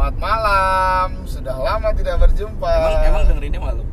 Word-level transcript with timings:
Selamat 0.00 0.16
malam, 0.16 1.08
sudah 1.28 1.60
lama 1.60 1.92
tidak 1.92 2.24
berjumpa. 2.24 2.72
Emang 2.72 3.04
emang 3.04 3.22
dengerinnya 3.28 3.60
malam. 3.60 3.84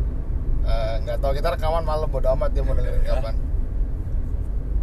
Eh, 0.64 0.94
nggak 1.04 1.20
tahu 1.20 1.36
kita 1.36 1.52
rekaman 1.52 1.84
malam 1.84 2.08
bodo 2.08 2.32
amat 2.32 2.56
dia 2.56 2.64
mau 2.64 2.72
dengerin 2.80 3.04
kapan. 3.04 3.36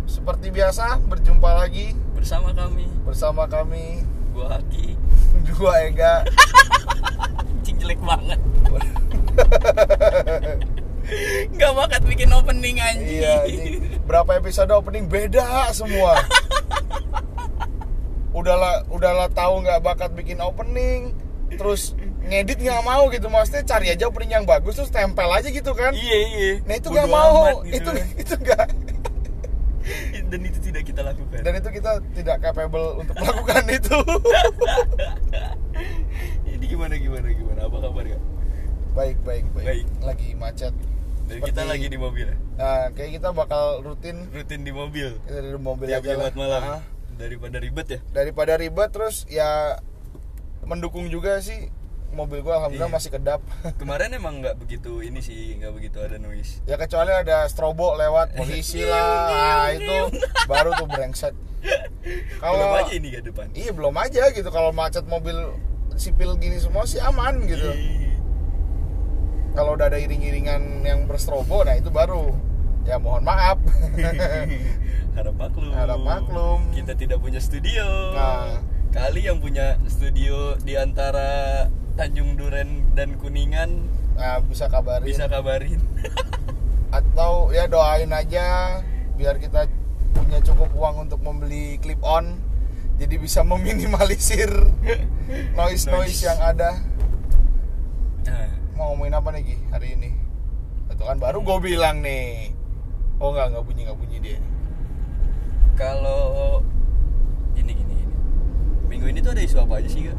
Seperti 0.05 0.53
biasa 0.53 1.01
berjumpa 1.09 1.65
lagi 1.65 1.97
Bersama 2.13 2.53
kami, 2.53 2.85
bersama 3.09 3.49
kami 3.49 4.05
gua 4.37 4.61
Haki. 4.61 5.01
dua 5.49 5.73
Ega. 5.89 6.29
Anjing 7.41 7.81
jelek 7.81 8.05
banget. 8.05 8.37
Gak 11.57 11.73
bakat 11.73 12.05
bikin 12.05 12.37
opening 12.37 12.85
anjing. 12.85 13.25
iya, 13.25 13.49
ini 13.49 13.81
berapa 14.05 14.29
episode 14.37 14.69
opening 14.77 15.09
beda 15.09 15.73
semua. 15.73 16.21
udahlah 18.35 18.83
udahlah 18.89 19.31
tahu 19.31 19.63
nggak 19.63 19.81
bakat 19.81 20.11
bikin 20.13 20.39
opening, 20.39 21.15
terus 21.49 21.95
ngedit 22.21 22.59
nggak 22.59 22.83
mau 22.83 23.07
gitu 23.09 23.29
maksudnya 23.29 23.63
cari 23.63 23.87
aja 23.89 24.05
opening 24.05 24.33
yang 24.33 24.45
bagus 24.45 24.75
terus 24.75 24.91
tempel 24.91 25.29
aja 25.29 25.47
gitu 25.47 25.71
kan. 25.73 25.95
Iya 25.95 26.19
iya. 26.27 26.51
Nah 26.63 26.75
itu 26.75 26.89
nggak 26.91 27.07
mau, 27.07 27.63
gitu 27.63 27.79
itu 27.79 27.91
kan. 27.91 28.07
itu 28.23 28.35
nggak 28.37 28.67
dan 30.33 30.41
itu 30.41 30.59
tidak 30.63 30.83
kita 30.83 31.01
lakukan. 31.01 31.41
dan 31.41 31.53
itu 31.55 31.69
kita 31.71 31.91
tidak 32.17 32.37
capable 32.41 32.99
untuk 32.99 33.15
melakukan 33.15 33.63
itu. 33.79 33.99
Jadi 36.45 36.65
gimana 36.67 36.95
gimana 36.97 37.29
gimana? 37.29 37.61
Apa 37.63 37.77
kabar 37.81 38.05
ya? 38.05 38.19
baik 38.95 39.19
baik 39.23 39.45
baik. 39.53 39.67
Baik. 39.67 39.87
Lagi 40.01 40.29
macet. 40.35 40.75
Dan 41.25 41.41
Seperti- 41.41 41.51
kita 41.51 41.63
lagi 41.65 41.87
di 41.89 41.97
mobil 41.97 42.27
ya. 42.27 42.37
Nah, 42.55 42.93
kayak 42.93 43.11
kita 43.17 43.29
bakal 43.33 43.81
rutin 43.81 44.29
Rutin 44.29 44.61
di 44.61 44.71
mobil. 44.71 45.09
kita 45.21 45.41
di 45.41 45.57
mobil 45.57 45.87
Tiap 45.89 46.01
aja. 46.01 46.13
Jumat 46.15 46.35
malam. 46.37 46.63
Ah, 46.63 46.81
Daripada 47.15 47.57
ribet 47.57 47.87
ya. 47.89 48.01
daripada 48.11 48.53
ribet 48.55 48.91
terus 48.91 49.23
ya 49.27 49.79
mendukung 50.63 51.07
juga 51.07 51.39
sih 51.39 51.71
mobil 52.11 52.41
gua 52.41 52.59
alhamdulillah 52.59 52.89
Iya. 52.89 52.97
masih 52.97 53.11
kedap. 53.11 53.41
Kemarin 53.81 54.11
emang 54.13 54.39
nggak 54.39 54.55
begitu 54.57 54.99
ini 55.01 55.19
sih, 55.19 55.55
nggak 55.57 55.73
begitu 55.73 55.99
ada 55.99 56.15
noise. 56.17 56.63
ya 56.63 56.75
kecuali 56.75 57.11
ada 57.11 57.43
strobo 57.45 57.95
lewat 57.95 58.33
polisi 58.39 58.83
lah. 58.83 59.03
Nah, 59.29 59.67
itu 59.73 59.97
baru 60.45 60.75
tuh 60.75 60.87
brengsek. 60.87 61.35
Belum 61.65 62.39
Kalau 62.39 62.77
aja 62.77 62.93
ini 62.93 63.09
ke 63.11 63.21
depan. 63.25 63.49
iya 63.53 63.73
belum 63.73 63.95
aja 63.95 64.29
gitu 64.31 64.47
kalau 64.49 64.71
macet 64.71 65.03
mobil 65.05 65.35
sipil 65.95 66.37
gini 66.37 66.59
semua 66.59 66.85
sih 66.85 66.99
aman 66.99 67.41
gitu. 67.45 67.67
Iya. 67.67 68.13
Kalau 69.55 69.73
udah 69.73 69.87
ada 69.87 69.97
iring-iringan 69.97 70.83
yang 70.83 71.07
berstrobo 71.07 71.63
nah 71.63 71.73
itu 71.73 71.89
baru 71.89 72.35
ya 72.85 72.97
mohon 73.01 73.25
maaf. 73.25 73.59
Harap 75.17 75.35
maklum. 75.37 75.73
Harap 75.73 76.01
maklum. 76.01 76.61
Kita 76.73 76.93
tidak 76.97 77.21
punya 77.21 77.41
studio. 77.41 78.13
Nah. 78.13 78.61
Kali 78.95 79.27
yang 79.27 79.43
punya 79.43 79.75
studio 79.91 80.55
di 80.63 80.79
antara 80.79 81.67
Tanjung 81.99 82.39
Duren 82.39 82.95
dan 82.95 83.19
Kuningan 83.19 83.91
nah, 84.15 84.39
bisa 84.43 84.71
kabarin 84.71 85.07
bisa 85.07 85.27
kabarin. 85.27 85.83
atau 86.99 87.51
ya 87.51 87.67
doain 87.67 88.11
aja 88.15 88.79
biar 89.19 89.43
kita 89.43 89.67
punya 90.15 90.39
cukup 90.47 90.71
uang 90.79 91.11
untuk 91.11 91.19
membeli 91.27 91.83
clip 91.83 91.99
on 92.07 92.39
jadi 93.03 93.19
bisa 93.19 93.43
meminimalisir 93.43 94.47
noise 95.59 95.91
noise 95.91 96.23
yang 96.23 96.39
ada 96.39 96.79
Nah, 98.25 98.49
mau 98.73 98.95
ngomongin 98.95 99.21
apa 99.21 99.29
nih 99.37 99.43
Ki 99.45 99.57
hari 99.69 99.89
ini 99.99 100.11
itu 100.89 101.03
kan 101.03 101.19
baru 101.19 101.43
gue 101.43 101.59
bilang 101.61 102.01
nih 102.01 102.54
oh 103.25 103.33
nggak 103.33 103.47
nggak 103.51 103.65
bunyi 103.65 103.81
nggak 103.83 103.97
bunyi 103.97 104.17
dia 104.21 104.39
kalau 105.75 106.61
ini 107.55 107.73
gini 107.73 107.93
gini. 107.97 108.15
Minggu 108.87 109.07
ini 109.09 109.19
tuh 109.19 109.33
ada 109.33 109.43
isu 109.43 109.57
apa 109.59 109.81
aja 109.81 109.89
sih, 109.89 110.07
Kak? 110.07 110.19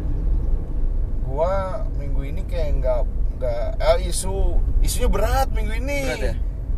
gua 1.25 1.53
minggu 1.93 2.21
ini 2.23 2.41
kayak 2.43 2.79
nggak 2.79 2.99
nggak 3.35 3.65
eh, 3.77 3.97
isu 4.05 4.55
isunya 4.79 5.07
berat 5.07 5.47
minggu 5.51 5.73
ini 5.75 5.99
Berat 6.07 6.21
ya? 6.21 6.33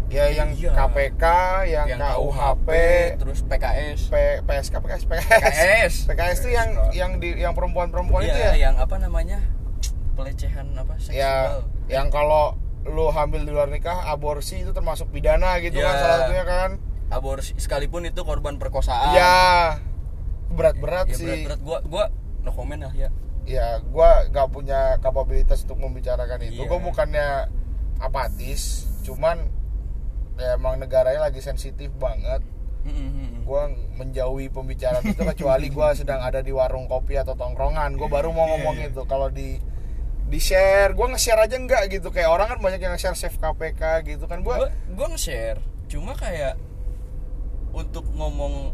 ya 0.08 0.24
yang 0.34 0.50
Iya. 0.52 0.72
KPK 0.74 1.24
yang, 1.68 1.86
KUHP 1.92 2.68
terus 3.18 3.40
PKS. 3.44 4.00
P, 4.08 4.16
PSK 4.42 4.74
PKS 4.78 5.04
PKS 5.04 5.26
PKS. 5.30 5.94
PKS 6.10 6.38
itu 6.40 6.50
yang 6.52 6.70
yang 6.92 7.12
di 7.18 7.36
yang 7.36 7.52
perempuan-perempuan 7.52 8.24
itu 8.24 8.34
Iya, 8.34 8.56
ya 8.56 8.72
yang 8.72 8.76
apa 8.78 8.96
namanya? 8.98 9.40
pelecehan 10.14 10.74
apa 10.74 10.98
seksual. 10.98 11.14
ya 11.14 11.34
yang 11.88 12.10
kalau 12.10 12.58
lu 12.88 13.08
hamil 13.08 13.42
di 13.42 13.50
luar 13.50 13.68
nikah 13.68 14.06
aborsi 14.06 14.60
itu 14.60 14.72
termasuk 14.72 15.10
pidana 15.10 15.60
gitu 15.60 15.78
kan 15.78 15.90
Ya. 15.90 15.98
salah 15.98 16.18
satunya 16.22 16.46
kan 16.46 16.70
Aborsi 17.08 17.56
sekalipun 17.56 18.04
itu 18.04 18.20
korban 18.22 18.56
perkosaan. 18.56 19.12
ya 19.14 19.80
berat-berat 20.50 21.08
Ya, 21.08 21.16
sih 21.16 21.24
berat-berat 21.24 21.60
gua 21.62 21.80
gua 21.82 22.04
no 22.42 22.52
comment 22.52 22.82
lah 22.82 22.94
ya. 22.94 23.08
ya 23.44 23.80
gua 23.86 24.28
gak 24.28 24.48
punya 24.50 24.80
kapabilitas 24.98 25.64
untuk 25.64 25.80
membicarakan 25.80 26.40
itu 26.42 26.60
Iya. 26.60 26.68
gua 26.68 26.80
bukannya 26.82 27.28
apatis 27.98 28.62
cuman 29.02 29.40
ya 30.36 30.54
emang 30.54 30.78
negaranya 30.78 31.24
lagi 31.24 31.40
sensitif 31.40 31.90
banget 31.94 32.44
Mm-mm. 32.84 33.44
gua 33.44 33.68
menjauhi 33.94 34.48
pembicaraan 34.48 35.04
itu 35.04 35.24
kecuali 35.26 35.68
gua 35.68 35.92
sedang 35.98 36.20
ada 36.20 36.40
di 36.40 36.52
warung 36.52 36.86
kopi 36.86 37.16
atau 37.16 37.34
tongkrongan 37.34 37.96
gua 37.96 38.08
baru 38.10 38.30
mau 38.30 38.46
Iya, 38.46 38.52
ngomong 38.54 38.76
iya. 38.78 38.88
itu 38.88 39.02
kalau 39.04 39.28
di 39.30 39.60
di 40.28 40.38
share 40.38 40.92
gua 40.92 41.08
nge-share 41.10 41.40
aja 41.42 41.56
enggak 41.56 41.88
gitu. 41.90 42.08
Kayak 42.10 42.30
orang 42.30 42.48
kan 42.48 42.60
banyak 42.60 42.80
yang 42.80 42.92
nge-share 42.92 43.16
save 43.16 43.36
KPK 43.36 43.82
gitu 44.06 44.26
kan. 44.26 44.42
Gua 44.42 44.68
gua 44.90 45.08
nge-share, 45.08 45.58
cuma 45.88 46.12
kayak 46.14 46.60
untuk 47.72 48.04
ngomong 48.12 48.74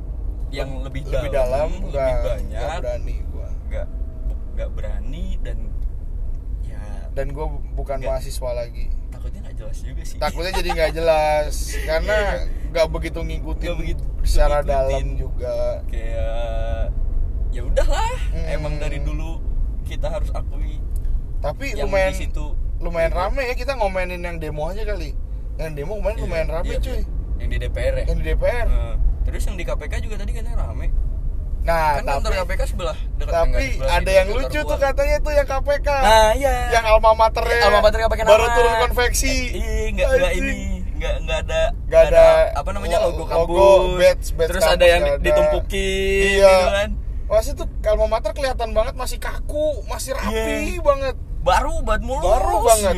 yang 0.49 0.81
lebih, 0.81 1.03
lebih 1.03 1.29
dalam 1.29 1.69
lebih 1.71 1.89
nggak 1.89 2.13
banyak, 2.23 2.57
nggak 2.57 2.79
berani 2.79 3.15
gua. 3.27 3.47
nggak 3.63 3.87
nggak 4.53 4.69
berani 4.69 5.25
dan 5.41 5.57
ya 6.63 6.81
dan 7.11 7.25
gua 7.29 7.45
bukan 7.73 7.97
Nggak. 7.99 8.09
mahasiswa 8.11 8.51
lagi. 8.55 8.85
Takutnya 9.09 9.39
nggak 9.43 9.55
jelas 9.55 9.77
juga 9.79 10.01
sih. 10.03 10.17
takutnya 10.17 10.51
jadi 10.53 10.69
nggak 10.71 10.91
jelas. 10.99 11.53
Karena 11.83 12.17
nggak 12.69 12.87
begitu 12.89 13.19
ngikutin 13.19 13.65
Nggak 13.67 13.77
begitu 13.77 14.03
secara 14.21 14.57
ngikutin. 14.57 14.69
dalam 14.69 15.05
juga. 15.15 15.55
Kayak 15.85 16.89
ya 17.49 17.61
udahlah, 17.63 18.13
Hmm. 18.29 18.45
emang 18.51 18.73
dari 18.77 18.97
dulu 18.97 19.37
kita 19.83 20.09
harus 20.09 20.29
akui 20.31 20.81
tapi 21.43 21.65
yang 21.71 21.85
lumayan 21.85 22.09
di 22.09 22.19
situ 22.21 22.45
lumayan 22.79 23.11
rame 23.11 23.43
ya 23.43 23.53
kita 23.53 23.75
ngomenin 23.75 24.19
yang 24.19 24.37
demo 24.37 24.63
aja 24.65 24.81
kali 24.81 25.11
yang 25.55 25.71
demo 25.73 25.95
kemarin 25.95 26.15
Iya, 26.15 26.23
lumayan 26.23 26.47
rame 26.49 26.67
iya, 26.69 26.79
cuy 26.79 27.01
Yang 27.35 27.49
di 27.49 27.57
DPR 27.59 27.93
ya. 27.93 28.03
yang 28.05 28.17
di 28.17 28.25
DPR 28.25 28.67
Nah, 28.67 28.95
terus 29.21 29.43
yang 29.43 29.55
di 29.55 29.63
KPK 29.63 29.93
juga 29.99 30.15
tadi 30.17 30.31
katanya 30.31 30.57
rame. 30.61 30.87
nah 31.61 31.95
kan 31.97 32.19
tapi 32.19 32.35
KPK 32.37 32.61
sebelah 32.65 32.97
dekat 33.15 33.31
tapi 33.33 33.47
enggak, 33.49 33.71
sebelah 33.73 33.95
ada 33.97 34.11
yang 34.13 34.27
lucu 34.29 34.59
tuh 34.61 34.77
katanya 34.77 35.17
tuh 35.19 35.31
yang 35.31 35.43
KPK 35.45 35.87
Ah 35.89 36.31
iya. 36.33 36.53
yang 36.71 36.83
alma 36.85 37.11
mater 37.13 37.39
Iya, 37.41 37.67
alma 37.67 37.79
mater 37.81 37.99
KPK 38.01 38.21
baru 38.21 38.43
nama. 38.45 38.55
turun 38.57 38.73
konveksi 38.81 39.35
Iya, 39.53 39.71
enggak 39.89 40.07
enggak 40.09 40.27
Anjing. 40.29 40.43
ini, 40.43 40.55
enggak 40.93 41.13
enggak 41.17 41.37
ada 41.41 41.61
Nggak 41.85 42.01
ada 42.05 42.25
apa 42.53 42.69
namanya 42.69 42.97
lo- 42.99 43.07
logo 43.09 43.23
logo, 43.23 43.27
kampus. 43.29 43.95
badge- 43.95 44.33
badge 44.33 44.49
terus 44.49 44.63
ada 44.63 44.71
kampus 44.73 44.87
yang 44.89 45.01
nggak 45.01 45.15
ada. 45.15 45.23
ditumpukin 45.25 46.23
Iya. 46.29 46.51
gitu 46.51 46.67
kan. 46.69 46.89
Masih 47.23 47.51
tuh 47.53 47.67
alma 47.85 48.05
mater 48.09 48.31
kelihatan 48.31 48.69
banget 48.69 48.93
masih 48.93 49.17
kaku, 49.17 49.67
masih 49.85 50.11
rapi 50.13 50.35
Iya. 50.69 50.79
banget. 50.81 51.15
Baru 51.43 51.83
banget 51.83 52.03
mulus. 52.03 52.23
Baru 52.25 52.55
banget. 52.61 52.95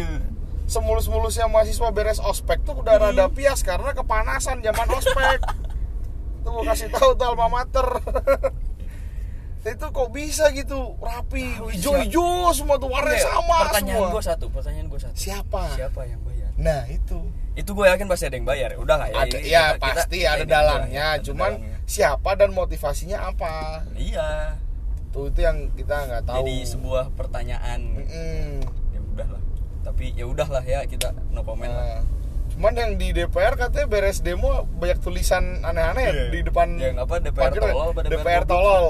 Semulus-mulusnya 0.65 1.45
mahasiswa 1.45 1.89
beres 1.89 2.17
ospek 2.17 2.61
tuh 2.61 2.77
udah 2.77 2.95
Hmm. 2.95 3.03
rada 3.11 3.25
pias 3.27 3.61
karena 3.61 3.91
kepanasan 3.91 4.61
zaman 4.61 4.87
ospek. 4.91 5.39
tuh 6.43 6.49
gua 6.51 6.63
kasih 6.67 6.89
tahu 6.89 7.13
tuh 7.13 7.25
alma 7.25 7.47
mater. 7.47 7.85
itu 9.65 9.81
kok 9.83 10.09
bisa 10.11 10.53
gitu 10.53 10.93
rapi, 10.95 11.57
hijau-hijau 11.73 12.53
semua 12.53 12.77
tuh 12.77 12.85
warnanya 12.85 13.17
sama 13.19 13.65
Pertanyaan 13.65 13.97
semua. 13.97 14.13
gue 14.13 14.23
satu, 14.23 14.45
pertanyaan 14.47 14.87
gue 14.87 15.01
satu. 15.01 15.15
Siapa? 15.17 15.73
Siapa 15.73 16.05
yang 16.05 16.21
bayar? 16.21 16.53
Nah 16.55 16.85
itu. 16.85 17.17
Itu 17.55 17.73
gue 17.73 17.89
yakin 17.89 18.05
pasti 18.05 18.29
ada 18.29 18.37
yang 18.37 18.45
bayar. 18.45 18.77
Udah 18.77 18.93
lah 18.95 19.09
ya. 19.09 19.17
ada 19.19 19.37
ya 19.39 19.63
kita- 19.73 19.81
pasti 19.81 20.17
kita- 20.21 20.29
ada 20.29 20.37
ini 20.39 20.53
dalangnya, 20.53 21.05
ada 21.11 21.23
cuman 21.23 21.51
dalangnya. 21.57 21.81
siapa 21.83 22.31
dan 22.35 22.49
motivasinya 22.51 23.17
apa? 23.25 23.53
Iya. 23.95 24.29
Tuh 25.15 25.31
itu 25.31 25.39
yang 25.39 25.71
kita 25.71 25.95
nggak 26.05 26.23
tahu. 26.25 26.43
Jadi 26.43 26.55
sebuah 26.67 27.15
pertanyaan. 27.15 27.79
Mm-mm. 27.95 28.59
Ya 28.91 28.99
udahlah. 29.01 29.41
Tapi 29.81 30.05
ya 30.11 30.25
udahlah 30.25 30.59
ya 30.61 30.83
kita 30.83 31.15
no 31.31 31.39
comment 31.41 31.71
Nah, 31.71 31.79
lah. 31.79 32.03
cuman 32.47 32.73
yang 32.73 32.91
di 32.95 33.11
DPR 33.11 33.55
katanya 33.55 33.87
beres 33.87 34.19
demo 34.19 34.47
banyak 34.73 34.99
tulisan 34.99 35.59
aneh-aneh 35.61 36.03
ya 36.03 36.13
Iya. 36.13 36.25
di 36.29 36.39
depan 36.41 36.67
Yang 36.73 36.95
apa, 36.99 37.15
DPR 37.17 37.47
pagar. 37.49 37.61
tolol 37.65 37.87
apa 37.87 38.01
DPR 38.01 38.13
DPR 38.13 38.43
tolol 38.45 38.85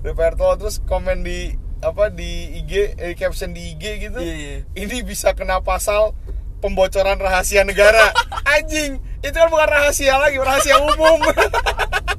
DPR 0.00 0.34
tolol 0.34 0.54
terus 0.56 0.76
komen 0.80 1.18
di 1.20 1.38
apa 1.80 2.04
di 2.08 2.30
IG 2.56 2.72
eh, 2.96 3.12
caption 3.12 3.50
di 3.50 3.72
IG 3.72 3.84
gitu 4.00 4.18
Iya, 4.18 4.34
iya. 4.34 4.56
ini 4.74 5.02
bisa 5.02 5.30
kena 5.32 5.58
pasal 5.60 6.16
pembocoran 6.58 7.16
rahasia 7.16 7.60
negara 7.62 8.08
anjing 8.54 8.96
itu 9.20 9.32
kan 9.32 9.48
bukan 9.48 9.68
rahasia 9.68 10.16
lagi 10.16 10.36
rahasia 10.36 10.76
umum 10.78 11.18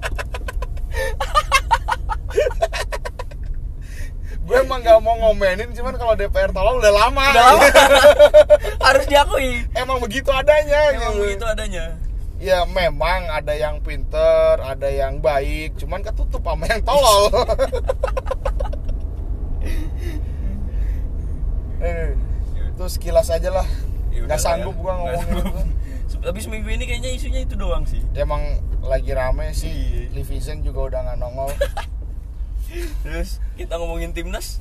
gue 4.56 4.64
emang 4.64 4.80
gak 4.80 5.00
mau 5.00 5.16
ngomenin 5.18 5.70
cuman 5.70 5.94
kalau 5.96 6.14
DPR 6.14 6.48
tolol 6.50 6.80
udah 6.80 6.94
lama, 6.94 7.24
Udah 7.28 7.44
lama. 7.46 7.68
Harus 8.88 9.04
diakui. 9.06 9.68
emang 9.74 10.00
begitu 10.00 10.32
adanya 10.32 10.80
Emang 10.92 11.12
gitu. 11.14 11.22
begitu 11.22 11.46
adanya. 11.46 11.86
ya 12.38 12.64
memang 12.66 13.28
ada 13.28 13.52
yang 13.52 13.80
pinter 13.80 14.56
ada 14.58 14.88
yang 14.88 15.20
baik 15.20 15.76
cuman 15.76 16.00
ketutup 16.02 16.40
sama 16.42 16.64
yang 16.66 16.80
tolol 16.82 17.32
sekilas 22.86 23.28
aja 23.30 23.50
lah 23.52 23.68
Ya 24.12 24.24
nggak 24.24 24.38
sanggup 24.38 24.72
ya. 24.72 24.80
gua 24.80 24.94
ngomongin 24.96 25.42
itu 26.06 26.22
Tapi 26.22 26.40
seminggu 26.40 26.70
ini 26.70 26.86
kayaknya 26.86 27.12
isunya 27.12 27.42
itu 27.42 27.54
doang 27.54 27.84
sih. 27.84 28.00
emang 28.14 28.42
lagi 28.82 29.12
rame 29.12 29.52
sih 29.52 29.68
Iya. 29.68 30.14
Livi 30.14 30.38
Zeng 30.38 30.62
juga 30.62 30.80
udah 30.88 31.00
nggak 31.04 31.18
nongol 31.18 31.50
Terus 33.02 33.30
kita 33.54 33.76
ngomongin 33.76 34.12
timnas. 34.12 34.60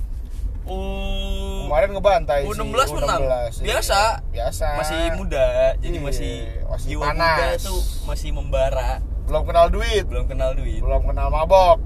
Oh, 0.64 1.68
kemarin 1.68 1.92
ngebantai 1.92 2.40
sih 2.40 2.48
U16 2.48 2.88
menang. 2.96 3.20
iya. 3.20 3.52
Biasa. 3.60 4.00
biasa 4.26 4.66
masih 4.74 4.96
muda, 5.14 5.44
jadi 5.76 5.92
Iya, 5.92 6.00
masih, 6.00 6.34
masih 6.64 6.86
jiwa 6.88 7.04
panas. 7.06 7.36
muda 7.36 7.48
tuh 7.60 7.80
masih 8.04 8.30
membara. 8.32 8.90
belum 9.24 9.44
kenal 9.44 9.68
duit 9.68 10.04
Belum 10.04 10.24
kenal 10.24 10.52
duit, 10.52 10.80
belum 10.80 11.04
kenal 11.04 11.28
mabok 11.28 11.80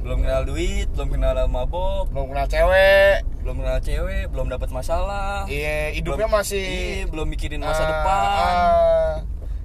belum 0.00 0.22
kenal 0.22 0.42
duit, 0.42 0.86
belum 0.90 1.08
kenal 1.08 1.34
mabok, 1.44 2.06
belum 2.08 2.26
kenal 2.28 2.46
cewek 2.46 3.18
belum 3.40 3.56
kenal 3.58 3.78
cewek, 3.80 4.24
belum 4.26 4.46
dapat 4.48 4.68
masalah. 4.70 5.42
iya 5.46 5.90
hidupnya 5.90 6.24
Belum- 6.24 6.38
masih 6.40 6.62
Iya, 6.62 7.06
belum 7.06 7.26
mikirin 7.26 7.60
masa 7.60 7.82
ah, 7.82 7.88
depan. 7.88 8.22
ah. 8.22 9.12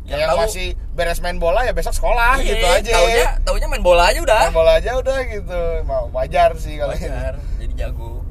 Yang 0.04 0.10
yang 0.16 0.30
tahu- 0.32 0.42
masih 0.42 0.68
beres 0.96 1.20
main 1.20 1.36
bola 1.36 1.62
ya 1.62 1.72
besok 1.72 1.92
sekolah 1.92 2.40
Iya, 2.40 2.48
gitu 2.50 2.66
aja 2.66 2.92
Taunya, 2.96 3.26
taunya 3.44 3.68
main 3.68 3.84
bola 3.84 4.08
aja 4.08 4.20
udah. 4.22 4.42
main 4.42 4.56
bola 4.56 4.72
aja 4.76 4.92
udah 4.96 5.18
gitu 5.26 5.60
mau 5.84 6.08
wajar 6.10 6.56
sih 6.56 6.76
kalau 6.76 6.94
ini 6.94 7.04
Wajar, 7.06 7.36
jadi 7.58 7.74
jago. 7.78 8.24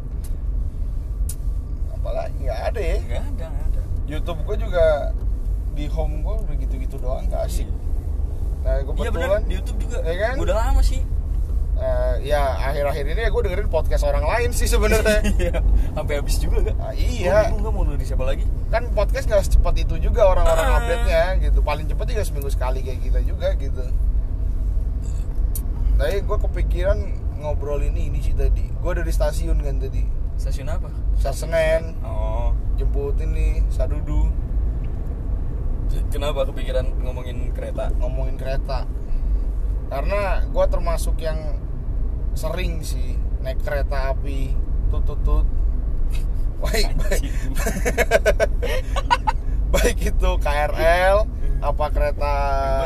apalagi 1.95 2.37
nggak 2.41 2.61
ada 2.67 2.81
ya 2.81 2.97
Enggak 2.99 3.23
ada, 3.23 3.45
nggak 3.47 3.67
ada. 3.69 3.81
YouTube 4.05 4.41
gue 4.43 4.57
juga 4.59 4.85
di 5.73 5.85
home 5.87 6.21
gue 6.21 6.35
udah 6.41 6.55
gitu-gitu 6.59 6.97
doang 6.99 7.25
nggak 7.27 7.43
asik 7.43 7.69
nah 8.61 8.75
Iya 8.75 8.85
kebetulan 8.87 9.13
benar, 9.13 9.41
di 9.45 9.55
YouTube 9.55 9.79
juga. 9.79 9.99
Ya 10.01 10.15
kan? 10.19 10.35
Udah 10.41 10.55
lama 10.57 10.81
sih. 10.81 11.01
Eh, 11.77 12.15
ya 12.25 12.43
akhir-akhir 12.63 13.05
ini 13.09 13.21
ya 13.21 13.29
gue 13.29 13.43
dengerin 13.43 13.67
podcast 13.67 14.03
orang 14.03 14.23
lain 14.23 14.51
sih 14.51 14.65
sebenarnya 14.65 15.21
Iya, 15.41 15.59
sampai 15.91 16.15
habis 16.17 16.37
juga 16.39 16.59
kan? 16.65 16.77
Ah, 16.81 16.93
iya 16.93 17.51
Gue 17.51 17.69
mau 17.69 17.83
nulis 17.83 18.05
siapa 18.05 18.23
lagi? 18.23 18.47
kan 18.67 18.91
podcast 18.91 19.25
nggak 19.25 19.43
secepat 19.45 19.75
itu 19.81 19.95
juga 20.01 20.27
orang-orang 20.29 20.67
Ah. 20.67 20.79
update 20.79 21.05
nya 21.05 21.23
gitu 21.41 21.59
paling 21.61 21.87
cepat 21.87 22.07
juga 22.09 22.23
seminggu 22.23 22.49
sekali 22.49 22.79
kayak 22.81 23.01
kita 23.03 23.21
juga 23.23 23.49
gitu 23.55 23.85
tapi 25.95 26.19
gue 26.21 26.39
kepikiran 26.41 26.99
ngobrol 27.37 27.79
ini 27.81 28.09
ini 28.09 28.19
sih 28.21 28.33
tadi 28.33 28.67
gue 28.67 28.93
dari 28.93 29.11
stasiun 29.11 29.59
kan 29.59 29.79
tadi 29.79 30.03
Stasiun 30.35 30.67
apa? 30.67 30.91
Stasiun 31.15 31.55
Senen 31.55 31.83
Oh, 32.03 32.51
jemputin 32.75 33.31
nih 33.31 33.63
Sadudu 33.69 34.27
kenapa 36.11 36.43
kepikiran 36.45 36.91
ngomongin 37.01 37.55
kereta? 37.55 37.95
ngomongin 37.97 38.35
kereta 38.35 38.83
karena 39.87 40.43
gue 40.45 40.65
termasuk 40.67 41.15
yang 41.21 41.39
sering 42.35 42.83
sih 42.83 43.15
naik 43.41 43.63
kereta 43.63 44.11
api 44.15 44.53
tut 44.91 45.03
tut 45.07 45.21
tut 45.23 45.47
baik. 46.65 46.87
Baik 46.97 47.23
baik 49.75 49.99
itu 50.01 50.31
KRL 50.39 51.17
apa 51.65 51.87
kereta 51.91 52.35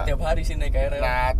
tiap 0.06 0.20
hari 0.24 0.42
sih 0.46 0.56
naik 0.56 0.72
KRL. 0.72 1.02
nah 1.02 1.32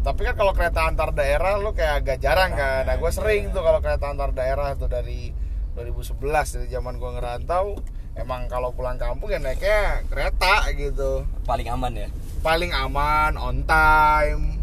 tapi 0.00 0.24
kan 0.24 0.32
kalau 0.32 0.56
kereta 0.56 0.88
antar 0.88 1.12
daerah 1.12 1.60
lu 1.60 1.76
kayak 1.76 2.00
agak 2.00 2.18
jarang 2.24 2.56
kan. 2.56 2.88
Nah 2.88 2.96
gue 2.96 3.10
sering 3.12 3.52
tuh 3.52 3.60
kalau 3.60 3.84
kereta 3.84 4.08
antar 4.08 4.32
daerah 4.32 4.72
tuh 4.72 4.88
dari 4.88 5.28
2011 5.76 6.16
dari 6.24 6.66
zaman 6.72 6.96
gue 6.96 7.10
ngerantau 7.20 7.76
emang 8.16 8.48
kalau 8.48 8.72
pulang 8.72 8.96
kampung 8.96 9.28
ya 9.28 9.36
naiknya 9.36 10.00
kereta 10.08 10.72
gitu. 10.72 11.28
Paling 11.44 11.68
aman 11.68 11.92
ya. 11.96 12.08
paling 12.40 12.72
aman 12.72 13.36
on 13.36 13.68
time 13.68 14.59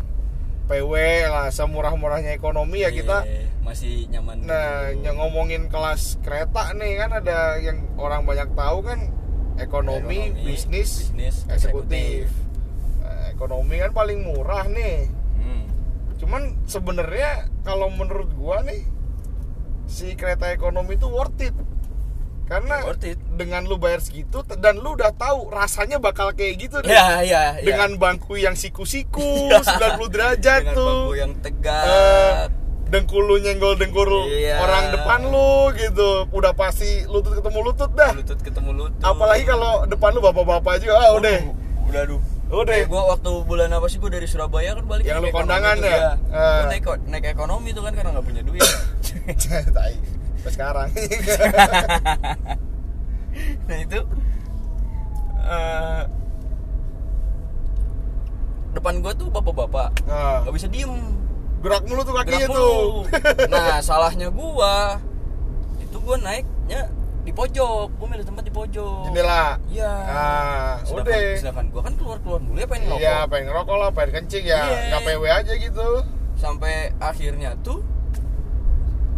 PW 0.68 0.94
lah 1.26 1.48
semurah-murahnya 1.48 2.32
ekonomi 2.32 2.84
ya 2.84 2.92
kita 2.92 3.24
Iya, 3.24 3.48
masih 3.62 4.08
nyaman. 4.08 4.44
nah 4.44 4.88
dulu. 4.90 5.02
yang 5.02 5.16
ngomongin 5.18 5.62
kelas 5.66 6.20
kereta 6.20 6.72
nih 6.74 6.94
kan 6.98 7.12
ada 7.16 7.38
yang 7.58 7.88
orang 7.96 8.22
banyak 8.22 8.52
tahu 8.52 8.78
kan 8.82 9.00
ekonomi, 9.58 10.30
Ekonomi, 10.30 10.46
bisnis, 10.46 11.10
bisnis, 11.10 11.36
eksekutif 11.48 12.28
Nah, 13.00 13.32
ekonomi 13.32 13.76
kan 13.78 13.92
paling 13.92 14.20
murah 14.22 14.68
nih 14.68 15.08
Hmm. 15.34 15.64
cuman 16.18 16.42
sebenarnya 16.66 17.32
kalau 17.62 17.88
menurut 17.90 18.28
gua 18.34 18.60
nih 18.62 18.84
si 19.86 20.12
kereta 20.14 20.50
ekonomi 20.50 20.94
itu 20.94 21.08
worth 21.08 21.40
it 21.40 21.56
karena 22.48 22.76
dengan 23.34 23.62
lu 23.64 23.76
bayar 23.76 24.00
segitu 24.00 24.40
dan 24.56 24.76
lu 24.76 24.96
udah 24.96 25.12
tahu 25.14 25.48
rasanya 25.50 26.00
bakal 26.00 26.32
kayak 26.32 26.58
gitu 26.58 26.80
deh 26.80 26.90
Ya, 26.90 27.20
ya, 27.20 27.44
ya. 27.54 27.62
dengan 27.62 27.96
bangku 27.96 28.36
yang 28.36 28.56
siku-siku 28.56 29.52
90 29.52 29.68
derajat 30.08 30.62
Dengan 30.64 30.74
tuh 30.74 30.88
bangku 30.88 31.14
yang 31.14 31.32
tegak. 31.38 31.84
Eh, 31.84 32.34
dengkul 32.88 33.20
lu 33.22 33.36
nyenggol 33.38 33.76
dengkul 33.76 34.08
Iya. 34.26 34.58
orang 34.58 34.86
depan 34.90 35.20
lu 35.26 35.52
gitu 35.74 36.24
udah 36.30 36.52
pasti 36.54 37.04
lutut 37.04 37.36
ketemu 37.36 37.60
lutut 37.62 37.92
dah 37.92 38.16
lutut 38.16 38.40
ketemu 38.40 38.72
lutut. 38.74 39.04
apalagi 39.04 39.44
kalau 39.44 39.84
depan 39.84 40.10
lu 40.10 40.24
bapak-bapak 40.24 40.80
juga 40.80 40.96
ah 40.98 41.12
udah 41.14 41.52
Udah 41.86 42.02
aduh. 42.02 42.20
Udah. 42.50 42.64
Kayak 42.74 42.88
gua 42.88 43.12
waktu 43.12 43.32
bulan 43.44 43.68
apa 43.70 43.88
sih 43.88 43.96
gua 43.98 44.08
dari 44.08 44.24
Surabaya 44.24 44.72
kan 44.72 44.84
balik 44.84 45.04
Yang 45.04 45.20
lu 45.22 45.28
kondangan 45.32 45.76
tuh, 45.78 45.88
ya? 45.90 46.00
Gua 46.16 46.16
Eh. 46.32 46.64
naik 46.70 46.84
naik 47.06 47.26
ekonomi 47.30 47.70
tuh 47.72 47.84
kan 47.84 47.92
karena 47.92 48.10
nggak 48.12 48.24
punya 48.24 48.42
duit. 48.42 48.64
sampai 50.48 50.56
sekarang. 50.56 50.90
Nah 53.70 53.78
itu 53.78 54.00
eh, 55.46 56.02
depan 58.74 58.98
gua 58.98 59.14
tuh 59.14 59.30
bapak-bapak. 59.30 59.94
Nah, 60.10 60.42
nggak 60.42 60.56
bisa 60.58 60.68
diem. 60.74 60.90
Gerak 61.62 61.86
mulu 61.86 62.02
tuh 62.02 62.18
kakinya 62.18 62.50
gerak 62.50 62.58
tuh. 62.58 62.74
mulu. 62.74 62.90
nah 63.54 63.78
salahnya 63.78 64.34
gua 64.34 64.98
itu 65.78 65.98
gua 66.02 66.18
naiknya 66.18 66.90
di 67.22 67.30
pojok. 67.30 67.94
Gua 68.02 68.08
milih 68.10 68.26
tempat 68.26 68.42
di 68.42 68.54
pojok. 68.56 69.14
Jendela. 69.14 69.62
Iya. 69.70 69.94
Nah 69.94 70.74
sedangkan, 70.82 71.14
udah. 71.14 71.38
sedangkan 71.38 71.66
gua 71.70 71.82
kan 71.86 71.94
keluar 71.94 72.18
keluar 72.26 72.40
dulu 72.42 72.58
ya 72.58 72.66
pengen 72.66 72.84
ngerokok. 72.90 73.06
iya 73.06 73.18
pengen 73.30 73.46
ngerokok 73.54 73.76
lah 73.78 73.90
pengen 73.94 74.12
kencing 74.18 74.46
ya. 74.50 74.62
Iya. 74.66 74.82
nggak 74.90 75.02
PW 75.06 75.24
aja 75.30 75.54
gitu. 75.62 75.90
Sampai 76.42 76.90
akhirnya 76.98 77.54
tuh 77.62 77.86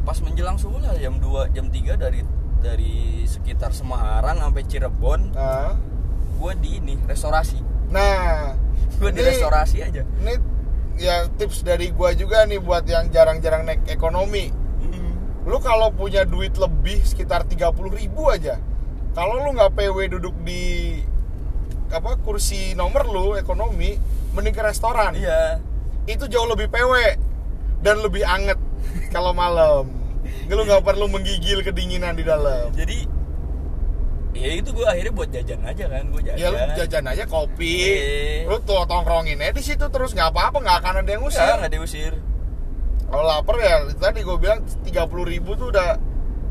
pas 0.09 0.25
menjelang 0.25 0.57
subuh 0.57 0.81
lah 0.81 0.97
jam 0.97 1.21
2 1.21 1.53
jam 1.53 1.69
3 1.69 1.93
dari 2.01 2.25
dari 2.65 3.21
sekitar 3.29 3.69
Semarang 3.77 4.41
sampai 4.41 4.65
Cirebon 4.65 5.37
nah, 5.37 5.77
gua 6.41 6.57
di 6.57 6.81
ini 6.81 6.97
restorasi. 7.05 7.61
Nah 7.93 8.57
gua 8.97 9.13
di 9.13 9.21
restorasi 9.21 9.85
aja. 9.85 10.01
ini 10.01 10.33
ya 10.97 11.29
tips 11.29 11.61
dari 11.61 11.93
gua 11.93 12.17
juga 12.17 12.41
nih 12.49 12.57
buat 12.57 12.89
yang 12.89 13.13
jarang-jarang 13.13 13.69
naik 13.69 13.85
ekonomi. 13.85 14.49
Lu 15.45 15.61
kalau 15.61 15.93
punya 15.93 16.25
duit 16.25 16.57
lebih 16.57 17.05
sekitar 17.05 17.45
30.000 17.45 17.69
ribu 17.93 18.33
aja. 18.33 18.57
Kalau 19.13 19.45
lu 19.45 19.53
nggak 19.53 19.77
PW 19.77 20.17
duduk 20.17 20.33
di 20.41 20.97
apa 21.93 22.17
kursi 22.17 22.73
nomor 22.73 23.05
lu 23.05 23.37
ekonomi 23.37 23.93
mending 24.33 24.57
ke 24.57 24.61
restoran. 24.65 25.13
Iya. 25.13 25.61
Itu 26.09 26.25
jauh 26.25 26.49
lebih 26.49 26.65
PW 26.73 26.93
dan 27.85 28.01
lebih 28.01 28.25
anget 28.25 28.57
kalau 29.13 29.37
malam 29.37 29.98
lu 30.49 30.63
nggak 30.65 30.83
perlu 30.83 31.05
menggigil 31.07 31.61
kedinginan 31.61 32.17
di 32.17 32.23
dalam. 32.25 32.73
Jadi 32.73 33.19
ya 34.37 34.49
itu 34.55 34.69
gua 34.71 34.93
akhirnya 34.93 35.13
buat 35.13 35.29
jajan 35.33 35.59
aja 35.65 35.85
kan 35.89 36.03
gua 36.13 36.21
jajan 36.21 36.37
ya 36.37 36.47
lu 36.53 36.57
jajan. 36.77 37.03
aja 37.05 37.23
kopi. 37.25 37.75
Iya. 37.81 38.47
lu 38.47 38.57
tuh 38.61 38.85
tongkrongin 38.85 39.41
aja 39.41 39.51
di 39.51 39.63
situ 39.65 39.85
terus 39.89 40.13
nggak 40.13 40.29
apa-apa 40.31 40.57
nggak 40.61 40.77
akan 40.85 40.93
ada 41.01 41.09
yang 41.09 41.23
usir. 41.25 41.41
Enggak, 41.41 41.57
nggak 41.65 41.73
diusir 41.75 42.13
kalau 43.09 43.25
lapar 43.25 43.57
ya 43.57 43.89
tadi 43.97 44.21
gue 44.21 44.37
bilang 44.37 44.61
30.000 44.85 45.33
ribu 45.33 45.57
tuh 45.57 45.73
udah 45.73 45.97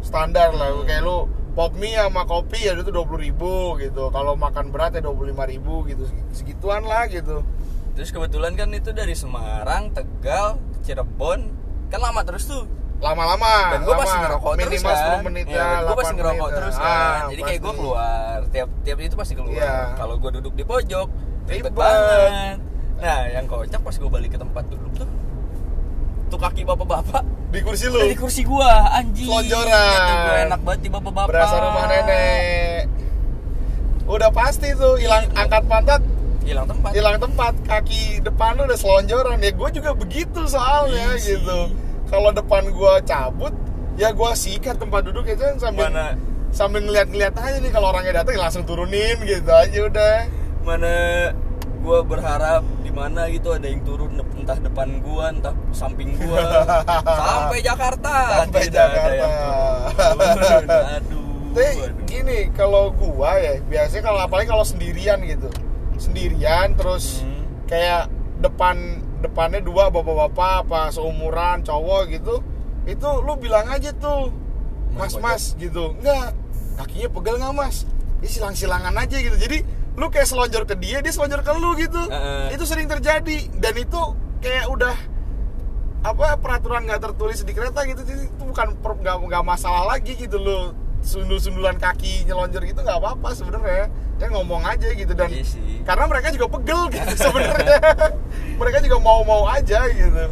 standar 0.02 0.50
lah. 0.50 0.74
Hmm. 0.74 0.86
kayak 0.86 1.02
lu 1.06 1.30
pop 1.54 1.70
mie 1.78 1.94
sama 1.94 2.26
kopi 2.26 2.66
ya 2.66 2.74
itu 2.74 2.90
20.000 2.90 3.14
ribu 3.14 3.78
gitu. 3.78 4.10
Kalau 4.10 4.34
makan 4.34 4.74
berat 4.74 4.98
ya 4.98 5.02
25.000 5.06 5.54
ribu 5.54 5.86
gitu. 5.86 6.04
Segituan 6.34 6.82
lah 6.82 7.06
gitu. 7.06 7.46
Terus 7.94 8.10
kebetulan 8.10 8.58
kan 8.58 8.74
itu 8.74 8.90
dari 8.90 9.14
Semarang 9.14 9.94
Tegal 9.94 10.58
Cirebon. 10.82 11.40
Kan 11.94 12.00
lama 12.02 12.26
terus 12.26 12.50
tuh 12.50 12.66
lama-lama 12.98 13.52
dan 13.70 13.80
gue 13.80 13.94
pasti 13.96 14.16
ngerokok 14.18 14.52
terus 14.52 14.62
minimal 14.66 14.90
kan. 14.90 15.14
10 15.14 15.28
menit 15.28 15.46
ya, 15.46 15.66
gue 15.78 15.86
8 15.88 15.98
pasti 15.98 16.14
ngerokok 16.14 16.34
menit. 16.42 16.58
terus 16.58 16.74
Ah, 16.74 16.82
kan. 16.82 17.20
Jadi 17.28 17.42
kayak 17.44 17.58
gue 17.58 17.64
pasti. 17.64 17.78
keluar 17.78 18.36
tiap 18.48 18.68
tiap 18.82 18.98
itu 18.98 19.14
pasti 19.14 19.34
keluar. 19.34 19.54
Iya. 19.54 19.74
kalau 19.94 20.14
gue 20.16 20.30
duduk 20.34 20.52
di 20.52 20.64
pojok 20.64 21.08
ribet 21.46 21.72
banget. 21.72 22.56
Nah 22.98 23.20
yang 23.28 23.44
kocak 23.44 23.78
pas 23.78 23.94
gue 23.94 24.10
balik 24.10 24.30
ke 24.30 24.38
tempat 24.38 24.64
duduk 24.66 24.92
tuh 24.96 25.08
tuh 26.28 26.36
kaki 26.36 26.60
bapak-bapak 26.62 27.22
di 27.48 27.60
kursi 27.62 27.86
lu? 27.86 28.02
Di 28.02 28.12
kursi 28.12 28.42
gua 28.42 28.68
anjing. 28.92 29.24
Selonjoran. 29.24 30.26
gue 30.26 30.36
enak 30.44 30.60
banget 30.60 30.80
di 30.82 30.90
bapak-bapak. 30.90 31.30
Berasa 31.30 31.56
rumah 31.56 31.84
nenek. 31.86 32.84
Udah 34.04 34.28
pasti 34.28 34.68
tuh 34.74 34.96
hilang 34.96 35.24
Iya. 35.24 35.38
angkat 35.38 35.62
pantat. 35.64 36.02
Hilang 36.42 36.66
tempat. 36.66 36.90
Hilang 36.92 37.16
tempat 37.16 37.52
kaki 37.62 38.20
depan 38.20 38.56
lu 38.56 38.64
udah 38.64 38.76
selonjoran. 38.76 39.36
Ya 39.38 39.52
gue 39.52 39.68
juga 39.70 39.90
begitu 39.92 40.40
soalnya 40.44 40.96
Iya 41.06 41.16
sih. 41.16 41.36
gitu 41.36 41.87
kalau 42.08 42.30
depan 42.30 42.66
gue 42.66 42.92
cabut 43.04 43.52
ya 43.94 44.10
gue 44.10 44.30
sikat 44.34 44.76
tempat 44.76 45.04
duduk 45.04 45.24
itu 45.24 45.38
kan 45.38 45.56
sambil 45.58 45.88
Mana? 45.88 46.16
sambil 46.48 46.80
ngeliat-ngeliat 46.80 47.34
aja 47.34 47.58
nih 47.58 47.68
kalau 47.68 47.88
orangnya 47.88 48.18
datang 48.18 48.34
ya 48.34 48.40
langsung 48.40 48.64
turunin 48.64 49.20
gitu 49.22 49.50
aja 49.50 49.78
udah 49.84 50.14
mana 50.60 50.94
gua 51.78 52.02
berharap 52.02 52.60
di 52.78 52.90
mana 52.90 53.28
gitu 53.28 53.52
ada 53.52 53.64
yang 53.64 53.80
turun 53.80 54.10
entah 54.34 54.58
depan 54.58 54.98
gua 54.98 55.30
entah 55.30 55.52
samping 55.70 56.16
gua 56.16 56.42
sampai 57.22 57.58
Jakarta 57.60 58.14
Sampai 58.42 58.60
tidak 58.66 58.82
ada 58.82 58.90
Jakarta. 58.90 59.14
yang 59.14 59.34
turun. 59.38 60.64
aduh 60.96 61.26
Tapi 61.48 61.64
aduh. 61.64 61.76
gini 61.78 61.92
gini 62.04 62.38
kalau 62.50 62.90
gua 62.90 63.30
ya 63.36 63.60
biasanya 63.62 64.02
kalau 64.04 64.20
apalagi 64.20 64.48
kalau 64.48 64.64
sendirian 64.64 65.18
gitu 65.22 65.48
sendirian 65.96 66.72
terus 66.74 67.22
Hmm. 67.22 67.44
kayak 67.66 68.08
depan 68.38 69.02
depannya 69.18 69.58
dua 69.58 69.90
bapak-bapak 69.90 70.66
apa 70.66 70.80
seumuran 70.94 71.66
cowok 71.66 72.02
gitu 72.14 72.34
itu 72.88 73.08
lu 73.26 73.34
bilang 73.36 73.68
aja 73.68 73.92
tuh 73.92 74.32
mas 74.96 75.14
Mas 75.20 75.52
gitu. 75.60 75.94
Enggak 76.00 76.32
kakinya 76.80 77.08
pegel 77.12 77.36
nggak 77.38 77.54
mas? 77.54 77.84
Ini 78.18 78.28
silang-silangan 78.28 78.94
aja 78.96 79.16
gitu. 79.20 79.36
Jadi 79.36 79.58
lu 79.98 80.06
kayak 80.08 80.26
selonjor 80.26 80.64
ke 80.64 80.74
dia 80.78 80.98
dia 81.04 81.12
selonjor 81.12 81.44
ke 81.44 81.52
lu 81.54 81.76
gitu. 81.76 82.02
Heeh. 82.08 82.56
itu 82.56 82.64
sering 82.64 82.88
terjadi. 82.88 83.52
Dan 83.58 83.74
itu 83.76 84.00
kayak 84.40 84.66
udah 84.72 84.96
apa 85.98 86.38
peraturan 86.38 86.86
nggak 86.88 87.02
tertulis 87.02 87.44
di 87.44 87.52
kereta 87.52 87.84
gitu. 87.84 88.02
Jadi 88.02 88.26
itu 88.26 88.42
bukan 88.42 88.74
nggak 88.80 89.16
nggak 89.28 89.44
masalah 89.44 89.84
lagi 89.86 90.16
gitu 90.16 90.40
lu 90.40 90.72
sundul-sundulan 91.00 91.76
kaki 91.76 92.24
nyelonjor 92.24 92.62
gitu 92.62 92.80
nggak 92.80 92.98
apa-apa 92.98 93.28
sebenarnya. 93.32 93.86
Ya 94.18 94.26
ngomong 94.28 94.62
aja 94.62 94.88
gitu 94.90 95.12
dan 95.12 95.30
Iya 95.30 95.46
sih. 95.46 95.78
karena 95.82 96.04
mereka 96.04 96.28
juga 96.30 96.46
pegel 96.50 96.80
gitu 96.90 97.14
sebenarnya. 97.24 97.78
Mereka 98.54 98.78
juga 98.82 98.96
mau-mau 98.98 99.46
aja 99.46 99.86
gitu. 99.86 100.24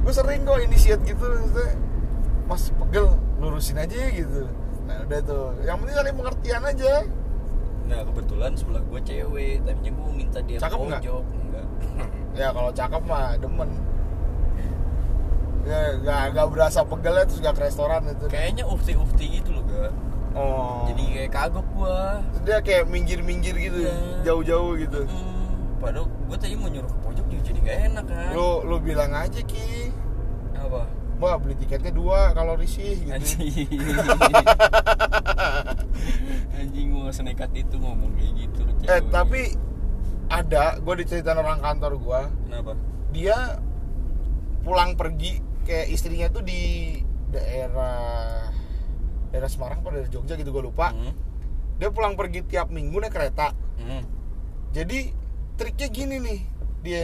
Gue 0.00 0.12
sering 0.12 0.42
kok 0.42 0.58
inisiat 0.60 1.00
gitu 1.00 1.22
maksudnya, 1.22 1.70
mas 2.44 2.68
pegel 2.74 3.06
lurusin 3.38 3.78
aja 3.78 3.96
gitu. 4.10 4.50
Nah 4.84 5.00
udah 5.02 5.20
tuh. 5.22 5.46
Yang 5.62 5.76
penting 5.78 5.96
saling 5.96 6.14
pengertian 6.14 6.62
aja. 6.62 6.92
Nah 7.84 8.00
kebetulan 8.02 8.52
sebelah 8.52 8.82
gue 8.82 9.00
cewek, 9.02 9.62
tadinya 9.62 9.90
gue 9.92 10.08
minta 10.10 10.38
dia 10.40 10.58
Cakep 10.58 10.78
nggak? 10.82 11.02
enggak. 11.04 11.66
ya 12.34 12.48
kalau 12.50 12.70
cakep 12.70 13.02
mah 13.04 13.38
demen 13.38 13.70
ya 15.84 15.92
gak, 16.00 16.22
gak 16.32 16.46
berasa 16.48 16.80
pegelnya 16.82 17.24
terus 17.24 17.40
gak 17.40 17.54
ke 17.54 17.62
restoran 17.62 18.02
itu 18.06 18.26
Kayaknya 18.26 18.64
ufti-ufti 18.64 19.24
gitu 19.34 19.50
loh 19.50 19.64
gak. 19.64 19.92
oh 20.34 20.84
Jadi 20.86 21.02
kayak 21.10 21.30
kagok 21.30 21.66
gua. 21.70 22.24
dia 22.40 22.58
kayak 22.58 22.84
minggir-minggir 22.86 23.54
gitu 23.54 23.78
Iya. 23.80 23.94
jauh-jauh 24.24 24.72
gitu 24.76 25.00
Hmm, 25.04 25.52
padahal 25.78 26.06
gue 26.06 26.36
tadi 26.36 26.54
mau 26.54 26.66
nyuruh 26.66 26.88
ke 26.88 26.98
pojok 27.00 27.26
juga 27.28 27.42
jadi 27.44 27.58
gak 27.60 27.78
enak 27.88 28.04
kan. 28.06 28.30
lu 28.32 28.48
lu 28.64 28.76
bilang 28.78 29.12
aja 29.12 29.40
ki 29.40 29.92
Apa? 30.54 30.88
Mbak 31.14 31.34
beli 31.38 31.54
tiketnya 31.56 31.92
dua 31.92 32.32
kalau 32.32 32.54
risih 32.54 32.98
gitu 32.98 33.12
Anjing. 33.12 33.70
Anjing 36.54 36.86
gue 36.90 37.10
senekat 37.10 37.50
itu 37.54 37.76
ngomong 37.76 38.10
kayak 38.14 38.32
gitu. 38.36 38.60
ke 38.62 38.72
eh 38.82 38.98
cewek. 38.98 39.10
tapi 39.10 39.40
ada 40.26 40.76
gue 40.76 40.94
diceritain 40.96 41.36
orang 41.36 41.60
kantor 41.60 41.92
gue 41.96 42.20
kenapa? 42.44 42.72
dia 43.10 43.60
pulang 44.60 44.94
pergi 44.94 45.38
kayak 45.64 45.86
istrinya 45.88 46.28
tuh 46.28 46.40
di 46.40 47.00
daerah 47.28 48.48
daerah 49.28 49.48
Semarang 49.48 49.80
apa 49.80 49.90
daerah 49.90 50.08
Jogja 50.08 50.34
gitu 50.34 50.50
gue 50.50 50.64
lupa 50.64 50.90
Hmm. 50.90 51.12
dia 51.74 51.90
pulang 51.90 52.14
pergi 52.14 52.44
tiap 52.44 52.68
minggu 52.68 52.94
naik 52.96 53.10
kereta 53.10 53.50
Hmm. 53.74 54.04
jadi 54.70 55.10
triknya 55.54 55.88
gini 55.88 56.16
nih 56.18 56.40
dia 56.80 57.02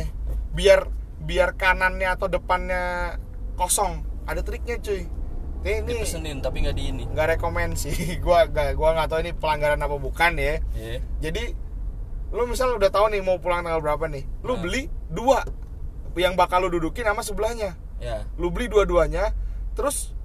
biar 0.50 0.86
biar 1.20 1.52
kanannya 1.52 2.08
atau 2.08 2.26
depannya 2.26 3.16
kosong 3.54 4.00
ada 4.24 4.40
triknya 4.40 4.78
cuy 4.78 5.04
ini 5.60 5.70
ini 5.78 5.92
Dipesenin 5.94 6.38
tapi 6.38 6.62
nggak 6.62 6.72
di 6.72 6.84
ini. 6.88 7.04
nggak 7.06 7.36
rekomen 7.36 7.74
sih 7.74 7.92
gua 8.24 8.46
gak 8.46 8.72
gua 8.74 8.94
nggak 8.94 9.08
tahu 9.08 9.20
ini 9.20 9.32
pelanggaran 9.32 9.76
apa 9.78 9.96
bukan 9.96 10.32
ya 10.34 10.62
Iya. 10.72 10.98
jadi 11.20 11.52
lu 12.30 12.46
misal 12.46 12.72
udah 12.72 12.88
tahu 12.88 13.10
nih 13.10 13.20
mau 13.20 13.36
pulang 13.36 13.60
tanggal 13.60 13.80
berapa 13.80 14.06
nih 14.06 14.24
lu 14.40 14.54
Nah. 14.54 14.60
beli 14.60 14.82
dua 15.06 15.42
yang 16.14 16.34
bakal 16.34 16.60
lu 16.60 16.70
dudukin 16.70 17.02
sama 17.02 17.20
sebelahnya 17.20 17.74
Ya. 18.00 18.24
lu 18.34 18.48
beli 18.48 18.66
dua-duanya 18.66 19.36
terus 19.72 20.16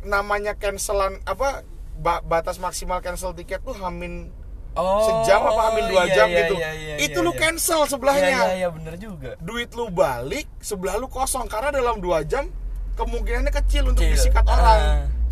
namanya 0.00 0.54
cancelan 0.54 1.18
apa 1.24 1.66
ba- 1.96 2.22
batas 2.22 2.56
maksimal 2.56 2.98
cancel 2.98 3.34
tiket 3.34 3.60
tuh 3.60 3.74
hamin 3.76 4.30
Oh. 4.70 5.02
sejam 5.02 5.42
apa 5.42 5.62
hamin 5.64 5.90
dua 5.90 6.06
iya, 6.06 6.14
jam 6.14 6.28
iya, 6.28 6.38
gitu 6.38 6.54
iya, 6.54 6.70
iya, 6.70 6.94
itu 7.02 7.18
iya, 7.18 7.26
lu 7.26 7.32
iya. 7.32 7.40
cancel 7.40 7.80
Iya, 7.80 7.88
sebelahnya 7.88 8.30
iya, 8.30 8.54
iya, 8.56 8.68
bener 8.70 8.94
juga. 8.94 9.34
duit 9.38 9.74
lu 9.74 9.90
balik 9.90 10.46
sebelah 10.58 10.94
lu 10.94 11.10
kosong 11.10 11.50
karena 11.50 11.74
dalam 11.74 11.98
dua 11.98 12.22
jam 12.22 12.46
kemungkinannya 12.94 13.50
kecil 13.52 13.90
untuk 13.90 14.06
Kecil. 14.06 14.14
disikat 14.14 14.44
Ah. 14.44 14.54
orang 14.54 14.80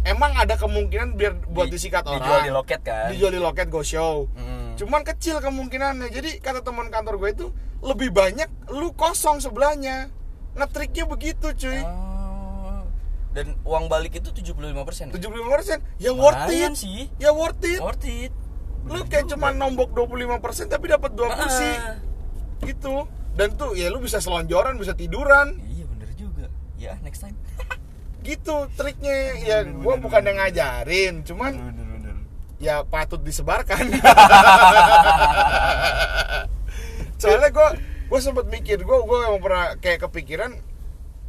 emang 0.03 0.33
ada 0.35 0.55
kemungkinan 0.57 1.15
biar 1.15 1.39
buat 1.47 1.67
Di- 1.67 1.79
disikat 1.79 2.03
orang 2.05 2.19
Dijual 2.19 2.41
di 2.43 2.53
loket 2.53 2.81
kan. 2.83 3.07
dijual 3.07 3.31
di 3.31 3.39
loket 3.39 3.67
go 3.69 3.83
show 3.83 4.27
Hmm. 4.35 4.75
cuman 4.75 5.03
kecil 5.05 5.39
kemungkinannya 5.39 6.11
jadi 6.11 6.31
kata 6.37 6.61
teman 6.61 6.91
kantor 6.91 7.15
gue 7.17 7.31
itu 7.33 7.47
lebih 7.81 8.11
banyak 8.11 8.51
lu 8.69 8.91
kosong 8.93 9.39
sebelahnya 9.39 10.11
ngetriknya 10.57 11.05
begitu 11.05 11.47
cuy 11.55 11.81
Oh. 11.81 12.83
Dan 13.31 13.53
uang 13.63 13.87
balik 13.87 14.17
itu 14.17 14.33
75%. 14.33 15.13
75% 15.13 15.21
ya 15.97 16.11
worth 16.11 16.49
it 16.49 16.73
sih. 16.75 17.13
ya 17.17 17.31
worth 17.31 17.61
it 17.63 17.77
Worth 17.79 18.03
it. 18.03 18.33
lu 18.83 19.03
kayak 19.05 19.27
cuma 19.27 19.51
nombok 19.51 19.93
25% 19.93 20.41
tapi 20.67 20.87
dapat 20.87 21.13
dua 21.13 21.29
Ah. 21.29 21.37
kursi 21.37 21.71
gitu 22.65 23.05
dan 23.33 23.53
tuh 23.53 23.73
ya 23.73 23.87
lu 23.87 23.99
bisa 23.99 24.17
selonjoran 24.17 24.75
bisa 24.75 24.93
tiduran 24.93 25.61
Iya 25.61 25.85
bener 25.87 26.09
juga. 26.15 26.47
Ya 26.77 26.97
next 27.01 27.21
time. 27.21 27.37
gitu 28.25 28.57
triknya 28.73 29.15
ya 29.37 29.59
Bener, 29.63 29.77
gue 29.77 29.93
bener, 29.93 30.01
bukan 30.01 30.17
bener. 30.17 30.29
yang 30.29 30.39
ngajarin 30.41 31.15
cuman 31.23 31.53
Bener 31.53 31.87
bener. 31.93 32.15
ya 32.57 32.75
patut 32.83 33.21
disebarkan 33.21 33.85
soalnya 37.17 37.51
gue 37.51 37.69
gue 38.07 38.21
sempet 38.21 38.47
mikir 38.47 38.79
gue 38.79 38.99
gue 38.99 39.19
emang 39.21 39.41
pernah 39.41 39.75
kayak 39.77 40.07
kepikiran 40.07 40.55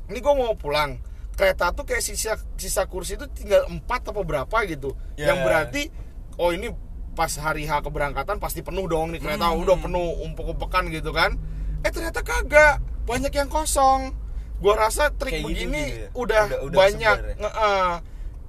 ini 0.07 0.17
gue 0.17 0.33
mau 0.33 0.53
pulang 0.53 1.01
kereta 1.33 1.69
tuh 1.69 1.83
kayak 1.83 2.01
sisa 2.01 2.33
sisa 2.53 2.85
kursi 2.85 3.13
itu 3.13 3.25
tinggal 3.29 3.65
empat 3.67 4.07
apa 4.07 4.21
berapa 4.21 4.57
gitu 4.65 4.93
Ya. 5.13 5.31
yang 5.31 5.41
berarti 5.41 5.89
oh 6.35 6.49
ini 6.49 6.69
pas 7.11 7.33
hari 7.35 7.65
H 7.65 7.81
keberangkatan 7.81 8.37
pasti 8.37 8.61
penuh 8.61 8.85
dong 8.85 9.09
nih 9.09 9.19
kereta 9.19 9.49
Hmm. 9.49 9.59
udah 9.59 9.75
penuh 9.75 10.21
umpuk-umpekan 10.23 10.85
gitu 10.87 11.09
kan 11.09 11.33
eh 11.81 11.89
ternyata 11.89 12.21
kagak 12.21 12.77
banyak 13.03 13.31
yang 13.31 13.47
kosong 13.47 14.13
gue 14.57 14.73
rasa 14.73 15.09
trik 15.11 15.37
Kayak 15.37 15.41
gitu 15.43 15.49
begini 15.49 15.81
gitu 15.83 15.97
ya? 15.99 16.07
udah, 16.13 16.43
Udah- 16.45 16.61
udah 16.63 16.77
banyak 16.77 17.17
ya? 17.17 17.35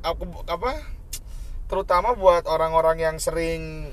Aku 0.05 0.23
apa 0.47 0.71
terutama 1.67 2.13
buat 2.13 2.45
orang-orang 2.45 2.97
yang 2.99 3.17
sering 3.17 3.93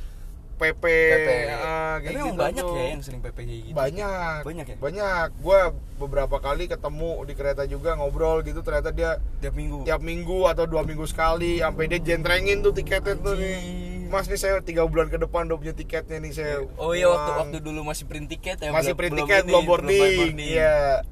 PP, 0.55 0.83
PP. 0.83 1.29
ah, 1.53 1.95
kayak 1.97 2.13
gitu 2.13 2.31
banyak 2.33 2.63
tuh. 2.63 2.73
ya 2.73 2.83
yang 2.89 3.01
sering 3.01 3.19
PP 3.19 3.37
kayak 3.37 3.61
gitu. 3.63 3.75
banyak 3.75 4.39
Banyak 4.41 4.65
ya? 4.65 4.75
banyak 4.77 5.27
gue 5.35 5.59
beberapa 5.97 6.37
kali 6.37 6.63
ketemu 6.65 7.11
di 7.21 7.33
kereta 7.33 7.63
juga 7.65 7.93
ngobrol 7.93 8.39
gitu 8.41 8.59
ternyata 8.59 8.89
dia 8.89 9.19
Tiap 9.37 9.53
minggu. 9.53 9.83
tiap 9.83 9.99
minggu 9.99 10.39
atau 10.45 10.65
dua 10.65 10.81
minggu 10.81 11.03
sekali 11.03 11.59
sampai 11.59 11.87
dia 11.87 11.99
jentrengin 11.99 12.59
tuh 12.59 12.71
tiketnya 12.71 13.15
tuh 13.15 13.35
nih 13.35 13.59
mas 14.05 14.25
nih 14.25 14.37
saya 14.37 14.59
tiga 14.59 14.83
bulan 14.83 15.07
ke 15.07 15.17
depan 15.17 15.45
udah 15.45 15.57
punya 15.57 15.73
tiketnya 15.73 16.17
nih 16.17 16.31
saya 16.31 16.55
Oh 16.75 16.91
iya 16.91 17.05
waktu 17.05 17.19
pulang." 17.25 17.39
waktu 17.41 17.57
dulu 17.59 17.79
masih 17.83 18.05
print 18.05 18.27
tiket 18.27 18.57
ya. 18.59 18.69
masih 18.69 18.93
print 18.93 19.11
belum 19.11 19.23
tiket 19.23 19.43
belum 19.43 19.63
boarding 19.65 20.35
iya 20.37 21.03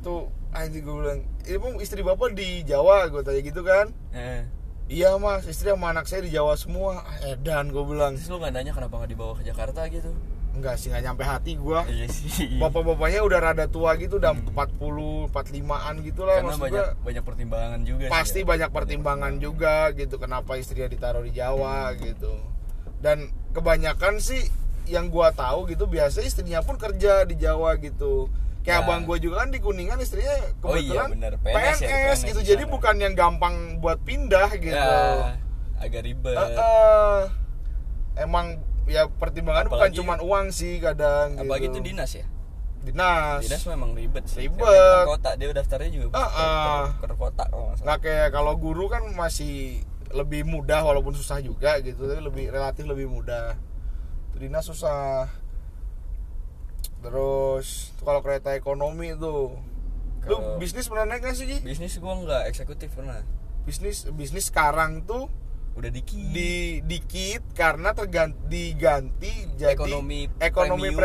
tuh 0.00 0.26
anjing 0.50 0.80
gue 0.80 0.94
bilang 0.94 1.20
emang 1.44 1.74
istri 1.78 2.00
bapak 2.00 2.32
di 2.32 2.62
Jawa 2.62 3.08
gue 3.08 3.20
tanya 3.20 3.40
gitu 3.40 3.62
kan 3.62 3.90
Eh. 4.10 4.44
Iya 4.92 5.16
mas 5.16 5.44
istri 5.46 5.66
sama 5.66 5.88
anak 5.88 6.04
saya 6.04 6.20
di 6.20 6.30
Jawa 6.30 6.52
semua 6.54 7.00
edan 7.24 7.72
gue 7.72 7.80
bilang 7.82 8.12
Terus 8.14 8.28
lu 8.28 8.36
nggak 8.36 8.52
nanya 8.52 8.72
kenapa 8.72 8.94
nggak 8.94 9.10
dibawa 9.10 9.32
ke 9.34 9.42
Jakarta 9.42 9.88
gitu? 9.88 10.12
enggak 10.52 10.76
sih 10.76 10.92
nggak 10.92 11.00
nyampe 11.02 11.24
hati 11.24 11.56
gue 11.56 11.80
Iya 11.88 12.06
sih. 12.06 12.60
bapak-bapaknya 12.60 13.24
udah 13.24 13.40
rada 13.42 13.66
tua 13.66 13.96
gitu 13.96 14.20
udah 14.20 14.36
40 14.36 15.32
45an 15.32 15.94
gitu 16.04 16.20
lah 16.22 16.36
Karena 16.38 16.56
banyak 16.60 16.84
gua 16.92 17.02
banyak 17.02 17.24
pertimbangan 17.24 17.80
juga. 17.82 18.04
sih 18.04 18.12
pasti 18.12 18.38
ya. 18.38 18.46
banyak 18.46 18.68
pertimbangan 18.70 19.32
juga 19.40 19.74
gitu 19.92 20.14
kenapa 20.16 20.60
istrinya 20.60 20.92
ditaruh 20.92 21.24
di 21.24 21.32
Jawa 21.32 21.96
gitu 21.96 22.36
dan 23.00 23.26
kebanyakan 23.50 24.20
sih 24.20 24.44
yang 24.84 25.08
gua 25.08 25.32
tahu 25.32 25.64
gitu 25.66 25.88
biasa 25.88 26.20
istrinya 26.20 26.60
pun 26.60 26.76
kerja 26.76 27.24
di 27.24 27.40
Jawa 27.40 27.80
gitu 27.80 28.28
kayak 28.62 28.78
Nah. 28.78 28.86
abang 28.86 29.02
gua 29.02 29.16
juga 29.16 29.36
kan 29.38 29.48
di 29.48 29.58
kuningan 29.58 29.98
istrinya 29.98 30.32
Oh 30.60 30.72
iya, 30.72 31.02
kebetulan 31.02 31.08
bener. 31.12 31.32
PNS, 31.36 31.52
PNS 31.52 31.78
ya, 31.78 31.88
PNS 31.88 32.20
gitu 32.24 32.40
di 32.40 32.46
jadi 32.48 32.62
sana. 32.62 32.72
bukan 32.72 32.94
yang 32.96 33.14
gampang 33.14 33.54
buat 33.78 33.98
pindah 34.00 34.48
gitu 34.56 34.72
Ya, 34.72 35.34
agak 35.76 36.00
ribet. 36.00 36.32
Eh, 36.32 36.50
eh, 36.54 37.20
emang 38.16 38.46
ya 38.84 39.06
pertimbangan 39.08 39.66
bukan 39.66 39.78
Apalagi- 39.84 39.98
cuman 39.98 40.18
uang 40.20 40.46
sih 40.50 40.78
kadang 40.78 41.34
Apalagi 41.36 41.68
gitu. 41.68 41.78
itu 41.78 41.80
dinas 41.84 42.12
ya. 42.12 42.26
dinas 42.80 43.38
Dinas 43.40 43.62
memang 43.68 43.94
ribet 43.94 44.26
sih. 44.26 44.42
Ribet. 44.42 44.58
Karena 44.58 45.06
kota 45.06 45.30
dia 45.34 45.50
daftarnya 45.52 45.90
juga 45.92 46.06
Ah, 46.12 46.26
ah. 46.26 46.82
ke 46.98 47.14
kota 47.14 47.46
kalau 47.46 47.66
nggak 47.68 47.78
nggak 47.80 47.98
kayak 48.00 48.28
kalau 48.30 48.52
guru 48.54 48.86
kan 48.86 49.06
masih 49.08 49.86
lebih 50.10 50.42
mudah 50.42 50.82
walaupun 50.82 51.14
susah 51.14 51.38
juga 51.38 51.78
gitu 51.78 52.04
tapi 52.04 52.18
lebih 52.20 52.44
relatif 52.48 52.82
lebih 52.82 53.06
mudah 53.06 53.54
Tuh 54.28 54.40
dinas 54.40 54.64
susah 54.64 55.30
terus 57.02 57.66
kalau 57.98 58.20
kereta 58.20 58.52
ekonomi 58.52 59.12
tuh 59.12 59.58
lu 60.22 60.36
bisnis 60.56 60.86
pernah 60.86 61.06
naik 61.08 61.20
nggak 61.20 61.34
sih 61.34 61.44
Gi? 61.44 61.58
Bisnis 61.60 61.98
gua 61.98 62.14
nggak 62.16 62.42
eksekutif 62.46 62.90
pernah. 62.92 63.18
bisnis 63.62 64.06
bisnis 64.08 64.46
sekarang 64.46 65.02
tuh 65.02 65.26
Udah 65.72 65.88
dikit. 65.88 66.20
di 66.30 66.78
dikit 66.80 67.42
karena 67.52 67.90
terganti 67.90 68.36
diganti 68.44 69.32
jadi 69.56 69.72
Ekonomi 69.72 70.28
ekonomi 70.36 70.90
premium. 70.90 70.98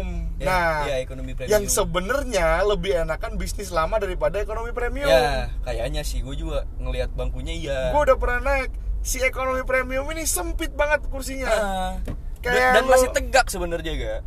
premium. 0.00 0.06
Ya, 0.34 0.46
nah 0.46 0.74
ya, 0.86 0.96
ekonomi 0.98 1.32
premium. 1.32 1.52
yang 1.52 1.64
sebenarnya 1.66 2.46
lebih 2.64 2.96
enakan 2.98 3.36
bisnis 3.36 3.68
lama 3.68 3.94
daripada 3.96 4.38
ekonomi 4.38 4.70
premium 4.70 5.06
Ya, 5.06 5.52
kayaknya 5.60 6.02
sih 6.02 6.18
gue 6.18 6.34
juga 6.34 6.62
ngelihat 6.76 7.12
bangkunya 7.12 7.52
iya. 7.52 7.80
gue 7.90 8.00
udah 8.00 8.16
pernah 8.16 8.40
naik 8.40 8.70
si 9.00 9.20
ekonomi 9.20 9.62
premium 9.62 10.08
ini 10.08 10.24
sempit 10.24 10.72
banget 10.72 11.04
kursinya 11.06 11.46
Ah. 11.46 11.92
Kayak 12.38 12.70
dan 12.72 12.82
lu- 12.82 12.90
masih 12.90 13.10
tegak 13.12 13.46
sebenarnya 13.46 13.92
gak 13.92 14.20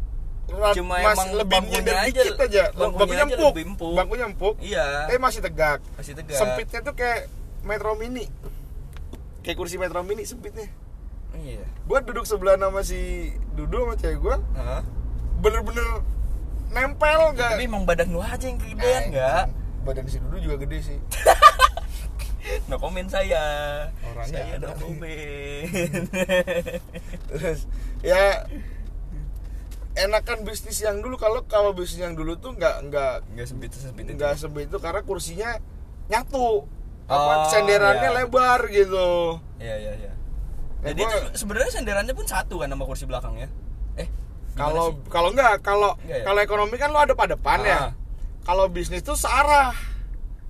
cuma 0.51 0.95
mas 0.99 1.15
emang 1.15 1.29
lebih 1.35 1.57
nyender 1.67 1.95
aja- 1.95 2.07
dikit 2.11 2.39
aja. 2.39 2.63
Bangkunya 2.73 3.23
empuk. 3.23 3.53
bangkunya 3.95 4.25
empuk. 4.27 4.55
Iya. 4.59 5.07
Tapi 5.07 5.19
masih 5.19 5.39
tegak. 5.39 5.79
Masih 5.95 6.13
tegak. 6.13 6.37
Sempitnya 6.37 6.79
tuh 6.81 6.93
kayak 6.93 7.31
metro 7.63 7.95
mini. 7.95 8.25
Kayak 9.41 9.57
kursi 9.57 9.75
metro 9.75 10.03
mini 10.03 10.23
sempitnya. 10.23 10.67
Iya. 11.33 11.63
Gua 11.87 12.03
duduk 12.03 12.27
sebelah 12.27 12.59
sama 12.59 12.83
si 12.83 13.31
Dudu 13.55 13.87
sama 13.87 13.95
cewek 13.95 14.19
gua. 14.19 14.37
Hah? 14.53 14.83
bener-bener 15.41 16.05
nempel 16.69 17.33
gak 17.33 17.57
tapi 17.57 17.65
emang 17.65 17.81
badan 17.81 18.13
lu 18.13 18.21
aja 18.21 18.45
yang 18.45 18.61
kegedean 18.61 19.09
nggak? 19.09 19.43
badan 19.81 20.05
si 20.05 20.21
Dudu 20.21 20.37
juga 20.37 20.55
gede 20.61 20.79
sih. 20.85 20.99
No 22.67 22.75
komen 22.77 23.05
saya. 23.07 23.41
Orangnya 24.01 24.43
saya 24.43 24.57
ada. 24.59 24.67
no 24.67 24.75
komen 24.75 25.65
terus 27.31 27.59
ya 28.01 28.43
enakan 29.95 30.47
bisnis 30.47 30.79
yang 30.81 30.99
dulu. 31.03 31.19
Kalau 31.19 31.43
kalau 31.47 31.71
bisnis 31.75 31.99
yang 31.99 32.15
dulu 32.15 32.39
tuh 32.39 32.55
nggak 32.55 32.91
nggak 32.91 33.13
nggak 33.35 33.47
sempit 33.47 33.71
sempit 33.75 34.07
itu 34.07 34.13
nggak 34.15 34.39
sebet 34.39 34.67
itu 34.71 34.77
karena 34.79 35.01
kursinya 35.03 35.49
nyatu. 36.07 36.67
Oh, 37.11 37.15
apa 37.17 37.51
senderannya 37.51 38.07
iya. 38.07 38.17
lebar 38.23 38.59
gitu. 38.71 39.39
Iya 39.59 39.75
iya 39.75 39.93
iya. 39.99 40.11
Ya, 40.81 40.95
jadi 40.95 41.03
gua- 41.05 41.35
sebenarnya 41.37 41.71
senderannya 41.77 42.13
pun 42.17 42.25
satu 42.25 42.63
kan 42.63 42.71
sama 42.71 42.89
kursi 42.89 43.05
belakangnya 43.05 43.53
eh 44.01 44.09
kalau 44.57 44.97
kalau 45.13 45.29
nggak 45.29 45.61
kalau 45.61 45.93
ya? 46.09 46.25
kalau 46.25 46.39
ekonomi 46.41 46.73
kan 46.81 46.89
lo 46.89 46.99
ada 47.03 47.13
pada 47.13 47.37
depan 47.37 47.61
ya. 47.61 47.77
Ah. 47.77 47.91
kalau 48.41 48.65
bisnis 48.65 49.05
tuh 49.05 49.13
searah. 49.13 49.75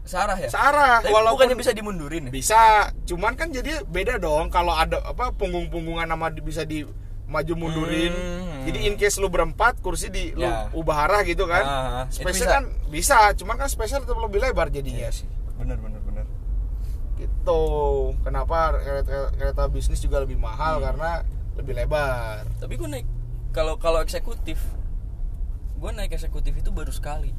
Searah 0.01 0.33
ya? 0.39 0.50
Searah 0.50 1.03
Tapi 1.03 1.13
walaupun 1.13 1.45
bukannya 1.45 1.57
bisa 1.60 1.71
dimundurin 1.75 2.29
ya? 2.29 2.31
bisa 2.33 2.62
cuman 3.05 3.36
kan 3.38 3.53
jadi 3.53 3.86
beda 3.86 4.17
dong 4.17 4.50
kalau 4.50 4.74
ada 4.74 4.98
apa 5.05 5.29
punggung-punggungan 5.36 6.10
nama 6.10 6.31
bisa 6.33 6.65
di 6.65 6.88
maju 7.31 7.53
mundurin. 7.55 8.11
Hmm. 8.11 8.39
jadi 8.61 8.79
in 8.85 8.93
case 8.93 9.17
lu 9.17 9.25
berempat 9.25 9.79
kursi 9.79 10.11
di 10.11 10.35
lu 10.35 10.45
Ya. 10.45 10.69
ubah 10.69 11.09
arah 11.09 11.21
gitu 11.23 11.47
kan. 11.47 11.63
Ah, 11.63 12.03
itu 12.05 12.21
spesial 12.21 12.45
bisa. 12.45 12.53
kan 12.53 12.63
bisa 12.91 13.17
cuman 13.33 13.55
kan 13.57 13.65
spesial 13.65 14.03
tetap 14.03 14.19
lebih 14.19 14.38
lebar 14.38 14.69
jadinya. 14.69 15.07
Iya 15.07 15.11
sih. 15.15 15.27
Bener 15.57 15.79
bener 15.79 15.97
bener. 16.03 16.25
Gitu. 17.17 17.61
Kenapa 18.21 18.75
kereta, 18.75 19.33
kereta 19.33 19.63
bisnis 19.65 19.97
juga 19.97 20.21
lebih 20.21 20.38
mahal? 20.38 20.77
Hmm. 20.77 20.85
karena 20.85 21.09
lebih 21.57 21.73
lebar. 21.73 22.45
Tapi 22.59 22.73
gue 22.75 22.89
naik 22.91 23.07
kalau 23.50 23.75
kalau 23.75 24.00
eksekutif 24.00 24.61
gue 25.75 25.89
naik 25.89 26.13
eksekutif 26.13 26.53
itu 26.53 26.69
baru 26.69 26.93
sekali. 26.93 27.33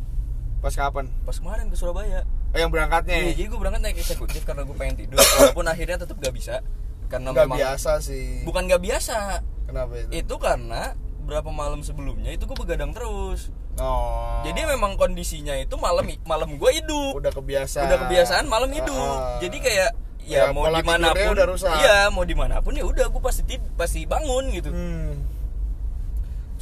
Pas 0.59 0.75
kapan? 0.75 1.07
Pas 1.23 1.35
kemarin 1.35 1.71
ke 1.71 1.77
Surabaya. 1.77 2.27
Oh, 2.51 2.59
yang 2.59 2.69
berangkatnya 2.69 3.15
Iya, 3.17 3.35
jadi 3.35 3.47
gue 3.47 3.59
berangkat 3.59 3.83
naik 3.83 3.99
eksekutif 3.99 4.43
karena 4.43 4.67
gue 4.67 4.75
pengen 4.75 4.97
tidur. 4.99 5.19
Walaupun 5.19 5.67
akhirnya 5.67 6.03
tetap 6.03 6.19
gak 6.19 6.35
bisa. 6.35 6.61
Karena 7.07 7.31
nggak 7.31 7.47
memang 7.47 7.59
biasa 7.63 7.93
sih. 8.03 8.43
Bukan 8.43 8.67
gak 8.67 8.83
biasa 8.83 9.39
kenapa 9.65 9.93
itu? 9.99 10.09
Itu 10.13 10.35
karena 10.39 10.95
berapa 11.23 11.51
malam 11.55 11.87
sebelumnya 11.87 12.35
itu 12.35 12.45
gue 12.45 12.59
begadang 12.59 12.91
terus. 12.91 13.55
Oh. 13.81 14.43
Jadi 14.45 14.69
memang 14.69 15.01
kondisinya 15.01 15.57
itu 15.57 15.79
malam 15.81 16.05
malam 16.29 16.59
gue 16.59 16.71
hidup. 16.77 17.23
Udah 17.23 17.33
kebiasaan. 17.33 17.89
Udah 17.89 17.99
kebiasaan 18.07 18.45
malam 18.51 18.71
hidup. 18.75 18.95
Ah. 19.17 19.39
jadi 19.41 19.59
kayak 19.59 19.91
Ya, 20.23 20.47
ya, 20.47 20.55
mau 20.55 20.71
di 20.71 20.87
mana 20.87 21.11
pun 21.11 21.35
udah 21.35 21.47
rusak. 21.51 21.75
iya 21.83 22.07
mau 22.07 22.23
di 22.23 22.39
mana 22.39 22.63
pun 22.63 22.79
ya 22.79 22.87
udah 22.87 23.11
gue 23.11 23.19
pasti 23.19 23.59
pasti 23.75 24.07
bangun 24.07 24.55
gitu. 24.55 24.71
Hmm. 24.71 25.19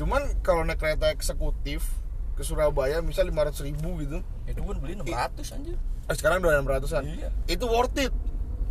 Cuman 0.00 0.40
kalau 0.40 0.64
naik 0.64 0.80
kereta 0.80 1.12
eksekutif 1.12 1.84
ke 2.32 2.40
Surabaya 2.40 3.04
misal 3.04 3.28
500 3.28 3.68
ribu 3.68 4.00
gitu. 4.00 4.24
Itu 4.48 4.64
gue 4.64 4.74
beli 4.80 4.96
600 4.96 5.60
anjir. 5.60 5.76
Eh, 6.08 6.14
Sekarang 6.16 6.40
udah 6.40 6.56
600an 6.56 7.04
Iya. 7.04 7.28
Itu 7.52 7.68
worth 7.68 8.00
it. 8.00 8.12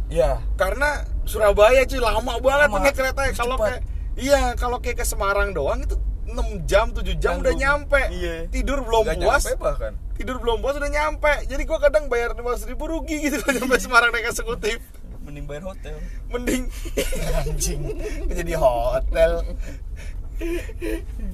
Iya. 0.09 0.41
Karena 0.57 1.05
Surabaya 1.29 1.85
cuy 1.85 2.01
lama 2.01 2.41
banget 2.41 2.69
naik 2.73 2.95
kereta 2.97 3.21
ya. 3.29 3.33
Kalau 3.37 3.61
kayak 3.61 3.85
Iya 4.19 4.53
kalau 4.53 4.77
kayak 4.77 4.99
ke 4.99 5.05
Semarang 5.05 5.51
doang 5.51 5.79
itu 5.79 5.95
6 6.25 6.35
jam 6.63 6.91
7 6.91 7.01
jam 7.15 7.39
udah 7.39 7.49
Tanggung. 7.49 7.57
nyampe. 7.57 8.01
Iya. 8.11 8.35
Tidur 8.47 8.83
belum 8.83 9.01
Nggak 9.03 9.17
puas. 9.17 9.43
nyampe 9.43 9.51
bahkan. 9.57 9.93
Tidur 10.13 10.37
belum 10.37 10.57
puas 10.59 10.75
udah 10.75 10.87
nyampe. 10.87 11.33
Jadi 11.45 11.63
gua 11.63 11.79
kadang 11.79 12.05
bayar 12.05 12.31
500 12.33 12.67
ribu 12.67 12.85
rugi 12.85 13.17
gitu 13.19 13.39
kalau 13.39 13.57
nyampe 13.57 13.79
Semarang 13.79 14.11
naik 14.11 14.27
eksekutif. 14.27 14.77
Mending 15.21 15.45
bayar 15.45 15.63
hotel. 15.65 15.95
Mending. 16.27 16.63
Anjing. 17.41 17.81
Jadi 18.29 18.53
hotel. 18.53 19.31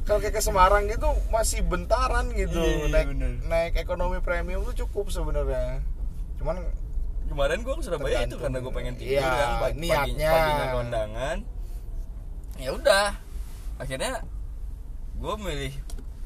Kalau 0.04 0.18
kayak 0.18 0.34
ke 0.34 0.42
Semarang 0.42 0.86
gitu 0.86 1.06
masih 1.28 1.62
bentaran 1.62 2.26
gitu. 2.32 2.58
Iya, 2.58 2.74
iya, 2.80 2.88
naik 2.90 3.08
bener. 3.08 3.32
naik 3.44 3.74
ekonomi 3.78 4.18
premium 4.18 4.64
tuh 4.64 4.76
cukup 4.80 5.10
sebenarnya. 5.10 5.82
Cuman 6.36 6.58
kemarin 7.26 7.62
gue 7.62 7.74
ke 7.74 7.84
Surabaya 7.84 8.24
itu 8.24 8.36
karena 8.36 8.58
gue 8.58 8.72
pengen 8.72 8.94
tidur 8.96 9.18
Iya, 9.18 9.26
kan 9.26 9.50
pagi, 9.60 9.78
niatnya. 9.80 10.30
pagi, 10.30 10.42
paginya 10.46 10.68
kondangan 10.72 11.38
ya 12.60 12.70
udah. 12.76 13.16
Akhirnya 13.80 14.24
gue 15.16 15.34
milih 15.40 15.74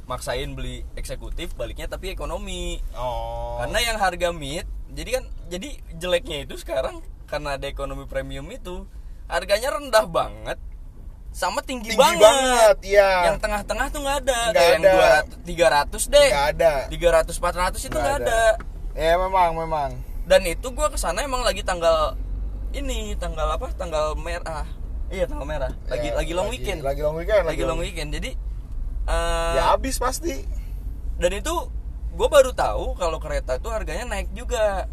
maksain 0.10 0.58
beli 0.58 0.82
eksekutif 0.98 1.54
baliknya 1.54 1.86
tapi 1.86 2.10
ekonomi. 2.10 2.82
Oh. 2.98 3.62
Karena 3.62 3.80
yang 3.94 3.98
harga 4.02 4.34
mid 4.34 4.66
jadi 4.90 5.22
kan 5.22 5.24
jadi 5.54 5.70
jeleknya 6.02 6.50
itu 6.50 6.58
sekarang 6.58 7.06
karena 7.30 7.62
ada 7.62 7.70
ekonomi 7.70 8.10
premium 8.10 8.50
itu 8.50 8.90
harganya 9.30 9.78
rendah 9.78 10.06
banget 10.10 10.58
sama 11.30 11.62
tinggi, 11.62 11.94
tinggi 11.94 12.18
banget. 12.18 12.82
ya 12.82 13.30
yang 13.30 13.38
tengah-tengah 13.38 13.94
tuh 13.94 14.02
nggak 14.02 14.18
ada. 14.26 14.40
Nggak 14.50 14.58
kayak 14.58 14.74
yang 14.74 14.82
ada. 14.82 15.94
200 15.94 16.10
300 16.10 16.14
deh. 16.18 16.30
Nggak 16.34 16.48
ada. 16.58 16.74
300 16.90 17.38
400 17.78 17.86
itu 17.86 17.98
nggak 18.02 18.18
ada. 18.26 18.42
ya 18.98 19.14
memang 19.14 19.50
memang. 19.54 19.90
Dan 20.26 20.42
itu 20.50 20.74
gua 20.74 20.90
ke 20.90 20.98
sana 20.98 21.22
emang 21.22 21.46
lagi 21.46 21.62
tanggal 21.62 22.18
ini 22.74 23.14
tanggal 23.22 23.46
apa? 23.46 23.70
Tanggal 23.78 24.18
merah 24.18 24.66
iya 25.10 25.26
tanggal 25.26 25.46
merah. 25.46 25.72
Lagi 25.90 26.08
Ya, 26.10 26.14
lagi 26.16 26.32
long 26.34 26.50
weekend. 26.50 26.80
lagi 26.82 27.02
long 27.02 27.18
weekend 27.18 27.44
lagi 27.46 27.64
long 27.66 27.80
weekend. 27.82 28.10
Jadi 28.14 28.32
eh, 29.10 29.54
ya 29.58 29.74
habis 29.74 29.98
pasti. 29.98 30.46
dan 31.20 31.36
itu 31.36 31.52
gue 32.16 32.28
baru 32.32 32.56
tahu 32.56 32.96
kalau 32.96 33.20
kereta 33.20 33.60
itu 33.60 33.70
harganya 33.70 34.06
naik 34.08 34.32
juga. 34.34 34.88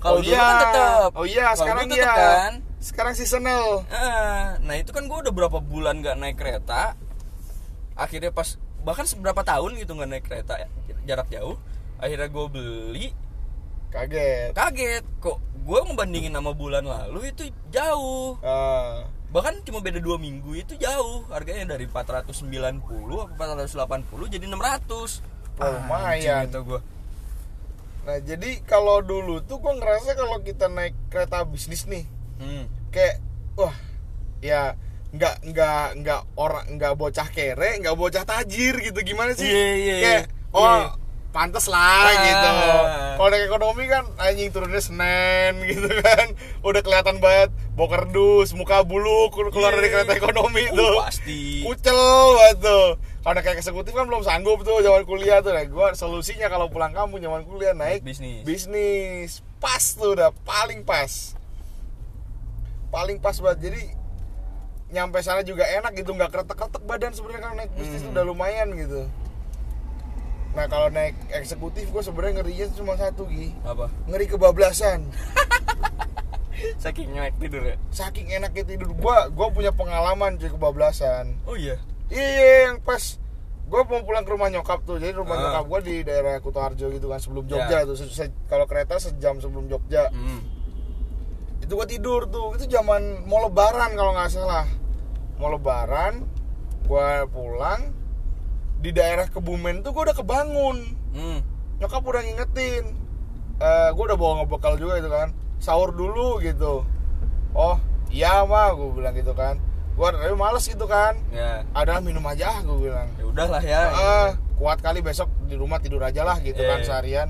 Kalau 0.00 0.20
oh 0.20 0.24
dulu 0.24 0.32
iya. 0.32 0.40
kan 0.40 0.56
tetap. 0.64 1.10
Oh 1.12 1.26
iya 1.28 1.46
sekarang 1.52 1.86
iya. 1.92 2.12
kan. 2.12 2.52
Sekarang 2.80 3.12
seasonal. 3.12 3.84
Eh, 3.92 4.46
nah 4.64 4.74
itu 4.76 4.90
kan 4.92 5.04
gue 5.04 5.18
udah 5.28 5.32
berapa 5.32 5.58
bulan 5.60 6.00
nggak 6.00 6.16
naik 6.16 6.36
kereta. 6.40 6.96
Akhirnya 7.96 8.32
pas 8.32 8.56
bahkan 8.80 9.04
seberapa 9.04 9.44
tahun 9.44 9.76
gitu 9.76 9.92
nggak 9.92 10.08
naik 10.08 10.24
kereta 10.24 10.56
jarak 11.04 11.28
jauh. 11.28 11.60
Akhirnya 12.00 12.28
gue 12.32 12.46
beli. 12.48 13.06
Kaget. 13.92 14.56
Kaget. 14.56 15.04
Kok 15.20 15.38
gue 15.66 15.78
ngebandingin 15.84 16.32
sama 16.32 16.56
bulan 16.56 16.84
lalu 16.86 17.28
itu 17.28 17.50
jauh. 17.68 18.40
Ah. 18.40 19.04
Bahkan 19.30 19.54
cuma 19.62 19.78
beda 19.78 19.98
dua 19.98 20.18
minggu 20.18 20.54
itu 20.54 20.74
jauh 20.74 21.22
harganya 21.30 21.74
dari 21.74 21.86
490 21.86 22.82
apa 23.30 23.44
480 23.46 24.26
jadi 24.28 24.44
600 24.46 25.22
Oh, 25.60 25.68
lumayan. 25.68 26.48
gitu 26.48 26.60
gue 26.64 26.80
Nah 28.00 28.16
jadi 28.16 28.64
kalau 28.64 29.04
dulu 29.04 29.44
tuh 29.44 29.60
gue 29.60 29.72
ngerasa 29.76 30.16
kalau 30.16 30.40
kita 30.40 30.66
naik 30.66 30.96
kereta 31.12 31.44
bisnis 31.44 31.84
nih 31.84 32.08
hmm. 32.40 32.64
kayak 32.88 33.20
wah 33.54 33.76
ya 34.40 34.72
nggak 35.10 35.36
nggak 35.44 35.86
nggak 36.00 36.20
orang 36.34 36.64
nggak 36.80 36.96
bocah 36.96 37.28
kere 37.28 37.76
nggak 37.76 37.92
bocah 37.92 38.24
tajir 38.24 38.78
gitu 38.80 39.04
gimana 39.04 39.36
sih 39.36 39.44
Iya, 39.44 39.68
iya, 39.76 39.96
kayak 40.00 40.22
iya. 40.24 40.56
oh 40.56 40.64
Iya. 40.64 40.88
Pantes 41.30 41.64
lah 41.64 41.80
Ah. 42.02 42.14
gitu 42.20 42.50
kalau 43.14 43.28
naik 43.28 43.46
ekonomi 43.46 43.84
kan 43.84 44.04
anjing 44.16 44.48
turunnya 44.48 44.78
senen 44.78 45.62
gitu 45.68 45.86
kan. 45.98 46.34
Udah 46.60 46.80
kelihatan 46.80 47.18
banget 47.18 47.48
bau 47.72 47.86
kerdus 47.86 48.50
muka 48.50 48.80
bulu 48.80 49.28
keluar 49.30 49.70
dari 49.70 49.86
Iya. 49.86 50.02
kereta 50.02 50.12
ekonomi 50.16 50.66
Uh, 50.66 50.74
tuh. 50.74 50.94
pasti. 51.00 51.62
Kucel 51.62 52.00
banget 52.34 52.58
tuh. 52.60 52.86
Kalau 53.20 53.32
naik 53.32 53.44
kayak 53.44 53.58
eksekutif 53.58 53.92
kan 53.92 54.04
belum 54.04 54.20
sanggup 54.20 54.60
tuh 54.60 54.80
zaman 54.80 55.02
kuliah 55.02 55.38
tuh. 55.38 55.50
Nah 55.50 55.64
gua 55.64 55.92
solusinya 55.92 56.46
kalau 56.46 56.66
pulang 56.66 56.90
kampung 56.90 57.18
zaman 57.18 57.42
kuliah 57.42 57.72
naik 57.72 58.00
bisnis. 58.00 58.42
bisnis. 58.42 59.30
Pas 59.56 59.80
tuh 59.90 60.14
udah 60.14 60.32
paling 60.42 60.82
pas. 60.82 61.36
Paling 62.88 63.18
pas 63.18 63.36
banget. 63.36 63.58
Jadi 63.62 63.82
nyampe 64.90 65.20
sana 65.20 65.40
juga 65.40 65.62
enak 65.62 65.94
gitu 65.94 66.10
nggak 66.10 66.32
kretek-kretek 66.32 66.82
badan 66.82 67.12
sebenarnya 67.12 67.40
kalau 67.40 67.54
naik 67.54 67.70
bisnis 67.72 68.02
Hmm. 68.02 68.10
udah 68.10 68.24
lumayan 68.24 68.74
gitu 68.74 69.06
nah 70.50 70.66
kalau 70.66 70.88
naik 70.88 71.14
eksekutif 71.30 71.86
gue 71.86 72.00
sebenarnya 72.00 72.38
ngerinya 72.38 72.66
cuma 72.72 72.94
satu 72.94 73.22
gi 73.26 73.54
apa 73.62 73.86
ngeri 74.04 74.26
kebablasan 74.26 75.06
saking 76.76 77.08
nyelek 77.10 77.34
tidur 77.38 77.62
ya 77.64 77.76
saking 77.88 78.26
enaknya 78.28 78.64
tidur 78.66 78.90
gua 78.92 79.28
gua 79.28 79.48
punya 79.48 79.70
pengalaman 79.70 80.36
cuy 80.36 80.48
kebablasan 80.48 81.38
oh 81.44 81.54
iya 81.54 81.78
Iya, 82.10 82.26
yang 82.66 82.82
pas 82.82 83.22
gue 83.70 83.80
mau 83.86 84.02
pulang 84.02 84.26
ke 84.26 84.34
rumah 84.34 84.50
nyokap 84.50 84.82
tuh. 84.82 84.98
Jadi 84.98 85.14
rumah 85.14 85.30
Ah. 85.30 85.42
nyokap 85.46 85.64
gue 85.64 85.80
di 85.80 85.94
daerah 86.02 86.42
Kutoarjo 86.42 86.90
gitu 86.90 87.06
kan 87.06 87.22
sebelum 87.22 87.46
Ya. 87.46 87.50
Jogja 87.54 87.78
tuh. 87.86 87.94
Se- 87.94 88.10
se- 88.10 88.34
kalau 88.50 88.66
kereta 88.66 88.98
sejam 88.98 89.38
sebelum 89.38 89.70
Jogja. 89.70 90.10
hmm. 90.10 90.42
Itu 91.62 91.70
gue 91.70 91.86
tidur 91.86 92.26
tuh. 92.26 92.58
Itu 92.58 92.66
zaman 92.66 92.98
mau 93.22 93.38
lebaran 93.40 93.94
kalau 93.94 94.10
nggak 94.10 94.26
salah. 94.28 94.66
Mau 95.38 95.54
lebaran, 95.54 96.26
gue 96.82 97.08
pulang 97.30 97.94
di 98.80 98.90
daerah 98.90 99.26
Kebumen 99.26 99.80
tuh 99.80 99.92
gue 99.92 100.02
udah 100.02 100.16
kebangun. 100.16 100.76
Hmm. 101.12 101.38
Nyokap 101.76 102.02
udah 102.02 102.20
ngingetin. 102.20 102.84
Eh 103.58 103.88
gue 103.90 104.04
udah 104.04 104.16
bawa 104.16 104.32
ngebekal 104.40 104.74
juga 104.74 104.96
gitu 104.96 105.08
kan. 105.08 105.28
Sahur 105.56 105.90
dulu 105.90 106.40
gitu. 106.40 106.82
Oh, 107.50 107.76
iya 108.08 108.42
mah 108.42 108.72
gue 108.72 108.90
bilang 108.92 109.12
gitu 109.12 109.32
kan 109.32 109.58
gue 109.90 110.06
tapi 110.08 110.32
males 110.32 110.64
gitu 110.64 110.86
kan 110.86 111.12
ya 111.28 111.60
ada 111.70 112.00
minum 112.00 112.22
aja 112.24 112.48
ah 112.48 112.60
gue 112.60 112.78
bilang 112.80 113.10
ya 113.12 113.24
udahlah 113.26 113.60
ya 113.60 113.82
"Ah, 113.84 114.28
kuat 114.56 114.78
kali 114.78 114.98
besok 114.98 115.28
di 115.44 115.54
rumah 115.54 115.76
tidur 115.76 116.00
aja 116.00 116.22
lah 116.22 116.38
gitu 116.38 116.56
kan 116.58 116.80
Iya. 116.80 116.86
seharian 116.86 117.28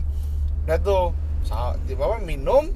udah 0.63 0.79
tuh 0.79 1.05
sa- 1.43 1.75
tiba 1.85 2.05
apa 2.05 2.21
minum 2.21 2.71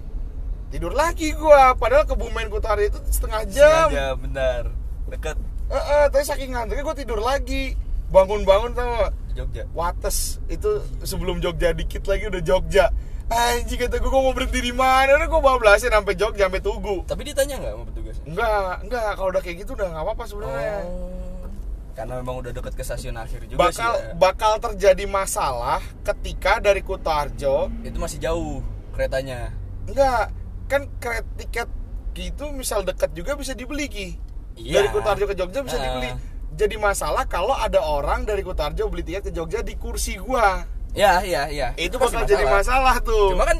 tidur 0.68 0.90
lagi 0.90 1.30
gua 1.32 1.72
padahal 1.74 2.02
ke 2.02 2.12
Bumen 2.12 2.48
Kutari 2.48 2.88
itu 2.88 2.98
setengah 3.06 3.44
jam 3.46 3.86
Sengaja, 3.86 4.08
benar 4.16 4.62
deket 5.06 5.36
Eh, 5.64 5.76
eh, 5.76 6.04
tapi 6.08 6.24
saking 6.24 6.50
ngantuknya 6.50 6.82
gue 6.82 6.96
tidur 6.98 7.20
lagi 7.20 7.76
bangun-bangun 8.08 8.72
tau 8.72 8.88
gak? 9.00 9.12
Jogja. 9.34 9.62
Wates. 9.72 10.38
Itu 10.46 10.82
sebelum 11.00 11.38
Jogja 11.38 11.72
dikit 11.72 12.04
lagi 12.04 12.28
udah 12.28 12.42
Jogja. 12.42 12.86
Anjing 13.24 13.80
kata 13.80 13.98
gue 13.98 14.12
mau 14.12 14.30
berhenti 14.30 14.60
di 14.60 14.70
mana? 14.70 15.16
Udah 15.16 15.26
gue 15.26 15.40
bablasin 15.40 15.90
sampai 15.90 16.14
Jogja 16.14 16.46
sampai 16.46 16.60
Tugu. 16.60 17.02
Tapi 17.08 17.22
ditanya 17.24 17.56
nggak 17.56 17.72
sama 17.72 17.84
petugas? 17.88 18.16
Enggak 18.22 18.74
enggak 18.84 19.08
kalau 19.16 19.28
udah 19.32 19.42
kayak 19.42 19.56
gitu 19.64 19.70
udah 19.72 19.86
nggak 19.90 20.04
apa-apa 20.04 20.24
sebenarnya. 20.28 20.78
Oh, 20.84 21.48
karena 21.94 22.14
memang 22.20 22.36
udah 22.42 22.52
deket 22.52 22.72
ke 22.74 22.82
stasiun 22.82 23.16
akhir 23.16 23.46
juga 23.46 23.70
bakal 23.70 23.92
sih 23.94 24.02
ya. 24.02 24.14
bakal 24.18 24.52
terjadi 24.60 25.04
masalah 25.06 25.78
ketika 26.04 26.58
dari 26.58 26.82
Kutarjo 26.82 27.70
itu 27.80 27.96
masih 27.96 28.18
jauh 28.20 28.60
keretanya. 28.92 29.50
Enggak 29.88 30.30
kan 30.68 30.86
kret 31.00 31.26
tiket 31.34 31.68
gitu 32.12 32.52
misal 32.52 32.84
dekat 32.84 33.10
juga 33.16 33.34
bisa 33.34 33.56
dibeli 33.56 33.88
ki. 33.88 34.08
Iya. 34.54 34.78
dari 34.78 34.88
Kutarjo 34.92 35.24
ke 35.26 35.34
Jogja 35.34 35.64
bisa 35.64 35.80
Ah. 35.80 35.82
dibeli 35.82 36.10
jadi 36.54 36.78
masalah 36.78 37.26
kalau 37.26 37.54
ada 37.54 37.82
orang 37.82 38.22
dari 38.22 38.46
Kutarjo 38.46 38.86
beli 38.86 39.02
tiket 39.02 39.26
ke 39.26 39.32
Jogja 39.34 39.60
di 39.66 39.74
kursi 39.74 40.14
gua. 40.14 40.62
Ya 40.94 41.18
ya 41.26 41.50
ya. 41.50 41.74
Itu 41.74 41.98
pasti 41.98 42.14
bakal 42.14 42.30
jadi 42.30 42.44
masalah. 42.46 43.02
tuh. 43.02 43.34
Cuma 43.34 43.42
kan 43.42 43.58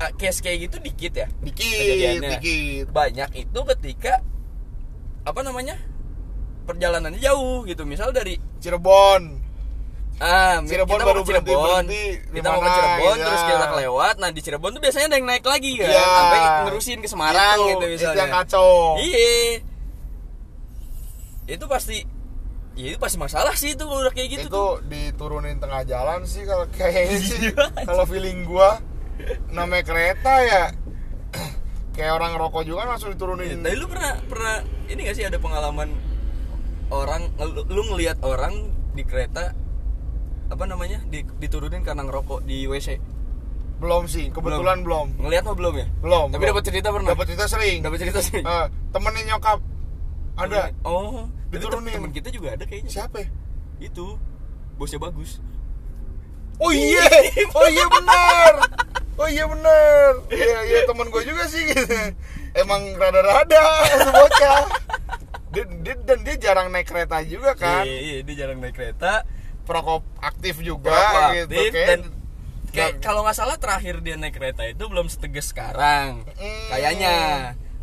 uh, 0.00 0.10
case 0.16 0.40
kayak 0.40 0.68
gitu 0.68 0.76
dikit 0.80 1.12
ya 1.12 1.28
dikit 1.44 2.24
dikit. 2.24 2.84
Banyak 2.88 3.30
itu 3.36 3.60
ketika 3.76 4.24
apa 5.28 5.40
namanya 5.44 5.76
perjalanannya 6.64 7.20
jauh 7.20 7.68
gitu. 7.68 7.84
Misal 7.84 8.16
dari 8.16 8.40
Cirebon. 8.64 9.44
Ah 10.16 10.64
Cirebon 10.64 10.96
kita 10.96 11.04
baru 11.04 11.20
mau 11.20 11.26
ke 11.26 11.28
Cirebon. 11.28 11.44
berhenti-berhenti 11.44 12.04
di 12.32 12.36
kita 12.40 12.48
mau 12.48 12.60
ke 12.64 12.70
Cirebon 12.72 13.16
gitu. 13.18 13.26
terus 13.26 13.42
kita 13.44 13.66
kelewat 13.66 14.14
nah 14.22 14.30
di 14.30 14.40
Cirebon 14.40 14.70
tuh 14.72 14.80
biasanya 14.80 15.06
ada 15.12 15.16
yang 15.20 15.26
naik 15.28 15.44
lagi 15.44 15.72
kan? 15.76 15.90
Iya. 15.90 16.06
sampai 16.06 16.40
ngerusin 16.64 16.98
ke 17.04 17.08
Semarang 17.10 17.58
Itu, 17.60 17.68
gitu 17.68 17.84
itu 17.84 17.94
misalnya 18.00 18.16
yang 18.24 18.32
kacau. 18.32 18.72
Iya. 18.96 19.36
Itu 21.44 21.64
pasti 21.68 22.13
ya 22.74 22.86
itu 22.90 22.98
pasti 22.98 23.16
masalah 23.16 23.54
sih 23.54 23.72
itu 23.72 23.82
kalau 23.82 24.02
udah 24.02 24.10
kayak 24.10 24.28
gitu 24.32 24.46
itu 24.46 24.50
tuh. 24.50 24.82
diturunin 24.84 25.58
tengah 25.58 25.82
jalan 25.84 26.26
sih 26.26 26.42
kalau 26.42 26.66
kayaknya 26.70 27.16
sih. 27.16 27.38
Iya. 27.48 27.64
kalau 27.86 28.04
feeling 28.04 28.42
gua 28.44 28.82
namanya 29.48 29.84
kereta 29.84 30.34
ya 30.42 30.64
kayak 31.94 32.12
orang 32.12 32.34
rokok 32.34 32.66
juga 32.66 32.82
kan 32.82 32.98
langsung 32.98 33.10
Ya, 33.10 33.14
diturunin 33.14 33.62
tapi 33.62 33.76
lu 33.78 33.86
pernah 33.86 34.12
pernah 34.26 34.54
ini 34.84 35.00
gak 35.06 35.14
sih 35.14 35.22
ada 35.22 35.38
pengalaman 35.38 35.94
orang 36.90 37.30
lu, 37.38 37.62
lu 37.64 37.82
ngelihat 37.88 38.18
orang 38.20 38.74
di 38.92 39.02
kereta 39.02 39.54
apa 40.44 40.64
namanya 40.66 40.98
di, 41.06 41.22
diturunin 41.38 41.80
karena 41.80 42.02
ngerokok 42.02 42.42
di 42.42 42.66
WC 42.66 42.98
belum 43.74 44.06
sih 44.06 44.30
kebetulan 44.30 44.82
belum. 44.82 45.18
Ngelihat 45.18 45.42
mah 45.44 45.56
belum 45.58 45.74
ya? 45.74 45.86
Belum 45.98 46.26
tapi 46.30 46.38
belum. 46.40 46.50
dapat 46.54 46.64
cerita 46.64 46.88
pernah? 46.94 47.10
Dapat 47.10 47.26
cerita 47.26 47.46
sering. 47.46 47.78
Dapat 47.82 47.98
cerita 48.00 48.20
sih 48.22 48.38
Eh, 48.38 48.66
temennya 48.90 49.22
nyokap. 49.30 49.58
Ada. 50.34 50.62
Oh 50.84 51.26
Diturunin. 51.56 51.94
teman 51.94 52.10
kita 52.10 52.28
juga 52.28 52.48
ada 52.52 52.64
kayaknya. 52.64 52.90
Siapa 52.90 53.16
ya? 53.20 53.28
itu. 53.80 54.18
Bosnya 54.74 54.98
bagus. 54.98 55.38
Oh 56.56 56.70
iya. 56.70 57.04
Oh 57.50 57.66
iya 57.66 57.86
benar. 57.88 58.52
Oh 59.14 59.26
iya 59.26 59.44
benar. 59.44 60.10
Iya 60.28 60.58
iya 60.64 60.80
teman 60.84 61.06
gue 61.08 61.22
juga 61.22 61.46
sih. 61.46 61.62
Gitu 61.64 61.94
emang 62.54 62.94
rada-rada 62.94 63.62
bocah. 64.08 64.62
Dia, 65.50 65.64
dia- 65.82 66.02
dan 66.04 66.18
dia 66.22 66.34
jarang 66.40 66.70
naik 66.70 66.86
kereta 66.86 67.18
juga 67.22 67.54
kan? 67.54 67.82
Iya, 67.82 67.98
iya 67.98 68.16
dia 68.22 68.34
jarang 68.36 68.58
naik 68.58 68.74
kereta. 68.74 69.22
Perokok 69.62 70.02
aktif 70.18 70.60
juga 70.60 70.92
Perokok 70.92 71.22
gitu 71.32 71.54
aktif, 71.54 71.70
kayak 71.72 71.88
dan 71.88 72.00
kayak 72.68 72.90
dan- 72.90 73.00
kalau 73.00 73.20
nggak 73.22 73.32
salah 73.32 73.56
terakhir 73.56 74.02
dia 74.02 74.14
naik 74.14 74.34
kereta 74.34 74.62
itu 74.64 74.84
belum 74.84 75.06
setegas 75.06 75.50
sekarang. 75.50 76.22
Hmm. 76.26 76.66
kayaknya 76.68 77.14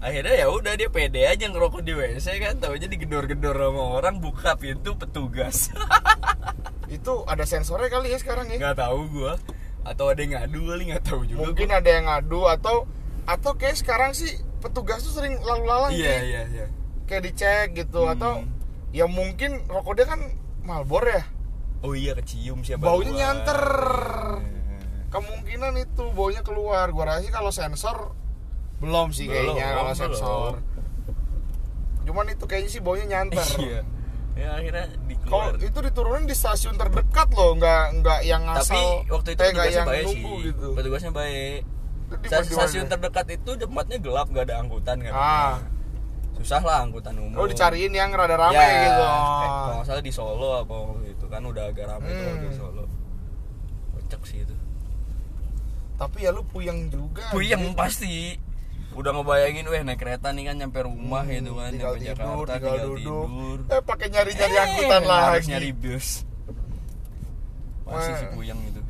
akhirnya 0.02 0.34
ya 0.36 0.48
udah 0.50 0.74
dia 0.74 0.90
pede 0.90 1.22
aja 1.24 1.46
ngerokok 1.46 1.86
di 1.86 1.94
WC 1.94 2.26
kan 2.42 2.58
tahu 2.58 2.74
aja 2.74 2.90
digedor-gedor 2.90 3.54
sama 3.54 3.84
orang 3.96 4.18
buka 4.18 4.58
pintu 4.58 4.98
petugas. 4.98 5.70
Itu 6.90 7.24
ada 7.24 7.46
sensornya 7.46 7.88
kali 7.88 8.12
ya 8.12 8.18
sekarang 8.18 8.50
ya? 8.50 8.58
Nggak 8.58 8.78
tahu 8.82 9.00
gua. 9.14 9.38
Atau 9.82 10.10
ada 10.10 10.20
yang 10.20 10.34
ngadu 10.36 10.62
kali 10.68 10.84
nggak 10.90 11.04
tahu 11.06 11.22
juga 11.24 11.40
mungkin 11.48 11.70
ada 11.70 11.90
yang 11.90 12.06
ngadu 12.06 12.46
atau 12.46 12.86
atau 13.24 13.52
kayak 13.54 13.78
sekarang 13.78 14.12
sih 14.12 14.30
petugas 14.58 15.02
tuh 15.02 15.14
sering 15.14 15.38
lalu 15.42 15.66
lalang 15.66 15.90
iya 15.90 16.22
iya 16.22 16.42
iya. 16.50 16.66
kayak 17.06 17.22
dicek 17.26 17.68
gitu 17.74 18.06
Hmm. 18.06 18.14
atau 18.14 18.34
ya 18.94 19.06
mungkin 19.06 19.62
rokok 19.66 19.94
dia 19.98 20.06
kan 20.06 20.22
Marlboro 20.62 21.10
ya? 21.10 21.26
Oh 21.82 21.94
iya 21.94 22.14
kecium 22.14 22.62
siapa 22.62 22.82
baunya 22.82 23.10
gua. 23.10 23.20
nyanter. 23.22 23.62
Iya. 24.38 24.78
kemungkinan 25.10 25.74
itu 25.78 26.04
baunya 26.14 26.42
keluar. 26.42 26.86
Gua 26.90 27.06
rasa 27.10 27.26
sih 27.26 27.34
kalau 27.34 27.50
sensor 27.50 28.14
belum 28.82 29.08
sih 29.10 29.26
Belum, 29.26 29.54
kayaknya 29.54 29.68
kalau 29.72 29.86
belum. 29.88 30.02
sensor. 30.02 30.52
Cuman 32.02 32.26
itu 32.28 32.44
kayaknya 32.44 32.70
sih 32.70 32.82
baunya 32.82 33.06
nyanter 33.08 33.46
iya. 33.62 33.82
Ya 34.32 34.50
akhirnya 34.56 34.86
kalau 35.22 35.52
dikeluar 35.52 35.54
itu 35.60 35.80
diturunin 35.84 36.26
di 36.26 36.34
stasiun 36.34 36.74
terdekat 36.74 37.30
loh 37.30 37.52
nggak 37.54 37.84
nggak 38.00 38.20
yang 38.24 38.42
tapi 38.48 38.64
asal 38.64 38.84
waktu 39.06 39.30
itu 39.30 39.40
eh, 39.40 39.50
nggak 39.50 39.66
petugasnya 39.68 39.86
baik 39.86 40.06
sih. 40.08 40.24
gitu. 40.44 40.68
Petugasnya 40.74 41.12
baik. 41.12 41.60
Itu 42.12 42.36
stasiun 42.50 42.86
terdekat 42.88 43.26
itu 43.30 43.50
tempatnya 43.56 43.98
gelap 43.98 44.28
gak 44.28 44.44
ada 44.46 44.56
angkutan 44.58 44.98
kan. 45.00 45.14
Ah. 45.14 45.56
Susah 46.34 46.60
lah 46.60 46.82
angkutan 46.82 47.14
umum. 47.14 47.38
Oh 47.38 47.46
dicariin 47.46 47.92
yang 47.92 48.10
rada 48.10 48.34
rame 48.34 48.56
ya, 48.56 48.66
gitu. 48.66 49.04
Kayak 49.04 49.52
kalau 49.54 49.76
nggak 49.78 49.86
salah 49.86 50.02
di 50.02 50.12
Solo 50.12 50.50
apa 50.58 50.76
gitu 51.06 51.26
kan 51.28 51.42
udah 51.46 51.64
agak 51.70 51.86
rame 51.86 52.08
tuh 52.10 52.26
Hmm. 52.26 52.42
di 52.42 52.50
Solo. 52.52 52.84
Kocak 53.94 54.22
sih 54.26 54.42
itu. 54.42 54.56
Tapi 55.96 56.18
ya 56.20 56.32
lu 56.32 56.42
puyeng 56.44 56.90
juga 56.90 57.30
puyeng 57.30 57.62
anjing. 57.62 57.78
pasti 57.78 58.14
udah 58.92 59.12
ngebayangin 59.14 59.66
weh 59.66 59.82
naik 59.82 59.98
kereta 59.98 60.30
nih 60.30 60.44
kan 60.46 60.56
nyampe 60.58 60.80
rumah 60.82 61.24
Hmm, 61.24 61.32
gitu 61.34 61.52
kan 61.54 61.72
tinggal 61.72 61.94
nyampe 61.94 62.02
tidur, 62.02 62.10
Jakarta 62.12 62.32
tinggal 62.52 62.76
tinggal, 62.76 62.76
duduk. 62.86 63.26
tidur. 63.26 63.58
Eh 63.70 63.82
pakai 63.82 64.08
nyari 64.10 64.32
nyari 64.34 64.52
Eh, 64.52 64.62
angkutan 64.62 65.02
harus 65.02 65.08
lagi. 65.38 65.48
nyari 65.48 65.70
bus 65.72 66.08
masih 67.84 68.14
sih 68.16 68.30
puyeng 68.32 68.60
gitu 68.66 68.82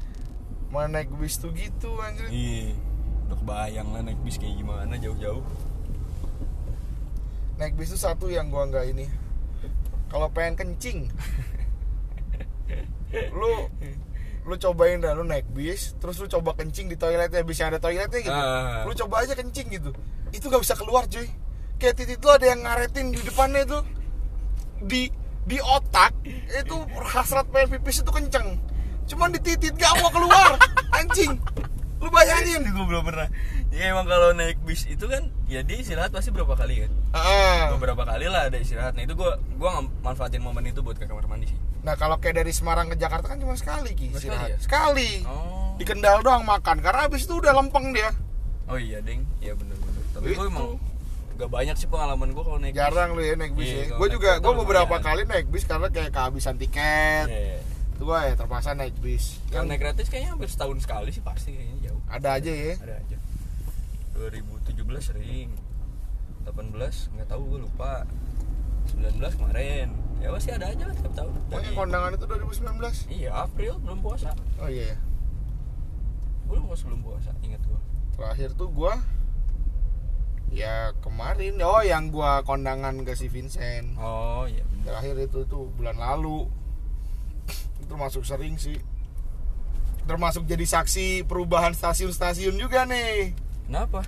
mana 0.69 0.87
naik 0.95 1.09
bis 1.13 1.35
tuh 1.35 1.51
gitu 1.51 1.89
anjir. 1.99 2.25
Iya 2.27 2.71
udah 3.25 3.37
kebayang 3.37 3.87
lah 3.89 4.01
naik 4.01 4.19
bis 4.21 4.35
kayak 4.35 4.55
gimana 4.55 4.93
jauh-jauh. 4.95 5.43
Naik 7.57 7.73
bis 7.75 7.89
tuh 7.89 7.99
satu 7.99 8.25
yang 8.25 8.47
gua 8.47 8.65
nggak 8.65 8.89
ini. 8.89 9.05
Kalau 10.07 10.27
pengen 10.27 10.55
kencing. 10.55 11.11
Lu 13.33 13.67
lu 14.41 14.57
cobain 14.57 14.97
dah 14.97 15.13
lu 15.13 15.21
naik 15.21 15.45
bis 15.53 15.93
terus 16.01 16.17
lu 16.17 16.25
coba 16.25 16.57
kencing 16.57 16.89
di 16.89 16.97
toiletnya 16.97 17.45
bis 17.45 17.61
yang 17.61 17.69
ada 17.69 17.79
toiletnya 17.81 18.19
gitu. 18.25 18.33
Ah. 18.33 18.81
lu 18.89 18.93
coba 18.97 19.21
aja 19.21 19.37
kencing 19.37 19.69
gitu. 19.69 19.91
Itu 20.33 20.49
gak 20.49 20.61
bisa 20.65 20.73
keluar 20.73 21.05
cuy. 21.05 21.29
Kayak 21.77 21.95
titik 22.01 22.19
lu 22.21 22.29
ada 22.33 22.45
yang 22.49 22.61
ngaretin 22.65 23.13
di 23.13 23.21
depannya 23.21 23.61
itu 23.65 23.79
di 24.81 25.01
di 25.45 25.57
otak 25.61 26.13
itu 26.49 26.77
hasrat 27.05 27.45
pengen 27.53 27.77
pipis 27.77 28.01
itu 28.01 28.11
kenceng. 28.13 28.57
Cuman 29.05 29.29
di 29.33 29.39
titit 29.41 29.77
gak 29.77 29.93
mau 30.01 30.09
keluar 30.09 30.57
anjing. 30.97 31.37
Lu 32.01 32.09
bayangin. 32.09 32.65
Gue 32.65 32.85
belum 32.89 33.05
pernah 33.05 33.29
ya 33.71 33.83
emang 33.89 34.03
kalau 34.03 34.31
naik 34.31 34.59
bis 34.61 34.83
itu 34.85 35.05
kan 35.05 35.31
ya 35.45 35.59
dia 35.61 35.77
istirahat 35.77 36.09
pasti 36.09 36.29
berapa 36.29 36.53
kali 36.53 36.83
kan 36.83 36.91
Ah. 37.11 37.71
beberapa 37.71 38.03
kali 38.03 38.27
lah 38.27 38.45
ada 38.45 38.55
istirahat 38.55 38.93
nah 38.93 39.01
itu 39.01 39.13
gue 39.13 39.27
gue 39.31 39.69
manfaatin 39.99 40.39
momen 40.39 40.63
itu 40.65 40.79
buat 40.79 40.95
ke 40.95 41.03
kamar 41.03 41.25
mandi 41.25 41.47
sih 41.47 41.59
Nah 41.81 41.95
kalau 41.95 42.13
kayak 42.15 42.37
dari 42.37 42.51
Semarang 42.51 42.87
ke 42.87 42.95
Jakarta 42.95 43.25
kan 43.25 43.37
cuma 43.37 43.55
sekali 43.55 43.91
Ki 43.91 44.07
Cuma 44.07 44.19
sekali 44.19 44.37
istirahat. 44.37 44.49
ya? 44.49 44.57
Sekali. 44.59 45.11
oh 45.25 45.73
Di 45.73 45.83
Kendal 45.83 46.21
doang 46.21 46.43
makan 46.43 46.77
karena 46.77 47.09
habis 47.09 47.23
itu 47.23 47.33
udah 47.33 47.51
lempeng 47.53 47.89
dia. 47.89 48.13
oh 48.65 48.77
iya 48.77 48.99
deng 48.99 49.25
iya 49.39 49.51
bener-bener 49.51 50.03
tapi 50.11 50.25
Itu. 50.29 50.37
gue 50.37 50.47
emang 50.47 50.77
gak 51.33 51.49
banyak 51.49 51.73
sih 51.73 51.87
pengalaman 51.87 52.29
gue 52.29 52.43
kalau 52.43 52.59
naik 52.59 52.71
bis. 52.71 52.77
Jarang 52.77 53.09
lu 53.11 53.21
ya 53.21 53.33
naik 53.33 53.53
bis 53.53 53.65
Iya, 53.65 53.81
ya. 53.83 53.97
Gue 53.97 54.07
juga 54.09 54.37
gue 54.37 54.53
beberapa 54.53 54.93
lumayan. 54.93 55.07
kali 55.07 55.21
naik 55.25 55.47
bis 55.47 55.63
karena 55.63 55.87
kayak 55.87 56.11
kehabisan 56.11 56.55
tiket. 56.55 57.25
Iya. 57.25 57.57
Itu 57.91 58.03
gue 58.03 58.17
ya 58.19 58.33
terpaksa 58.35 58.71
naik 58.71 58.95
bis. 58.99 59.41
Kalau 59.43 59.55
Yang 59.57 59.65
naik 59.65 59.79
gratis 59.81 60.05
kayaknya 60.05 60.29
hampir 60.29 60.49
setahun 60.49 60.77
sekali 60.79 61.09
sih 61.09 61.23
pasti 61.23 61.49
kayaknya 61.49 61.77
jauh 61.87 62.01
ada 62.07 62.29
aja 62.35 62.51
ya. 62.51 62.73
ada 62.77 62.93
aja 62.95 63.15
2017 64.21 65.01
sering. 65.01 65.49
18 66.45 67.13
nggak 67.17 67.27
tahu 67.29 67.41
gue 67.55 67.59
lupa. 67.65 68.05
19 68.93 69.17
kemarin. 69.37 69.87
Ya 70.21 70.29
pasti 70.29 70.49
ada 70.53 70.69
aja 70.69 70.83
lah 70.85 70.95
tiap 70.97 71.13
tahun. 71.17 71.33
Pokoknya 71.49 71.71
Dari- 71.73 71.77
kondangan 71.77 72.11
itu 72.13 72.25
2019. 72.29 72.97
iya 73.09 73.29
April 73.33 73.73
belum 73.81 73.99
puasa. 74.05 74.29
Oh 74.61 74.69
iya. 74.69 74.93
ya. 74.93 74.97
belum 76.51 76.67
puasa 76.67 76.83
belum 76.83 76.99
puasa 76.99 77.31
ingat 77.47 77.63
gue 77.63 77.79
Terakhir 78.19 78.51
tuh 78.59 78.67
gue 78.75 78.91
ya 80.51 80.91
kemarin. 80.99 81.55
Oh 81.63 81.79
yang 81.79 82.11
gua 82.11 82.43
kondangan 82.43 83.07
ke 83.07 83.15
si 83.15 83.31
Vincent. 83.31 83.95
Oh 83.95 84.43
iya 84.45 84.67
bener. 84.67 84.83
terakhir 84.91 85.15
itu 85.31 85.39
tuh 85.47 85.71
bulan 85.79 85.95
lalu. 85.95 86.51
Itu 87.79 87.87
termasuk 87.87 88.27
sering 88.27 88.59
sih. 88.59 88.77
Termasuk 90.05 90.43
jadi 90.43 90.67
saksi 90.67 91.23
perubahan 91.23 91.71
stasiun-stasiun 91.71 92.59
juga 92.59 92.83
nih 92.83 93.31
kenapa? 93.71 94.03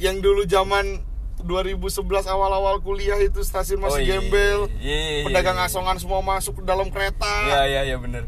Yang 0.00 0.16
dulu 0.24 0.42
zaman 0.48 1.04
2011 1.44 2.24
awal-awal 2.24 2.80
kuliah 2.80 3.20
itu 3.20 3.44
stasiun 3.44 3.84
Oh, 3.84 3.92
masih 3.92 4.00
iya. 4.00 4.16
gembel 4.16 4.58
Iya, 4.80 4.96
iya, 4.96 4.96
iya, 5.20 5.24
pedagang 5.28 5.60
iya. 5.60 5.68
asongan 5.68 6.00
semua 6.00 6.24
masuk 6.24 6.58
ke 6.58 6.62
dalam 6.64 6.88
kereta. 6.88 7.28
Iya 7.44 7.60
iya 7.68 7.80
iya 7.92 7.96
bener. 8.00 8.24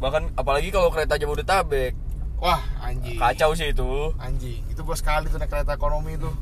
Bahkan 0.00 0.32
apalagi 0.34 0.72
kalau 0.72 0.88
kereta 0.88 1.20
Jabodetabek. 1.20 1.92
Wah 2.40 2.64
anjing. 2.80 3.20
Kacau 3.20 3.52
sih 3.52 3.68
itu. 3.70 4.16
Anjing 4.16 4.64
itu 4.64 4.80
gua 4.80 4.96
sekali 4.96 5.28
tuh 5.28 5.36
naik 5.36 5.52
kereta 5.52 5.76
ekonomi 5.76 6.16
itu. 6.16 6.32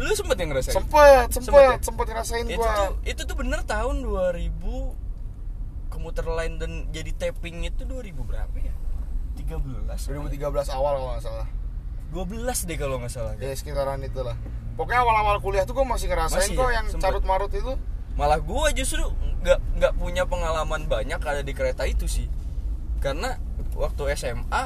Lu 0.00 0.08
sempet 0.16 0.40
yang 0.40 0.56
ngerasain? 0.56 0.72
sempet 0.72 1.28
Sempet 1.28 1.52
sempet 1.52 1.62
ya? 1.62 1.76
sempet 1.84 2.06
ngerasain 2.08 2.46
itu 2.48 2.56
gua. 2.58 2.72
tuh 2.72 2.90
itu 3.04 3.20
tuh 3.28 3.36
bener 3.36 3.60
tahun 3.62 4.00
2000 4.02 4.56
komuter 5.92 6.24
lain 6.24 6.56
dan 6.56 6.88
jadi 6.88 7.12
tapping 7.12 7.68
itu 7.68 7.84
2000 7.84 8.16
berapa 8.24 8.56
ya? 8.56 8.72
13 9.36 9.84
2013 9.84 10.40
awal 10.72 10.92
kalau 10.96 11.12
nggak 11.12 11.22
salah 11.22 11.48
12 12.12 12.68
deh 12.68 12.76
kalau 12.76 12.96
nggak 12.96 13.10
salah. 13.10 13.32
Ya 13.36 13.50
sekitaran 13.52 13.98
itulah. 14.00 14.36
Pokoknya 14.72 15.00
awal-awal 15.00 15.36
kuliah 15.38 15.64
tuh 15.64 15.72
gue 15.72 15.84
masih 15.84 16.06
ngerasain 16.06 16.44
Masih 16.44 16.54
kok 16.54 16.68
ya? 16.68 16.74
yang 16.74 16.86
Sempet. 16.86 17.02
carut 17.02 17.24
marut 17.24 17.50
itu. 17.50 17.72
Malah 18.12 18.38
gua 18.38 18.68
justru 18.70 19.00
nggak 19.40 19.58
nggak 19.74 19.92
punya 19.96 20.24
pengalaman 20.24 20.84
banyak 20.84 21.16
ada 21.18 21.40
di 21.40 21.50
kereta 21.50 21.82
itu 21.82 22.04
sih. 22.04 22.28
Karena 22.98 23.40
waktu 23.72 24.12
SMA 24.12 24.64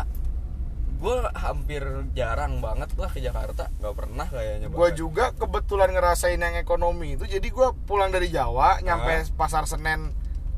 gua 0.96 1.28
hampir 1.32 1.82
jarang 2.12 2.58
banget 2.58 2.90
lah 2.94 3.06
ke 3.06 3.20
Jakarta. 3.20 3.70
Nggak 3.76 3.94
pernah 3.94 4.26
kayaknya 4.26 4.66
gue 4.66 4.88
juga 4.92 5.30
kebetulan 5.32 5.90
ngerasain 5.90 6.34
yang 6.36 6.56
ekonomi 6.56 7.14
itu. 7.14 7.24
Jadi 7.24 7.46
gue 7.46 7.68
pulang 7.84 8.08
dari 8.08 8.26
Jawa 8.26 8.80
nyampe 8.80 9.12
Ah. 9.12 9.28
pasar 9.36 9.62
Senen 9.64 10.10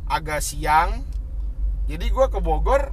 agak 0.06 0.40
siang. 0.40 1.04
Jadi 1.84 2.06
gue 2.06 2.26
ke 2.28 2.38
Bogor 2.38 2.92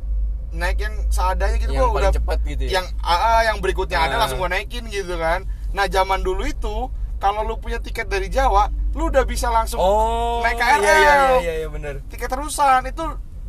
naik 0.55 0.77
yang 0.79 0.95
seadanya 1.07 1.57
gitu 1.57 1.71
yang 1.71 1.87
gua 1.87 1.99
udah 2.01 2.11
cepat 2.11 2.39
gitu 2.43 2.63
ya 2.63 2.71
yang 2.73 2.85
AA 2.97 3.35
yang 3.45 3.57
berikutnya 3.59 3.97
ada 3.99 4.15
Ah. 4.15 4.19
langsung 4.23 4.39
gue 4.39 4.49
naikin 4.49 4.83
gitu 4.87 5.15
kan 5.15 5.43
nah 5.69 5.85
zaman 5.85 6.19
dulu 6.19 6.43
itu 6.43 6.87
kalau 7.17 7.41
lu 7.41 7.55
punya 7.55 7.77
tiket 7.77 8.07
dari 8.07 8.27
Jawa 8.27 8.67
lu 8.91 9.07
udah 9.07 9.23
bisa 9.23 9.49
langsung 9.49 9.77
oh 9.77 10.39
naik 10.41 10.55
iya 10.55 10.65
KRL 10.71 10.79
iya 10.79 10.95
iya 10.95 11.15
iya, 11.37 11.53
iya 11.57 11.67
bener 11.67 11.99
tiket 12.07 12.27
terusan 12.27 12.85
itu 12.85 13.03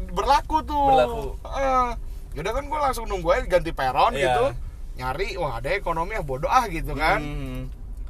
berlaku 0.09 0.61
tuh 0.61 0.83
Berlaku. 0.89 1.23
Eh, 1.41 1.89
yaudah 2.35 2.53
kan 2.53 2.65
gue 2.65 2.79
langsung 2.81 3.05
nunggu 3.05 3.29
aja 3.31 3.45
ganti 3.49 3.71
peron 3.71 4.13
Iya. 4.13 4.27
gitu 4.27 4.45
nyari 4.97 5.37
wah 5.37 5.57
ada 5.57 5.71
ekonomi 5.71 6.13
ya 6.13 6.23
bodoh 6.23 6.49
ah 6.49 6.67
gitu 6.67 6.93
kan 6.93 7.21
Hmm. 7.21 7.63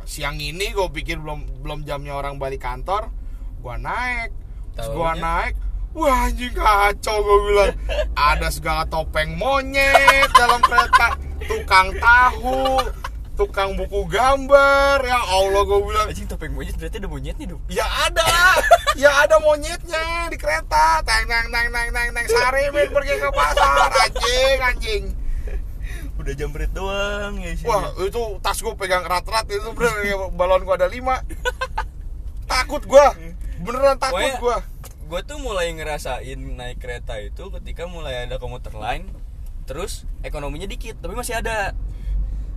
siang 0.03 0.35
ini 0.35 0.71
gue 0.71 0.87
pikir 0.93 1.19
belum 1.19 1.61
belum 1.61 1.83
jamnya 1.83 2.15
orang 2.15 2.37
balik 2.37 2.61
kantor 2.61 3.11
gue 3.59 3.75
naik 3.77 4.31
terus 4.73 4.89
gue 4.89 5.03
Taunya? 5.05 5.19
naik 5.21 5.55
wah 5.97 6.29
anjing 6.29 6.53
kacau 6.53 7.17
gue 7.25 7.39
bilang. 7.49 7.73
Ada 8.13 8.49
segala 8.53 8.85
topeng 8.85 9.33
monyet 9.41 10.29
dalam 10.37 10.61
kereta. 10.61 11.17
Tukang 11.41 11.97
tahu 11.97 12.85
tukang 13.37 13.81
buku 13.81 14.05
gambar. 14.13 15.01
Ya 15.01 15.21
Allah 15.25 15.63
gue 15.65 15.81
bilang. 15.81 16.07
Anjing 16.13 16.29
topeng 16.29 16.53
monyet 16.53 16.77
berarti 16.77 17.01
ada 17.01 17.09
monyetnya 17.09 17.47
dong 17.57 17.63
Ya 17.73 17.89
ada, 18.05 18.29
ya 18.93 19.11
ada 19.25 19.41
monyetnya 19.41 20.29
di 20.29 20.37
kereta. 20.37 21.01
Teng 21.01 21.25
teng 21.25 21.49
teng 21.49 21.69
teng 21.73 21.89
teng 21.89 22.09
teng. 22.13 22.27
Sarimin 22.29 22.89
pergi 22.93 23.15
ke 23.17 23.31
pasar, 23.33 23.89
anjing 24.05 24.59
anjing. 24.61 25.05
udah 26.17 26.33
jambret 26.33 26.73
doang 26.73 27.39
ya 27.39 27.55
sih. 27.55 27.69
Wah 27.69 27.93
itu 28.03 28.21
tas 28.43 28.59
gue 28.59 28.75
pegang 28.75 29.05
erat-erat 29.05 29.47
itu 29.47 29.69
bener 29.77 29.95
balon 30.35 30.65
gue 30.67 30.75
ada 30.75 30.89
lima. 30.91 31.23
Takut 32.51 32.83
gue, 32.83 33.07
beneran 33.63 33.95
takut 34.01 34.33
gue. 34.43 34.57
Gue 35.07 35.21
tuh 35.23 35.39
mulai 35.39 35.71
ngerasain 35.71 36.39
naik 36.39 36.83
kereta 36.83 37.23
itu 37.23 37.49
ketika 37.55 37.87
mulai 37.87 38.27
ada 38.27 38.43
komuter 38.43 38.75
lain 38.75 39.07
terus 39.67 40.07
ekonominya 40.27 40.67
dikit 40.67 40.99
tapi 40.99 41.15
masih 41.15 41.39
ada 41.39 41.75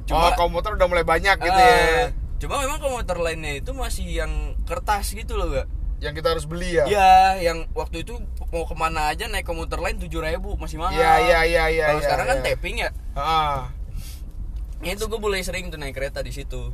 Oh 0.10 0.34
komputer 0.34 0.74
udah 0.74 0.90
mulai 0.90 1.06
banyak 1.06 1.38
gitu 1.38 1.54
Ah, 1.54 1.70
ya. 1.70 2.06
cuma 2.42 2.66
memang 2.66 2.82
komuter 2.82 3.14
lainnya 3.22 3.62
itu 3.62 3.78
masih 3.78 4.10
yang 4.10 4.58
kertas 4.66 5.14
gitu 5.14 5.38
loh 5.38 5.54
gak 5.54 5.70
Yang 6.00 6.24
kita 6.24 6.28
harus 6.32 6.46
beli 6.48 6.80
ya. 6.80 6.88
Iya, 6.88 7.12
yang 7.44 7.68
waktu 7.76 8.08
itu 8.08 8.16
mau 8.56 8.64
ke 8.64 8.72
mana 8.72 9.12
aja 9.12 9.28
naik 9.28 9.44
komuter 9.44 9.84
lain 9.84 10.00
tujuh 10.00 10.24
ribu 10.24 10.56
masih 10.56 10.80
mahal. 10.80 10.96
Iya 10.96 11.14
iya 11.20 11.40
iya 11.44 11.64
iya. 11.68 11.86
Kalau 11.92 12.00
iya, 12.00 12.06
sekarang 12.08 12.28
kan 12.32 12.38
iya. 12.40 12.46
tapping 12.48 12.76
ya. 12.80 12.90
Ah. 13.20 13.68
Itu 14.80 15.12
gue 15.12 15.20
mulai 15.20 15.44
sering 15.44 15.68
tuh 15.68 15.76
naik 15.76 15.92
kereta 15.92 16.24
di 16.24 16.32
situ. 16.32 16.72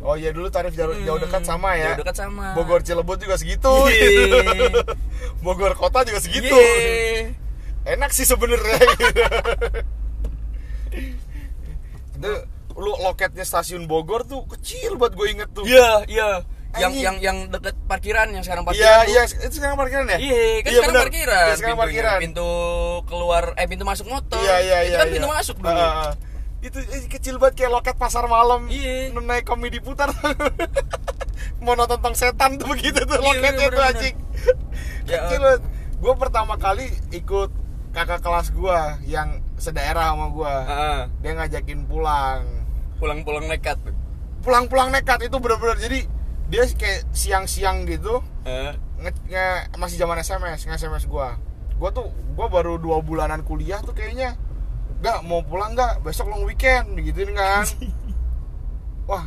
Oh 0.00 0.14
iya 0.14 0.30
dulu 0.30 0.48
tarif 0.48 0.72
jauh, 0.72 0.96
jauh 0.96 1.14
Hmm, 1.14 1.24
dekat 1.24 1.42
sama 1.42 1.76
ya. 1.76 1.92
Jauh 1.92 2.00
dekat 2.00 2.16
sama. 2.18 2.52
Bogor 2.52 2.80
Cilebut 2.80 3.16
juga 3.16 3.36
segitu. 3.36 3.68
Yeay. 3.86 4.72
Bogor 5.44 5.72
kota 5.74 6.02
juga 6.02 6.18
segitu. 6.18 6.50
Yeay. 6.50 7.36
enak 7.82 8.08
sih 8.10 8.24
sebenarnya 8.24 8.76
itu 12.12 12.32
lu 12.76 12.92
loketnya 12.98 13.40
stasiun 13.42 13.84
Bogor 13.84 14.22
tuh 14.22 14.44
kecil 14.48 14.94
buat 14.94 15.12
gue 15.12 15.26
inget 15.30 15.48
tuh 15.50 15.64
Iya, 15.64 16.04
iya. 16.06 16.30
Yang 16.70 16.92
Anjing. 16.92 17.02
yang 17.02 17.16
yang 17.18 17.38
deket 17.50 17.74
parkiran 17.84 18.30
yang 18.30 18.40
sekarang 18.40 18.62
iya 18.62 18.70
parkiran. 18.70 19.00
tuh. 19.00 19.10
iya 19.10 19.22
itu 19.42 19.54
sekarang 19.56 19.76
parkiran 19.76 20.04
ya 20.06 20.18
Iya, 20.18 20.20
kan 20.22 20.22
Iya, 20.22 20.60
sekarang 20.70 20.86
benar. 20.86 21.02
parkiran. 21.02 21.40
Iya, 21.42 21.56
sekarang 21.56 21.58
pintunya. 21.74 21.80
parkiran 21.82 22.18
Pintu 22.20 22.48
keluar 23.02 23.44
eh 23.54 23.66
pintu 23.66 23.84
masuk 23.84 24.06
motor. 24.06 24.38
iya 24.38 24.56
iya 24.60 24.76
Itu 24.78 24.86
iya 24.86 24.96
kan 24.96 25.06
iya. 25.06 25.14
pintu 25.16 25.28
masuk 25.30 25.56
dulu. 25.58 25.72
Ah, 25.72 25.90
ah. 26.06 26.12
Itu 26.60 26.76
eh, 26.76 27.08
kecil 27.08 27.40
banget 27.40 27.64
kayak 27.64 27.72
loket 27.72 27.96
pasar 27.96 28.28
malam. 28.28 28.68
Iya. 28.68 29.16
naik 29.16 29.48
komedi 29.48 29.80
putar. 29.80 30.12
Mau 31.64 31.72
nonton 31.72 32.00
tentang 32.00 32.16
setan 32.16 32.56
tuh 32.56 32.68
begitu 32.68 33.00
tuh 33.04 33.16
Iya, 33.16 33.24
loketnya 33.26 33.66
iya, 33.66 33.72
tuh 33.72 33.82
anjing. 33.82 34.16
Ya, 35.04 35.18
kecil 35.24 35.40
banget. 35.40 35.62
Gue 36.00 36.14
pertama 36.16 36.54
kali 36.56 36.88
ikut 37.10 37.50
kakak 37.92 38.20
kelas 38.20 38.52
gue 38.52 38.78
yang 39.04 39.40
sedaerah 39.56 40.12
sama 40.12 40.26
gue 40.30 40.54
Heeh. 40.66 41.00
dia 41.20 41.32
ngajakin 41.36 41.80
pulang. 41.84 42.44
Pulang-pulang 42.96 43.48
nekat. 43.48 43.80
pulang-pulang 44.40 44.88
nekat 44.88 45.20
itu 45.20 45.36
bener-bener. 45.36 45.76
Jadi 45.76 46.00
dia 46.48 46.64
kayak 46.66 47.08
siang-siang 47.12 47.84
gitu 47.84 48.20
Heeh. 48.42 48.72
nge, 48.98 49.10
nge- 49.28 49.64
masih 49.76 49.96
zaman 49.96 50.16
SMS 50.18 50.64
nge 50.64 50.76
SMS 50.76 51.04
gua. 51.04 51.36
Gua 51.76 51.92
tuh 51.92 52.08
gua 52.32 52.48
baru 52.48 52.76
dua 52.76 53.00
bulanan 53.00 53.40
kuliah 53.40 53.80
tuh 53.80 53.92
kayaknya 53.92 54.36
nggak 55.00 55.18
mau 55.24 55.40
pulang 55.44 55.72
nggak? 55.72 56.04
Besok 56.04 56.28
long 56.28 56.44
weekend 56.44 56.96
digituin 56.96 57.32
kan. 57.32 57.64
Wah 59.10 59.26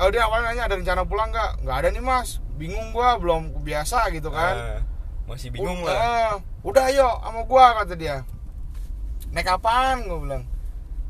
oh, 0.00 0.08
dia 0.10 0.26
awalnya 0.26 0.50
nanya 0.54 0.62
ada 0.66 0.74
rencana 0.78 1.02
pulang 1.06 1.30
nggak? 1.30 1.66
Nggak 1.66 1.76
ada 1.82 1.88
nih 1.94 2.02
mas. 2.02 2.38
Bingung 2.54 2.94
gua 2.94 3.18
belum 3.18 3.62
biasa 3.62 4.10
gitu 4.14 4.30
kan. 4.30 4.54
Ah, 4.54 4.80
masih 5.26 5.50
bingung 5.54 5.82
udah, 5.82 5.94
lah. 5.94 6.34
udah 6.62 6.84
ayo 6.90 7.08
sama 7.22 7.40
gua 7.46 7.64
kata 7.82 7.94
dia. 7.94 8.22
Naik 9.34 9.50
apaan? 9.50 10.06
gua 10.06 10.18
bilang. 10.22 10.42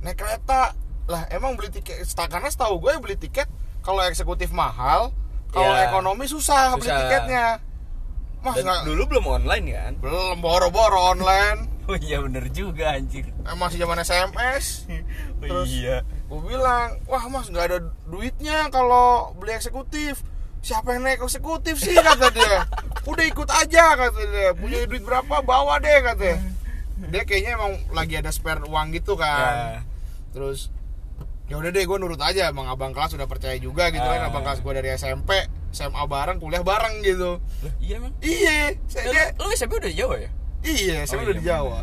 Naik 0.01 0.16
kereta. 0.16 0.73
Lah 1.05 1.29
emang 1.29 1.57
beli 1.57 1.68
tiket? 1.68 2.01
Karena 2.16 2.49
setahu 2.49 2.81
gue 2.81 2.97
beli 2.97 3.20
tiket 3.20 3.44
kalau 3.85 4.01
eksekutif 4.09 4.49
mahal 4.57 5.12
kalau 5.53 5.77
Iya. 5.77 5.92
ekonomi 5.92 6.25
susah, 6.25 6.81
beli 6.81 6.88
Susah. 6.88 6.99
tiketnya. 7.05 7.47
Mas 8.40 8.57
Dan 8.57 8.64
nggak 8.64 8.81
dulu 8.88 9.03
belum 9.12 9.25
online 9.40 9.66
kan? 9.73 9.92
belum 10.01 10.40
boro-boro 10.40 11.16
online 11.16 11.64
Oh 11.85 11.97
iya 11.97 12.16
bener 12.18 12.49
juga 12.49 12.92
anjir. 12.92 13.29
Eh, 13.29 13.55
masih 13.55 13.77
zaman 13.77 13.99
SMS 13.99 14.88
Oh 15.37 15.44
Terus- 15.44 15.68
iya. 15.70 16.01
gue 16.25 16.40
bilang 16.42 16.97
wah 17.05 17.25
mas 17.29 17.47
nggak 17.47 17.66
ada 17.66 17.79
duitnya 18.05 18.66
kalau 18.68 19.31
beli 19.35 19.53
eksekutif 19.53 20.25
siapa 20.59 20.90
yang 20.90 21.05
naik 21.05 21.20
eksekutif 21.20 21.77
sih 21.77 21.92
kata 21.94 22.33
dia 22.33 22.64
udah 23.05 23.25
ikut 23.25 23.47
aja 23.47 23.92
kata 23.94 24.16
dia 24.25 24.51
punya 24.53 24.83
duit 24.83 25.01
berapa 25.01 25.40
bawa 25.40 25.77
deh 25.77 25.92
katanya 26.03 26.40
dia 27.05 27.23
kayaknya 27.23 27.53
emang 27.55 27.73
lagi 27.90 28.16
ada 28.16 28.31
spare 28.31 28.64
uang 28.64 28.90
gitu 28.92 29.14
kan 29.14 29.53
Ya. 29.53 29.81
terus 30.33 30.73
ya 31.44 31.55
udah 31.55 31.68
deh 31.68 31.85
gue 31.85 31.99
nurut 31.99 32.18
aja 32.18 32.49
emang 32.49 32.64
abang 32.66 32.90
kelas 32.90 33.12
udah 33.12 33.29
percaya 33.29 33.55
juga 33.57 33.90
gitu 33.90 34.03
kan 34.03 34.18
Ah. 34.18 34.33
abang 34.33 34.40
kelas 34.42 34.59
gue 34.59 34.73
dari 34.73 34.88
SMP 34.90 35.37
SMA 35.70 36.01
bareng 36.03 36.40
kuliah 36.40 36.64
bareng 36.64 36.99
gitu 36.99 37.37
iya 37.79 38.01
emang. 38.01 38.12
iya 38.18 38.73
saya 38.87 39.05
dia 39.07 39.25
Lu, 39.37 39.44
lu 39.44 39.53
SMP 39.53 39.77
udah 39.77 39.92
Jawa 39.92 40.16
ya? 40.18 40.31
Iya 40.66 40.98
saya 41.05 41.20
Oh, 41.20 41.24
udah 41.24 41.31
iya, 41.31 41.38
di 41.38 41.44
Jawa. 41.44 41.81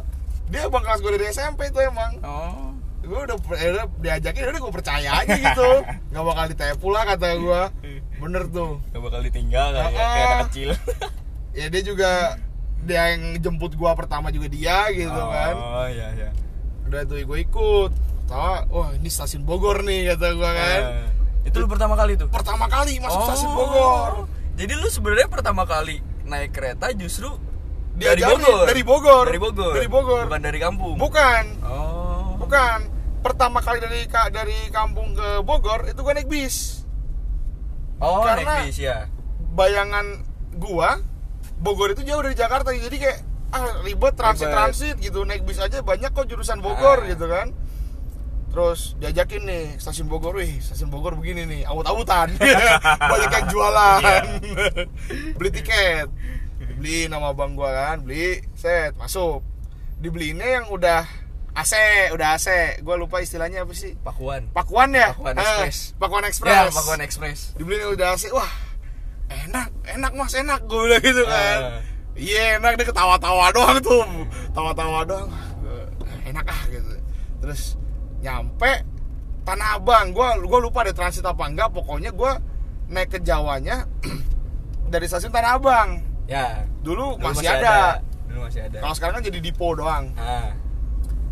Dia 0.48 0.62
abang 0.66 0.84
kelas 0.84 1.00
gue 1.00 1.12
dari 1.12 1.26
SMP 1.30 1.60
itu 1.68 1.80
emang. 1.80 2.12
Oh. 2.22 2.68
gue 3.02 3.18
udah, 3.18 3.34
ya 3.56 3.68
udah 3.74 3.86
diajakin 3.98 4.46
udah 4.48 4.62
gue 4.62 4.74
percaya 4.74 5.10
aja 5.18 5.34
gitu. 5.34 5.70
Nggak 6.14 6.24
bakal 6.24 6.46
ditepu 6.48 6.88
lah 6.88 7.04
kata 7.08 7.28
gue 7.36 7.62
bener 8.18 8.44
tuh. 8.48 8.78
Gak 8.88 9.02
bakal 9.02 9.20
ditinggal 9.22 9.68
kali 9.72 9.90
ya, 9.90 9.98
kayak 9.98 10.28
anak 10.28 10.40
kecil. 10.48 10.70
ya 11.60 11.66
dia 11.68 11.82
juga 11.82 12.12
dia 12.82 13.02
yang 13.12 13.24
jemput 13.38 13.74
gue 13.74 13.92
pertama 13.98 14.30
juga 14.30 14.48
dia 14.48 14.86
gitu 14.92 15.18
kan. 15.18 15.54
Oh 15.56 15.88
iya 15.88 16.08
iya. 16.14 16.30
udah 16.86 17.02
tuh 17.04 17.18
gue 17.18 17.40
ikut. 17.42 17.92
Tawa 18.30 18.70
wah 18.70 18.90
ini 18.94 19.10
stasiun 19.10 19.44
Bogor 19.44 19.82
nih 19.82 20.14
kata 20.14 20.28
gue 20.32 20.52
kan. 20.54 20.82
Eh, 20.94 21.10
itu 21.50 21.58
lu 21.58 21.66
pertama 21.66 21.98
kali 21.98 22.14
tuh? 22.16 22.30
pertama 22.30 22.70
kali 22.70 23.02
masuk 23.02 23.18
Oh. 23.18 23.28
stasiun 23.28 23.52
Bogor. 23.52 24.12
Jadi 24.54 24.74
lu 24.78 24.88
sebenarnya 24.88 25.26
pertama 25.26 25.66
kali 25.66 26.00
naik 26.22 26.54
kereta 26.54 26.94
justru 26.94 27.34
Diajarin, 28.02 28.18
dari 28.18 28.34
Bogor. 28.34 28.66
dari 28.66 28.84
Bogor. 28.84 29.26
Dari 29.26 29.40
Bogor. 29.40 29.74
Dari 29.74 29.88
Bogor. 29.88 30.24
Bukan 30.26 30.42
dari 30.42 30.60
kampung. 30.60 30.96
bukan 30.98 31.44
Oh. 31.62 32.36
bukan 32.36 32.80
pertama 33.20 33.60
kali 33.60 33.78
dari 33.78 34.02
dari 34.30 34.58
kampung 34.70 35.14
ke 35.14 35.40
Bogor 35.42 35.86
itu 35.86 35.98
gue 35.98 36.14
naik 36.14 36.26
bis 36.26 36.82
Oh, 37.98 38.26
Karena- 38.26 38.66
naik 38.66 38.68
bis 38.68 38.78
ya. 38.80 39.06
bayangan 39.52 40.26
gua 40.54 40.98
Bogor 41.56 41.92
itu 41.92 42.02
jauh 42.02 42.20
dari 42.20 42.34
Jakarta 42.34 42.72
jadi 42.72 42.90
kayak 42.92 43.20
ah 43.52 43.82
ribet 43.82 44.16
transit 44.16 44.48
transit 44.48 44.96
gitu 44.98 45.22
naik 45.22 45.44
bis 45.44 45.58
aja 45.58 45.80
banyak 45.80 46.10
kok 46.10 46.26
jurusan 46.26 46.58
Bogor 46.58 47.04
Ah. 47.04 47.08
gitu 47.08 47.28
kan 47.28 47.54
terus 48.48 48.98
diajakin 48.98 49.44
nih 49.44 49.66
stasiun 49.78 50.08
Bogor 50.08 50.34
wih 50.34 50.58
stasiun 50.58 50.90
Bogor 50.90 51.14
begini 51.14 51.46
nih 51.46 51.62
awut-awutan 51.64 52.36
banyak 53.12 53.30
yang 53.30 53.48
jualan 53.48 54.24
beli 55.38 55.50
tiket 55.54 56.10
beli 56.82 57.06
nama 57.06 57.30
bang 57.38 57.54
gua 57.54 57.70
kan 57.70 58.02
beli 58.02 58.42
set 58.58 58.98
masuk. 58.98 59.46
Dibeliinnya 60.02 60.58
yang 60.58 60.66
udah 60.74 61.06
AC 61.54 61.78
udah 62.10 62.42
AC 62.42 62.82
gua 62.82 62.98
lupa 62.98 63.22
istilahnya 63.22 63.62
apa 63.62 63.74
sih? 63.78 63.94
Pakuan. 64.02 64.50
Pakuan 64.50 64.90
ya? 64.98 65.14
Pakuan 65.14 65.38
Eh, 65.38 65.46
Express. 65.46 65.78
Pakuan 66.02 66.24
Ya, 66.26 66.30
Express. 66.34 66.74
Pakuan 66.74 67.00
Express. 67.06 67.40
dibeliin 67.54 67.94
udah 67.94 68.18
AC 68.18 68.34
wah 68.34 68.50
enak 69.30 69.70
enak 69.88 70.12
mas 70.12 70.34
enak 70.34 70.60
gue 70.66 70.80
bilang 70.90 71.04
gitu 71.06 71.24
kan. 71.24 71.60
Ah. 71.62 71.80
iya 72.18 72.60
enak 72.60 72.76
dia 72.82 72.90
ketawa-tawa 72.90 73.54
doang 73.54 73.78
tuh. 73.80 74.02
Tawa-tawa 74.52 75.06
doang. 75.06 75.30
Eh, 76.02 76.34
enak 76.34 76.50
ah 76.50 76.62
gitu. 76.66 76.98
Terus 77.46 77.78
nyampe 78.26 78.90
Tanah 79.46 79.78
Abang. 79.78 80.14
Gua 80.14 80.34
gua 80.42 80.60
lupa 80.62 80.82
deh 80.82 80.94
transit 80.98 81.24
apa 81.24 81.46
enggak. 81.46 81.70
Pokoknya 81.72 82.10
gua 82.10 82.42
naik 82.90 83.14
ke 83.16 83.20
Jawanya 83.22 83.86
dari 84.94 85.06
stasiun 85.08 85.32
Tanah 85.32 85.56
Abang 85.62 86.11
Ya. 86.32 86.64
dulu, 86.80 87.20
Dulu 87.20 87.22
masih, 87.22 87.48
ada, 87.52 88.00
Dulu 88.26 88.40
masih 88.48 88.62
ada. 88.64 88.80
kalau 88.80 88.96
sekarang 88.96 89.20
kan 89.20 89.24
jadi 89.24 89.40
Dipo 89.40 89.68
doang 89.74 90.16
Ah. 90.16 90.56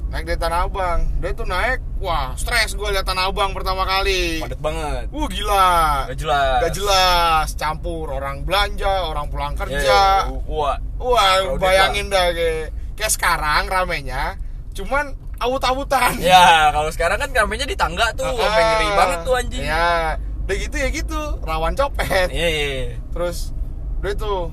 naik 0.10 0.26
dari 0.26 0.36
Tanah 0.38 0.66
Abang 0.66 1.00
dia 1.18 1.32
tuh 1.32 1.46
naik 1.46 1.80
wah 1.98 2.34
stres 2.34 2.74
gue 2.74 2.90
lihat 2.90 3.06
Tanah 3.06 3.30
Abang 3.30 3.54
pertama 3.54 3.86
kali 3.86 4.42
Padat 4.42 4.60
banget. 4.60 5.06
Wah 5.08 5.28
gila 5.28 5.70
Gak 6.06 6.18
jelas. 6.18 6.60
Gak 6.60 6.74
jelas, 6.76 7.48
campur 7.56 8.10
orang 8.10 8.42
belanja, 8.42 9.06
orang 9.06 9.26
pulang 9.28 9.54
Ya, 9.54 9.60
kerja. 9.60 9.80
ya, 9.80 10.34
Wah. 10.46 10.78
Wah, 10.98 11.30
bayangin 11.56 12.10
dah 12.10 12.28
kayak 12.30 12.76
kayak 12.94 13.08
sekarang 13.10 13.64
ramenya, 13.66 14.36
cuman 14.74 15.16
awut-awutan. 15.40 16.20
Ya, 16.20 16.68
kalau 16.70 16.92
sekarang 16.92 17.16
kan 17.18 17.32
ramenya 17.32 17.64
di 17.64 17.72
tangga 17.74 18.12
tuh, 18.12 18.28
sampai 18.28 18.60
ngeri 18.66 18.90
banget 18.92 19.20
tuh 19.24 19.34
anjing. 19.34 19.64
Ya, 19.64 20.20
udah 20.44 20.56
gitu 20.58 20.76
ya 20.76 20.88
gitu, 20.92 21.22
rawan 21.40 21.72
copet. 21.74 22.28
Iya, 22.28 22.50
iya. 22.50 23.00
Terus 23.10 23.56
udah 24.00 24.14
tuh, 24.14 24.52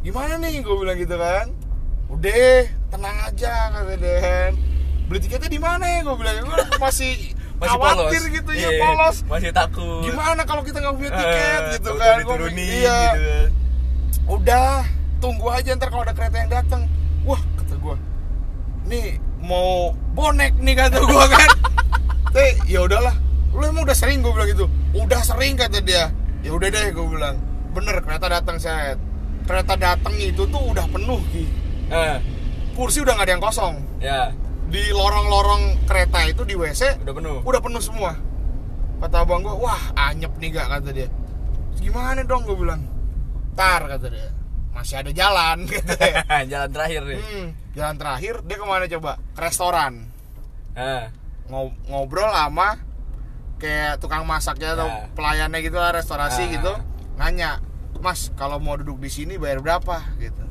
gimana 0.00 0.34
nih 0.36 0.60
gue 0.60 0.74
bilang 0.74 0.96
gitu 0.96 1.14
kan? 1.14 1.46
Udah, 2.08 2.64
tenang 2.88 3.16
aja 3.22 3.52
kata 3.70 3.94
Den. 3.94 4.52
Beli 5.06 5.18
tiketnya 5.20 5.48
di 5.48 5.58
mana 5.58 5.84
ya? 5.86 5.98
Gue 6.02 6.16
bilang 6.16 6.36
gue 6.40 6.56
masih, 6.84 7.36
Masih 7.56 7.68
khawatir 7.70 8.00
polos. 8.18 8.24
gitu 8.30 8.50
ya 8.52 8.60
Iya, 8.66 8.80
polos. 8.80 9.16
Masih 9.24 9.50
takut. 9.50 10.02
Gimana 10.02 10.42
kalau 10.42 10.62
kita 10.62 10.78
nggak 10.78 10.94
punya 10.94 11.10
tiket 11.12 11.60
Eh, 11.60 11.72
gitu 11.76 11.90
kan? 11.94 12.16
Mikir, 12.18 12.40
iya. 12.50 13.00
gitu 13.12 13.58
udah 14.26 14.86
tunggu 15.18 15.50
aja 15.50 15.74
ntar 15.74 15.90
kalau 15.90 16.00
ada 16.00 16.14
kereta 16.14 16.38
yang 16.38 16.52
datang 16.52 16.86
wah 17.20 17.42
kata 17.56 17.74
gua 17.76 17.98
nih 18.84 19.18
mau 19.36 19.90
bonek 20.14 20.54
nih 20.54 20.78
kata 20.78 21.02
gua 21.02 21.26
kan 21.26 21.50
teh 22.34 22.54
ya 22.64 22.78
udahlah 22.80 23.10
lu 23.50 23.58
emang 23.60 23.82
udah 23.82 23.92
sering 23.92 24.22
gua 24.22 24.30
bilang 24.32 24.48
gitu 24.48 24.66
udah 24.94 25.20
sering 25.20 25.58
kata 25.58 25.82
dia 25.82 26.14
ya 26.40 26.54
udah 26.54 26.68
deh 26.68 26.94
gua 26.94 27.06
bilang 27.10 27.36
bener 27.70 27.98
kereta 27.98 28.30
datang 28.30 28.56
set 28.56 29.02
kereta 29.42 29.74
datang 29.74 30.14
itu 30.14 30.42
tuh 30.44 30.62
udah 30.66 30.86
penuh 30.86 31.20
ki. 31.28 31.44
Eh, 31.88 32.16
kursi 32.72 33.00
udah 33.00 33.14
nggak 33.14 33.26
ada 33.26 33.32
yang 33.32 33.42
kosong. 33.42 33.74
Ya, 33.98 34.30
di 34.66 34.82
lorong-lorong 34.90 35.84
kereta 35.84 36.24
itu 36.24 36.42
di 36.42 36.54
WC 36.54 37.00
udah 37.00 37.12
penuh. 37.12 37.36
udah 37.42 37.60
penuh 37.60 37.80
semua. 37.80 38.14
Kata 38.96 39.22
abang 39.22 39.40
gua 39.40 39.56
wah 39.56 39.82
anyep 40.02 40.30
nih 40.36 40.52
gak 40.52 40.68
kata 40.70 40.90
dia. 40.90 41.08
"Terus 41.70 41.80
gimana 41.82 42.20
dong? 42.20 42.44
gua 42.44 42.54
bilang. 42.54 42.82
Tar 43.52 43.84
kata 43.86 44.06
dia. 44.06 44.28
Masih 44.70 44.96
ada 44.96 45.10
jalan 45.10 45.64
kata 45.70 45.92
dia. 45.94 46.20
Jalan 46.52 46.70
terakhir 46.70 47.02
nih. 47.04 47.18
hmm, 47.18 47.48
jalan 47.72 47.96
terakhir 47.96 48.34
dia 48.42 48.56
ke 48.56 48.64
mana 48.64 48.84
coba? 48.86 49.12
Ke 49.32 49.40
restoran. 49.42 49.92
Ngo- 51.46 51.76
ngobrol 51.86 52.30
sama 52.30 52.78
kayak 53.56 53.98
tukang 53.98 54.24
masaknya 54.24 54.72
atau 54.72 54.86
Ya. 54.86 55.04
pelayannya 55.12 55.58
gitu 55.60 55.76
lah 55.76 55.90
restorasi 55.90 56.42
Ah. 56.42 56.50
gitu. 56.50 56.72
Nanya 57.16 57.60
mas 58.00 58.32
kalau 58.34 58.56
mau 58.58 58.76
duduk 58.80 58.98
di 59.00 59.12
sini 59.12 59.36
bayar 59.36 59.60
berapa 59.60 60.00
gitu 60.18 60.44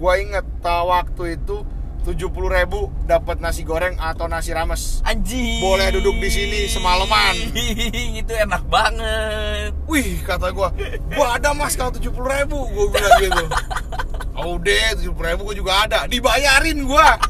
gua 0.00 0.16
inget 0.16 0.44
waktu 0.64 1.36
itu 1.36 1.62
70.000 2.00 2.32
ribu 2.32 2.88
dapat 3.04 3.44
nasi 3.44 3.60
goreng 3.60 3.92
atau 4.00 4.24
nasi 4.24 4.56
rames 4.56 5.04
anjing. 5.04 5.60
Boleh 5.60 5.92
duduk 5.92 6.16
di 6.16 6.32
sini 6.32 6.64
semalaman. 6.64 7.36
Itu 8.24 8.32
enak 8.32 8.64
banget. 8.72 9.76
Wih 9.84 10.24
kata 10.24 10.48
gua, 10.48 10.72
gua 11.12 11.36
ada 11.36 11.52
mas 11.52 11.76
kalau 11.76 11.92
tujuh 11.92 12.08
puluh 12.08 12.32
ribu, 12.32 12.56
gua 12.72 12.86
bilang 12.88 13.20
gitu. 13.20 13.44
Oh 14.32 14.56
deh 14.56 14.96
tujuh 14.96 15.12
puluh 15.12 15.28
ribu 15.28 15.42
gua 15.52 15.56
juga 15.56 15.72
ada, 15.84 15.98
dibayarin 16.08 16.88
gua, 16.88 17.20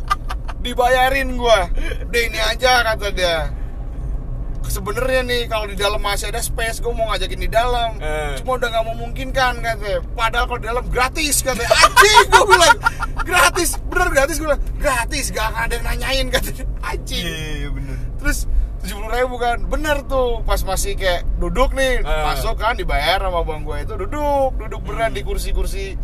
dibayarin 0.62 1.34
gua. 1.34 1.66
Deh 2.06 2.30
ini 2.30 2.38
aja 2.38 2.86
kata 2.86 3.10
dia. 3.10 3.50
Sebenarnya 4.70 5.20
nih 5.26 5.42
kalau 5.44 5.66
di 5.66 5.74
dalam 5.74 5.98
masih 5.98 6.30
ada 6.30 6.38
space, 6.38 6.78
gua 6.78 6.94
mau 6.94 7.10
ngajakin 7.10 7.40
di 7.42 7.50
dalam. 7.50 7.98
Eh. 7.98 8.38
Cuma 8.38 8.54
udah 8.54 8.70
nggak 8.70 8.86
memungkinkan 8.86 9.52
katanya. 9.58 9.98
Padahal 10.14 10.46
kalau 10.46 10.60
di 10.62 10.68
dalam 10.70 10.84
gratis 10.86 11.42
katanya. 11.42 11.74
Anjing 11.74 12.18
gua 12.30 12.44
bilang 12.46 12.76
gratis, 13.20 13.70
bener 13.82 14.08
gratis 14.08 14.36
gua 14.38 14.46
bilang 14.54 14.62
gratis, 14.78 15.24
gak 15.28 15.44
akan 15.50 15.60
ada 15.66 15.72
yang 15.74 15.86
nanyain 15.86 16.26
katanya. 16.30 16.64
Anjing 16.80 17.24
Iya, 17.26 17.68
bener. 17.68 17.96
terus 18.16 18.38
tujuh 18.80 18.96
puluh 18.96 19.12
ribu 19.12 19.36
kan 19.36 19.60
bener 19.68 20.00
tuh 20.08 20.40
pas 20.40 20.56
masih 20.62 20.96
kayak 20.96 21.28
duduk 21.36 21.76
nih 21.76 22.00
Eh. 22.00 22.24
masuk 22.24 22.56
kan 22.56 22.72
dibayar 22.72 23.20
sama 23.20 23.44
bang 23.44 23.60
gue 23.60 23.76
itu 23.76 23.92
duduk 23.98 24.56
duduk 24.56 24.80
beneran 24.80 25.12
di 25.12 25.20
kursi-kursi 25.20 26.00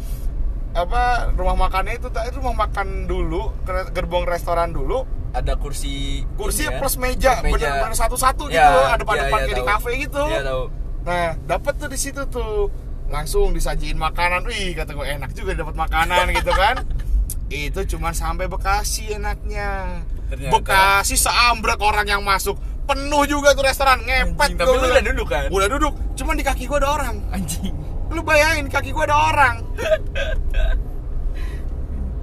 apa 0.76 1.32
rumah 1.32 1.56
makannya 1.56 1.96
itu 1.96 2.12
itu 2.12 2.36
rumah 2.36 2.68
makan 2.68 3.08
dulu 3.08 3.48
gerbong 3.96 4.28
restoran 4.28 4.76
dulu. 4.76 5.08
Ada 5.32 5.56
kursi 5.56 6.24
kursi 6.36 6.64
ya, 6.68 6.80
plus 6.80 6.96
meja 6.96 7.44
plus 7.44 7.60
bener-bener 7.60 7.92
satu-satu 7.92 8.48
Ya, 8.48 8.72
gitu 8.72 8.78
ada 8.88 9.02
pada 9.04 9.24
ya, 9.24 9.28
ya, 9.28 9.32
kayak 9.32 9.56
di 9.56 9.64
kafe 9.64 9.90
gitu. 10.00 10.22
Iya, 10.28 10.40
tahu. 10.44 10.64
nah 11.04 11.36
dapet 11.48 11.72
tuh 11.80 11.88
di 11.88 11.98
situ 11.98 12.22
tuh. 12.28 12.68
Langsung 13.06 13.54
disajiin 13.54 13.96
makanan. 13.96 14.44
Wih 14.44 14.74
kata 14.74 14.92
gue 14.92 15.06
enak 15.06 15.30
juga 15.32 15.54
dapat 15.54 15.78
makanan 15.78 16.34
gitu 16.36 16.52
kan. 16.52 16.82
Itu 17.46 17.86
cuman 17.96 18.10
sampai 18.10 18.50
Bekasi 18.50 19.14
enaknya. 19.14 20.02
Ternyata. 20.26 20.52
Bekasi 20.58 21.14
seambrek 21.14 21.78
orang 21.78 22.10
yang 22.10 22.22
masuk. 22.26 22.58
Penuh 22.86 23.22
juga 23.30 23.54
tuh 23.54 23.66
restoran 23.66 24.02
ngepet 24.02 24.54
Anjing, 24.54 24.58
tapi 24.58 24.74
gua 24.74 24.82
lu 24.82 24.88
udah 24.94 25.04
duduk 25.06 25.26
kan? 25.26 25.50
udah 25.50 25.68
duduk 25.74 25.94
cuman 26.14 26.34
di 26.38 26.44
kaki 26.46 26.64
gue 26.66 26.78
ada 26.78 26.88
orang. 26.90 27.14
Anjing. 27.34 27.85
Lu 28.16 28.22
bayangin 28.22 28.66
kaki 28.66 28.90
gue 28.90 29.04
ada 29.04 29.16
orang 29.28 29.60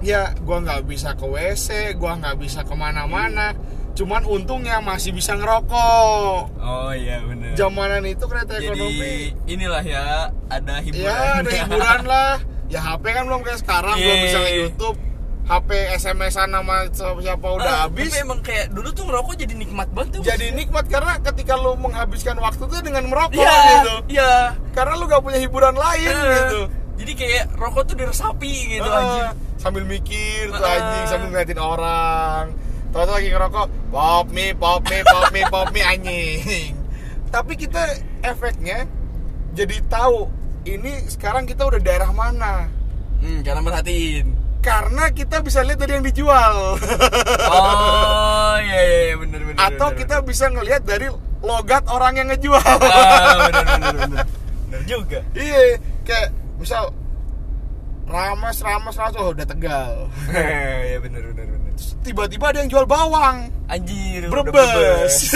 ya 0.00 0.36
gua 0.38 0.60
nggak 0.60 0.84
bisa 0.84 1.14
ke 1.14 1.24
WC 1.24 1.68
gua 1.96 2.18
nggak 2.18 2.36
bisa 2.36 2.60
ke 2.60 2.74
mana-mana 2.74 3.56
cuman 3.94 4.26
untungnya 4.26 4.82
masih 4.82 5.14
bisa 5.14 5.32
ngerokok 5.32 6.50
Oh 6.58 6.90
iya 6.90 7.22
bener. 7.22 7.54
zamanan 7.54 8.02
itu 8.04 8.26
kereta 8.26 8.58
Jadi 8.58 8.66
ekonomi 8.68 9.14
inilah 9.46 9.80
ya 9.80 10.06
ada 10.50 10.82
hiburan. 10.82 11.06
ya 11.06 11.38
ada 11.38 11.50
hiburan 11.54 12.00
lah 12.04 12.34
ya 12.66 12.80
HP 12.82 13.04
kan 13.06 13.22
belum 13.24 13.40
kayak 13.40 13.58
sekarang 13.60 13.96
belum 13.96 14.12
Iya. 14.12 14.24
bisa 14.26 14.38
nge 14.40 14.52
YouTube 14.58 14.98
HP 15.44 15.68
SMS-an 15.94 16.48
sama 16.50 16.88
siapa 16.90 17.46
udah 17.50 17.68
Ah, 17.68 17.80
habis 17.84 18.08
Tapi 18.08 18.16
emang 18.18 18.40
kayak 18.40 18.72
dulu 18.72 18.88
tuh 18.90 19.04
ngerokok 19.04 19.34
jadi 19.36 19.54
nikmat 19.54 19.88
banget 19.90 20.08
tuh. 20.10 20.22
jadi 20.22 20.46
nikmat 20.50 20.84
karena 20.86 21.20
ketika 21.20 21.52
lu 21.54 21.76
menghabiskan 21.76 22.36
waktu 22.38 22.62
tuh 22.62 22.80
dengan 22.80 23.04
merokok 23.04 23.36
Iya, 23.36 23.56
gitu 23.76 23.94
iya. 24.10 24.32
karena 24.72 24.92
lu 24.94 25.04
gak 25.04 25.20
punya 25.20 25.36
hiburan 25.36 25.74
lain 25.74 26.08
Eh, 26.08 26.32
gitu 26.38 26.60
Jadi 26.94 27.12
kayak 27.14 27.44
rokok 27.54 27.84
tuh 27.84 27.96
diresapi 27.98 28.52
gitu 28.72 28.86
Ah, 28.86 28.96
anjing. 28.96 29.24
sambil 29.58 29.84
mikir 29.84 30.48
tuh 30.48 30.60
Ah. 30.60 30.74
anjing 30.74 31.04
sambil 31.06 31.28
ngeliatin 31.28 31.58
orang 31.58 32.44
Tahu 32.88 33.04
lagi 33.04 33.28
ngerokok 33.28 33.66
pop 33.90 34.26
mie 34.30 34.54
pop 34.54 34.80
mie 34.82 35.02
pop 35.02 35.26
mie 35.28 35.44
pop 35.46 35.66
mie 35.68 35.82
anjing 35.82 36.72
tapi 37.28 37.52
kita 37.54 37.82
efeknya 38.22 38.86
jadi 39.50 39.76
tahu 39.84 40.30
ini 40.64 41.04
sekarang 41.04 41.44
kita 41.44 41.62
udah 41.62 41.76
daerah 41.78 42.08
mana 42.08 42.70
Hmm, 43.16 43.40
karena 43.40 43.60
merhatiin. 43.60 44.36
Karena 44.64 45.04
kita 45.12 45.44
bisa 45.44 45.60
lihat 45.60 45.76
dari 45.76 45.92
yang 45.92 46.02
dijual 46.02 46.80
Oh, 47.46 48.56
iya 48.58 48.80
iya 48.80 49.00
iya, 49.04 49.14
bener 49.14 49.40
bener. 49.44 49.60
atau 49.60 49.88
bener, 49.92 49.98
kita 50.00 50.16
bisa 50.24 50.48
ngelihat 50.48 50.82
dari 50.82 51.06
logat 51.44 51.84
orang 51.86 52.16
yang 52.16 52.28
ngejual 52.32 52.64
bener. 52.80 52.88
Ah, 52.88 53.36
bener 53.44 53.64
bener 53.68 53.94
bener. 54.00 54.24
Bener 54.64 54.82
juga. 54.88 55.18
iya 55.36 55.76
kayak 56.02 56.28
misal 56.56 56.88
ramas 58.04 58.56
ramas 58.60 58.96
ramas 58.96 59.16
oh 59.16 59.32
udah 59.32 59.44
tegal 59.44 60.08
Iya 60.32 60.98
bener 60.98 61.22
bener 61.28 61.46
bener. 61.46 61.72
tiba-tiba 62.00 62.44
ada 62.48 62.58
yang 62.60 62.70
jual 62.70 62.84
bawang 62.84 63.48
Anjir, 63.64 64.28
Brebes. 64.28 65.32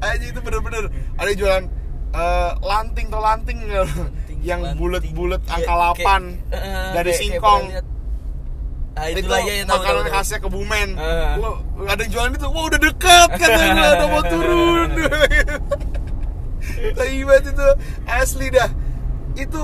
Aja 0.00 0.24
itu 0.30 0.40
bener-bener 0.40 0.84
ada 1.16 1.28
yang 1.28 1.38
jualan 1.40 1.64
eh, 2.12 2.52
lanting 2.60 3.06
atau 3.08 3.20
lanting, 3.20 3.58
yang 4.42 4.60
bulat-bulat 4.74 5.42
angka 5.44 5.62
kayak- 5.64 5.96
8 6.02 6.22
eh, 6.50 6.58
dari 6.58 6.62
kayak- 6.84 6.92
kayak 6.92 7.16
singkong. 7.16 7.62
pernah 7.62 7.72
lihat. 7.72 7.86
Ah, 8.92 9.08
itu 9.08 9.24
itulah 9.24 9.40
ya 9.40 9.54
tahu, 9.62 9.72
makanan 9.72 10.04
tahu, 10.04 10.12
khasnya 10.12 10.38
Kebumen. 10.38 10.88
Eh. 10.92 11.32
Wah, 11.40 11.56
ada 11.88 12.00
yang 12.04 12.10
jualan 12.12 12.30
itu, 12.30 12.44
wah 12.46 12.64
udah 12.68 12.80
deket 12.82 13.28
katanya, 13.32 13.84
udah 13.96 14.08
mau 14.10 14.22
turun. 14.32 14.88
Tapi 16.96 17.22
banget 17.22 17.44
itu 17.48 17.66
asli 18.04 18.46
dah. 18.48 18.70
Itu 19.32 19.62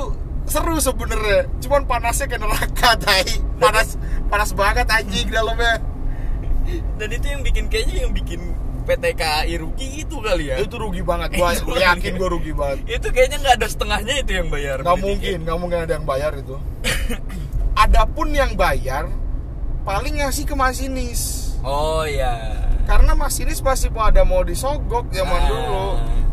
seru 0.49 0.81
sebenarnya, 0.81 1.45
cuman 1.61 1.85
panasnya 1.85 2.24
kayak 2.26 2.41
neraka 2.41 2.91
tai. 2.97 3.29
Panas 3.61 4.01
panas 4.26 4.51
banget 4.53 4.89
anjing 4.89 5.29
dalamnya. 5.29 5.76
dan 6.68 7.09
itu 7.09 7.26
yang 7.26 7.41
bikin 7.41 7.64
kayaknya 7.66 8.05
yang 8.05 8.12
bikin 8.12 8.53
PT 8.89 9.05
KAI 9.12 9.55
rugi 9.61 9.89
itu 10.01 10.16
kali 10.16 10.49
ya? 10.49 10.57
Itu 10.57 10.80
rugi 10.80 11.05
banget. 11.05 11.36
Gua 11.36 11.53
Itu 11.53 11.68
gua 11.68 11.76
yakin 11.84 12.12
gua 12.16 12.28
rugi 12.32 12.53
banget. 12.57 12.78
Itu 12.89 13.12
kayaknya 13.12 13.36
nggak 13.45 13.55
ada 13.61 13.66
setengahnya 13.68 14.14
itu 14.18 14.32
yang 14.32 14.49
bayar 14.49 14.76
nggak 14.80 14.97
mungkin 14.99 15.36
nggak 15.45 15.59
mungkin 15.61 15.78
ada 15.84 15.93
yang 15.93 16.07
bayar 16.09 16.32
itu. 16.34 16.57
Adapun 17.84 18.32
yang 18.32 18.57
bayar 18.57 19.07
paling 19.84 20.18
ngasih 20.18 20.45
ke 20.45 20.55
masinis. 20.57 21.53
Oh 21.61 22.03
ya 22.03 22.64
karena 22.89 23.12
masinis 23.12 23.61
pasti 23.61 23.93
pada 23.93 24.24
mau 24.24 24.41
disogok 24.41 25.12
zaman 25.12 25.36
Ah. 25.36 25.47
dulu. 25.47 25.84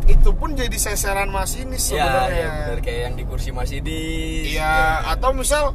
Itu 0.06 0.30
pun 0.32 0.54
jadi 0.54 0.72
seseran 0.72 1.28
masinis 1.28 1.82
ya, 1.90 2.00
sebenarnya. 2.00 2.38
ya 2.38 2.50
bener. 2.64 2.78
Kayak 2.80 3.00
yang 3.04 3.14
di 3.18 3.24
kursi 3.26 3.50
Mercedes 3.50 4.46
Iya, 4.48 5.02
atau 5.04 5.34
misal 5.34 5.74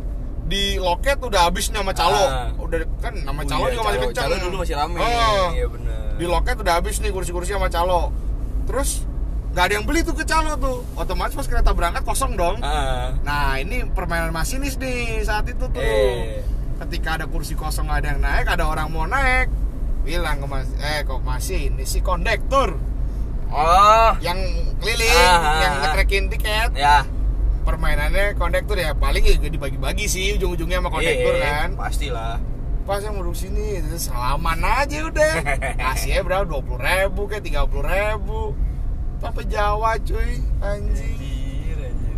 di 0.52 0.76
loket 0.76 1.18
udah 1.18 1.48
habis 1.48 1.72
nama 1.72 1.96
calo. 1.96 2.20
Ah. 2.22 2.52
Udah 2.60 2.84
kan 3.00 3.16
nama 3.16 3.40
Oh 3.40 3.48
calo 3.48 3.64
iya, 3.64 3.74
juga 3.74 3.84
masih 3.88 4.00
kencang. 4.04 4.26
calo 4.28 4.36
dulu 4.38 4.56
masih 4.60 4.76
rame 4.76 4.98
Oh, 5.00 5.48
iya 5.50 5.66
bener 5.66 6.02
Di 6.20 6.26
loket 6.28 6.56
udah 6.60 6.74
habis 6.76 6.96
nih 7.00 7.10
kursi-kursi 7.10 7.56
sama 7.56 7.72
calo. 7.72 8.12
Terus 8.68 9.08
nggak 9.52 9.64
ada 9.64 9.74
yang 9.74 9.86
beli 9.88 10.04
tuh 10.04 10.12
ke 10.12 10.24
calo 10.24 10.56
tuh. 10.56 10.84
Otomatis 10.94 11.34
pas 11.34 11.48
kereta 11.48 11.72
berangkat 11.72 12.04
kosong 12.04 12.36
dong. 12.36 12.60
ah 12.60 13.16
Nah, 13.22 13.56
ini 13.56 13.88
permainan 13.88 14.30
masinis 14.30 14.76
nih 14.76 15.24
saat 15.24 15.48
itu 15.48 15.64
tuh. 15.66 15.80
Eh. 15.80 16.44
Ketika 16.78 17.16
ada 17.16 17.26
kursi 17.26 17.56
kosong 17.56 17.88
nggak 17.88 18.00
ada 18.00 18.10
yang 18.10 18.22
naik, 18.22 18.46
ada 18.50 18.64
orang 18.66 18.90
mau 18.90 19.06
naik, 19.06 19.48
bilang 20.02 20.38
ke 20.38 20.48
mas, 20.48 20.68
eh 20.78 21.02
kok 21.02 21.22
masih 21.22 21.70
ini 21.70 21.86
si 21.86 22.02
kondektur 22.02 22.74
oh 23.48 24.12
yang 24.18 24.40
keliling, 24.80 25.14
Ah, 25.14 25.38
ah, 25.38 25.60
yang 25.60 25.74
ah. 25.74 25.82
ngekrekin 25.86 26.26
tiket. 26.28 26.70
ya 26.74 27.06
permainannya 27.62 28.36
kondektur 28.36 28.76
ya. 28.76 28.92
Paling 28.92 29.22
ya 29.22 29.38
dibagi-bagi 29.40 30.06
sih 30.06 30.36
ujung-ujungnya 30.36 30.80
sama 30.80 30.90
kondektur 30.90 31.34
Iya, 31.34 31.46
kan. 31.46 31.70
pastilah. 31.76 32.36
Pas 32.82 32.98
yang 32.98 33.14
duduk 33.16 33.34
sini 33.34 33.78
terus 33.80 34.10
salaman 34.10 34.58
aja 34.60 35.06
udah. 35.06 35.34
Kasihnya 35.86 36.22
berapa? 36.22 36.44
dua 36.44 36.60
puluh 36.60 36.82
ribu 36.82 37.22
kayak 37.26 37.44
tiga 37.44 37.62
puluh 37.64 37.86
ribu. 37.86 38.58
Sampai 39.18 39.46
Jawa 39.46 40.02
cuy 40.02 40.42
anjing. 40.60 41.14
Anjir, 41.14 41.78
anjir. 41.78 42.18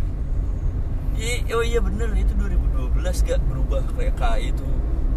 Iya, 1.14 1.52
oh 1.52 1.62
iya 1.62 1.78
bener 1.78 2.08
itu 2.16 2.32
2012 2.32 2.96
gak 3.22 3.40
berubah 3.44 3.84
kayak 3.92 4.16
KAI 4.16 4.50
itu 4.50 4.66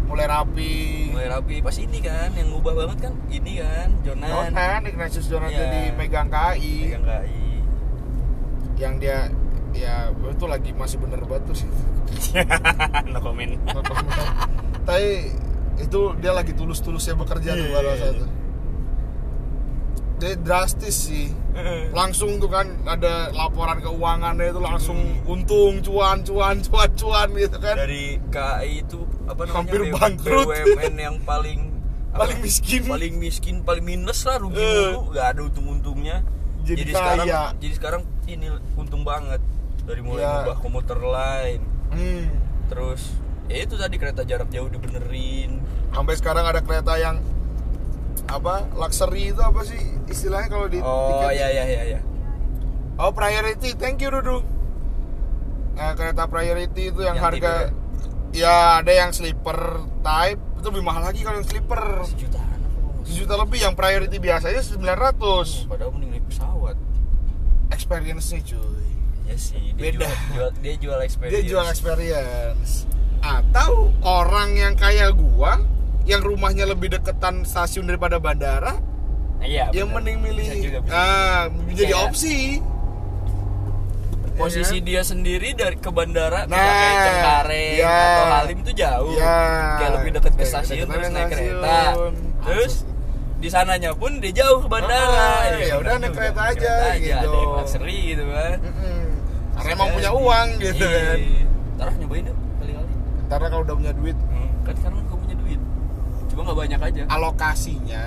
mulai 0.04 0.24
rapi. 0.24 1.08
Mulai 1.12 1.28
rapi. 1.28 1.54
Pas 1.60 1.76
ini 1.76 1.98
kan 1.98 2.28
yang 2.32 2.48
ngubah 2.48 2.72
banget 2.76 3.08
kan 3.08 3.12
ini 3.28 3.60
kan 3.60 3.88
Jonan. 4.04 4.28
Jonan 4.28 4.80
Ignatius 4.84 5.26
Jonan 5.26 5.48
Iya. 5.48 5.58
jadi 5.58 5.80
megang 5.96 6.28
KI 6.28 6.72
Pegang 6.86 7.04
KAI 7.04 7.44
yang 8.78 8.94
dia 8.96 9.26
ya 9.72 9.94
itu 10.10 10.44
lagi 10.44 10.70
masih 10.72 10.98
bener 10.98 11.20
batu 11.22 11.52
sih. 11.52 11.68
No 13.12 13.20
comment. 13.20 13.52
Tapi 14.82 15.30
itu 15.78 16.00
dia 16.18 16.32
lagi 16.32 16.52
tulus-tulusnya 16.52 17.14
bekerja 17.14 17.52
tuh 17.52 17.62
Iya, 17.62 17.74
pada 17.74 17.90
saat 17.94 18.14
itu. 18.14 18.26
Dia 20.18 20.34
drastis 20.36 20.96
sih. 21.06 21.30
Langsung 21.98 22.38
tuh 22.38 22.48
kan 22.48 22.66
ada 22.84 23.30
laporan 23.30 23.78
keuangannya 23.78 24.50
itu 24.50 24.58
langsung 24.58 24.98
untung 25.24 25.78
cuan 25.80 26.22
cuan 26.22 26.58
cuan 26.60 26.90
cuan 26.92 27.28
gitu 27.34 27.58
kan. 27.58 27.76
Dari 27.78 28.18
KAI 28.28 28.82
itu 28.82 28.98
apa 29.24 29.42
namanya 29.44 29.54
Hampir 29.62 29.80
bangkrut. 29.88 30.46
BUMN 30.48 30.94
yang 30.96 31.16
paling 31.22 31.60
Paling 32.18 32.40
miskin. 32.40 32.82
paling 32.82 33.14
miskin 33.14 33.56
paling 33.62 33.84
minus 33.84 34.26
lah 34.26 34.40
rugi 34.40 34.58
Eh. 34.58 34.90
mulu. 34.90 35.12
Gak 35.12 35.36
ada 35.36 35.40
untung-untungnya. 35.44 36.24
Jadi 36.66 36.90
sekarang 36.90 37.24
kaya. 37.24 37.42
jadi 37.56 37.74
sekarang 37.74 38.02
ini 38.26 38.46
untung 38.74 39.00
banget 39.00 39.38
dari 39.88 40.04
mulai 40.04 40.20
Ya. 40.20 40.32
ngubah 40.44 40.58
komuter 40.60 40.98
lain. 41.00 41.60
Hmm. 41.88 42.28
terus 42.68 43.16
ya 43.48 43.64
itu 43.64 43.80
tadi 43.80 43.96
kereta 43.96 44.20
jarak 44.22 44.52
jauh 44.52 44.68
dibenerin. 44.68 45.64
Sampai 45.88 46.20
sekarang 46.20 46.44
ada 46.44 46.60
kereta 46.60 47.00
yang 47.00 47.16
apa 48.28 48.68
luxury 48.76 49.32
itu 49.32 49.40
apa 49.40 49.64
sih 49.64 49.80
istilahnya 50.04 50.52
kalau 50.52 50.68
di 50.68 50.84
oh 50.84 51.24
tiket? 51.24 51.40
ya 51.40 51.48
ya 51.48 51.64
ya 51.64 51.82
ya 51.96 52.00
oh 53.00 53.08
priority. 53.10 53.72
Thank 53.72 54.04
you 54.04 54.12
Dudu. 54.12 54.44
Nah, 55.72 55.94
kereta 55.94 56.28
priority 56.28 56.92
itu 56.92 57.00
yang, 57.00 57.16
Yang 57.16 57.24
harga 57.24 57.52
tidur 57.72 58.36
ya? 58.36 58.82
Ada 58.82 58.92
yang 58.92 59.10
sleeper 59.14 59.58
type. 60.02 60.40
Itu 60.58 60.66
lebih 60.68 60.84
mahal 60.84 61.02
lagi 61.06 61.24
kalau 61.24 61.40
yang 61.40 61.48
sleeper. 61.48 61.80
Sejutaan 62.04 62.58
apa 62.60 62.76
kalau 62.76 63.00
nggak 63.00 63.14
juta 63.16 63.34
lebih. 63.38 63.58
Yang 63.64 63.74
priority 63.78 64.16
biasanya 64.18 64.60
900 64.60 64.76
salah. 64.76 65.48
padahal 65.64 65.90
mending 65.96 66.10
naik 66.12 66.24
pesawat. 66.28 66.76
Experience-nya 67.70 68.40
cuy 68.44 68.92
ya 69.28 69.36
sih 69.36 69.60
dia 69.70 69.82
Beda. 69.86 70.08
jual, 70.08 70.16
jual 70.32 70.50
dia 70.58 70.74
jual 70.78 70.98
experience 71.00 71.34
dia 71.34 71.42
jual 71.46 71.66
experience 71.66 72.70
atau 73.20 73.70
orang 74.00 74.54
yang 74.54 74.74
kayak 74.74 75.12
gua 75.12 75.60
yang 76.02 76.20
rumahnya 76.20 76.64
lebih 76.64 76.88
deketan 76.90 77.44
stasiun 77.44 77.84
daripada 77.84 78.16
bandara 78.16 78.80
iya 79.40 79.68
yang 79.70 79.92
bener. 79.92 80.16
mending 80.16 80.18
milih 80.24 80.44
Bisa 80.46 80.56
juga, 80.58 80.78
bisa. 80.80 80.94
ah 80.94 81.40
menjadi 81.48 81.92
Kayak- 81.92 82.06
opsi 82.06 82.36
posisi 84.34 84.62
Ya 84.72 84.80
kan? 84.80 84.86
dia 84.86 85.02
sendiri 85.02 85.48
dari 85.52 85.76
ke 85.76 85.90
bandara 85.90 86.46
Nah, 86.46 86.54
nah, 86.54 86.62
kayak 86.72 86.94
Cengkareng 87.02 87.74
ya. 87.76 87.90
atau 87.90 88.24
Halim 88.32 88.58
itu 88.60 88.72
jauh 88.72 89.12
Ya. 89.12 89.36
kayak 89.76 89.92
lebih 89.98 90.10
dekat 90.14 90.32
ke 90.32 90.44
stasiun 90.44 90.86
terus 90.88 91.08
naik 91.10 91.28
kereta 91.28 91.78
terus 92.40 92.74
di 93.36 93.48
sananya 93.48 93.90
pun 93.92 94.18
dia 94.18 94.30
jauh 94.36 94.58
ke 94.60 94.68
bandara 94.68 95.42
Ah, 95.44 95.58
ya 95.58 95.74
udah 95.76 95.94
naik 95.96 96.10
kereta 96.12 96.42
aja, 96.44 96.74
Kereta 96.88 96.94
gitu. 96.96 97.18
ada 97.20 97.36
yang 97.36 97.54
luxury 97.56 97.98
gitu 98.08 98.24
kan 98.28 98.56
Mm-mm. 98.60 98.77
Karena 99.68 99.76
emang 99.76 99.88
punya 99.92 100.10
uang 100.10 100.48
gitu 100.58 100.80
Iya. 100.80 101.00
kan. 101.04 101.18
Ntar 101.76 101.88
nyobain 101.94 102.24
deh 102.24 102.36
kali-kali 102.58 102.92
karena 103.28 103.46
kalau 103.46 103.62
udah 103.62 103.76
punya 103.76 103.92
duit. 103.92 104.16
Hmm, 104.24 104.48
kan 104.64 104.74
sekarang 104.74 104.98
gue 105.04 105.18
punya 105.20 105.36
duit. 105.36 105.60
Cuma 106.28 106.40
nggak 106.42 106.58
banyak 106.58 106.80
aja. 106.82 107.02
Alokasinya. 107.06 108.04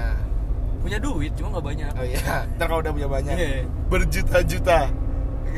Punya 0.82 0.98
duit 0.98 1.32
cuma 1.38 1.48
nggak 1.54 1.66
banyak. 1.68 1.92
Oh 1.94 2.04
iya 2.04 2.50
ntar 2.58 2.66
kalau 2.66 2.82
udah 2.82 2.92
punya 2.92 3.08
banyak. 3.08 3.36
Iya. 3.38 3.64
berjuta-juta. 3.88 4.80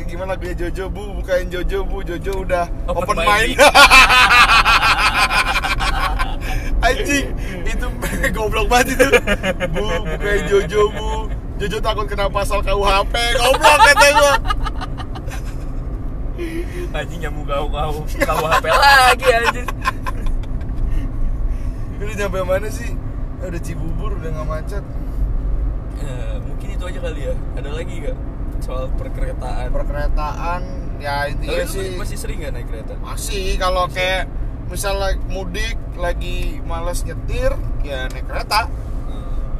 Gimana 0.03 0.33
lagunya 0.33 0.57
Jojo 0.57 0.89
bu? 0.89 1.03
Bukain 1.15 1.47
Jojo 1.47 1.85
bu. 1.85 2.01
Jojo 2.01 2.33
udah 2.41 2.65
open, 2.89 3.05
Open 3.05 3.17
mind, 3.21 3.53
mind. 3.53 3.61
anjing 6.83 7.27
itu 7.63 7.87
goblok 8.35 8.67
banget 8.67 8.97
itu. 8.97 9.07
Bu 9.71 9.85
bukain 10.03 10.43
Jojo 10.49 10.81
bu. 10.91 11.09
Jojo 11.61 11.77
takut 11.79 12.05
kena 12.09 12.27
pasal 12.27 12.59
KUHP 12.59 13.13
goblok 13.37 13.77
kata 13.79 14.07
gua 14.11 14.33
anjing 16.93 17.19
nyamuk 17.25 17.49
kau 17.49 17.65
kau 17.73 17.93
kau 18.05 18.45
HP 18.53 18.65
lagi 18.69 19.27
anjing. 19.33 19.67
Udah 21.97 22.15
nyampe 22.19 22.39
mana 22.45 22.67
sih? 22.69 22.91
Eh, 23.41 23.47
udah 23.49 23.61
Cibubur 23.61 24.11
udah 24.19 24.29
nggak 24.29 24.47
macet. 24.47 24.83
Ya, 25.97 26.17
mungkin 26.43 26.67
itu 26.75 26.83
aja 26.85 26.99
kali 26.99 27.21
ya. 27.31 27.33
Ada 27.57 27.69
lagi 27.73 27.93
gak 28.03 28.17
soal 28.61 28.85
perkeretaan? 28.95 29.67
Perkeretaan 29.71 30.61
ya 31.03 31.27
intinya 31.27 31.67
lu 31.67 31.67
sih 31.67 31.99
masih 31.99 32.15
sering 32.15 32.39
gak 32.47 32.55
naik 32.55 32.67
kereta? 32.71 32.95
masih 33.03 33.59
kalau 33.59 33.91
kayak 33.91 34.23
misalnya 34.71 35.19
mudik 35.27 35.75
lagi 35.99 36.63
males 36.63 37.03
nyetir 37.03 37.51
ya 37.83 38.07
naik 38.07 38.25
kereta. 38.29 38.69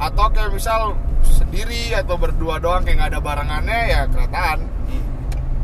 Atau 0.00 0.26
kayak 0.32 0.52
misal 0.52 0.96
sendiri 1.24 1.94
atau 1.94 2.16
berdua 2.16 2.60
doang 2.60 2.84
kayak 2.84 2.96
nggak 3.00 3.10
ada 3.16 3.20
barangannya 3.20 3.80
ya 3.88 4.00
keretaan. 4.08 4.58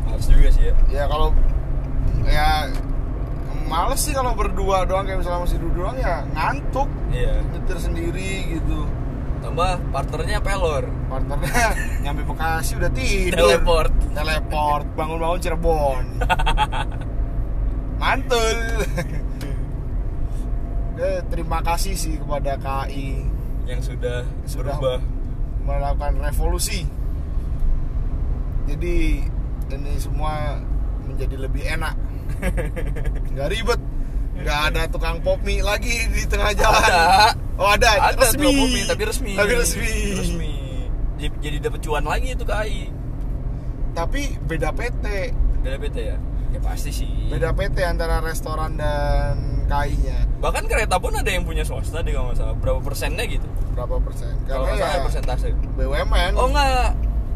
Harus 0.07 0.25
juga 0.29 0.49
sih 0.53 0.63
ya. 0.69 0.75
Ya 0.89 1.03
kalau 1.09 1.33
ya 2.27 2.69
males 3.65 4.03
sih 4.03 4.11
kalau 4.11 4.35
berdua 4.35 4.83
doang 4.83 5.07
kayak 5.07 5.23
misalnya 5.23 5.47
masih 5.47 5.57
duduk 5.63 5.87
doang 5.87 5.97
ya 5.97 6.27
ngantuk. 6.35 6.89
Iya. 7.09 7.33
Nyetir 7.55 7.77
sendiri 7.79 8.31
gitu. 8.59 8.79
Tambah 9.41 9.79
partnernya 9.89 10.37
pelor. 10.43 10.85
Partnernya 11.09 11.67
nyampe 12.03 12.21
Bekasi 12.27 12.77
udah 12.77 12.91
tidur. 12.93 13.37
Teleport. 13.57 13.93
Teleport 14.13 14.85
bangun-bangun 14.93 15.39
Cirebon. 15.41 16.05
Mantul. 18.01 18.57
Eh, 21.01 21.21
terima 21.33 21.65
kasih 21.65 21.97
sih 21.97 22.13
kepada 22.21 22.61
KAI 22.61 23.25
Yang 23.65 23.93
sudah, 23.93 24.21
Sudah. 24.45 24.77
berubah. 24.77 24.99
melakukan 25.65 26.13
revolusi. 26.21 26.85
Jadi 28.69 29.25
ini 29.71 29.93
semua 29.97 30.61
menjadi 31.05 31.37
lebih 31.41 31.65
enak 31.65 31.93
nggak 33.35 33.47
ribet. 33.51 33.81
Nggak 34.41 34.59
ada 34.73 34.81
tukang 34.89 35.21
pop 35.21 35.37
mie 35.45 35.61
lagi 35.61 36.07
di 36.09 36.23
tengah 36.25 36.51
jalan. 36.57 36.81
Ada 36.81 37.03
oh 37.61 37.69
ada, 37.69 37.89
Ada 38.09 38.17
resmi. 38.25 38.41
tuh 38.41 38.51
kopi, 38.57 38.81
tapi 38.89 39.03
resmi. 39.05 39.33
Tapi 39.37 39.53
resmi. 39.53 39.95
Resmi. 40.17 40.53
Jadi, 41.21 41.27
jadi 41.37 41.57
dapet 41.69 41.79
cuan 41.85 42.05
lagi 42.09 42.33
itu 42.33 42.41
KAI 42.41 43.01
tapi 43.91 44.39
beda 44.47 44.71
PT 44.71 45.05
Beda 45.61 45.77
PT 45.77 45.97
ya? 46.01 46.17
Ya 46.51 46.59
pasti 46.59 46.91
sih. 46.91 47.07
Beda 47.31 47.55
PT 47.55 47.79
antara 47.85 48.19
restoran 48.19 48.75
dan 48.75 49.63
KAI 49.69 49.95
nya 50.03 50.19
Bahkan 50.41 50.67
kereta 50.67 50.97
pun 50.97 51.13
ada 51.15 51.29
yang 51.29 51.45
punya 51.45 51.61
swasta 51.63 52.01
deh 52.01 52.11
kalau 52.11 52.33
nggak 52.33 52.39
salah. 52.41 52.55
Berapa 52.57 52.79
persennya 52.81 53.23
gitu? 53.29 53.45
Berapa 53.77 54.01
persen? 54.01 54.33
Kalau 54.49 54.65
nggak 54.67 54.81
salah 54.81 54.97
ya 54.97 55.01
persentase. 55.05 55.47
BUMN 55.77 56.33
Oh 56.35 56.49
enggak. 56.49 56.91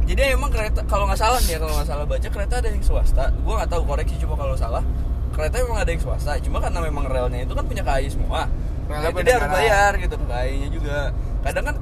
Jadi 0.05 0.21
emang 0.31 0.49
kereta 0.49 0.85
kalau 0.85 1.05
nggak 1.05 1.17
salah 1.17 1.39
nih 1.39 1.51
ya 1.51 1.59
kalau 1.59 1.73
nggak 1.73 1.87
salah 1.87 2.05
baca 2.05 2.27
kereta 2.27 2.53
ada 2.57 2.69
yang 2.69 2.81
swasta. 2.81 3.33
Gua 3.41 3.53
nggak 3.57 3.69
tahu 3.69 3.83
koreksi 3.83 4.15
cuma 4.17 4.35
kalau 4.35 4.53
salah. 4.53 4.83
Kereta 5.31 5.55
memang 5.59 5.79
ada 5.81 5.89
yang 5.89 5.99
swasta. 5.99 6.31
Cuma 6.39 6.57
karena 6.59 6.79
memang 6.79 7.03
relnya 7.05 7.41
itu 7.41 7.51
kan 7.51 7.65
punya 7.65 7.81
KAI 7.81 8.07
semua. 8.07 8.45
Nah, 8.85 9.01
Relnya 9.01 9.23
dia 9.23 9.35
harus 9.35 9.49
bayar 9.49 9.91
gitu 9.97 10.13
kayaknya 10.21 10.69
juga 10.69 10.97
kadang 11.41 11.65
kan 11.65 11.75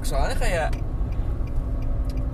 soalnya 0.00 0.32
kayak 0.34 0.68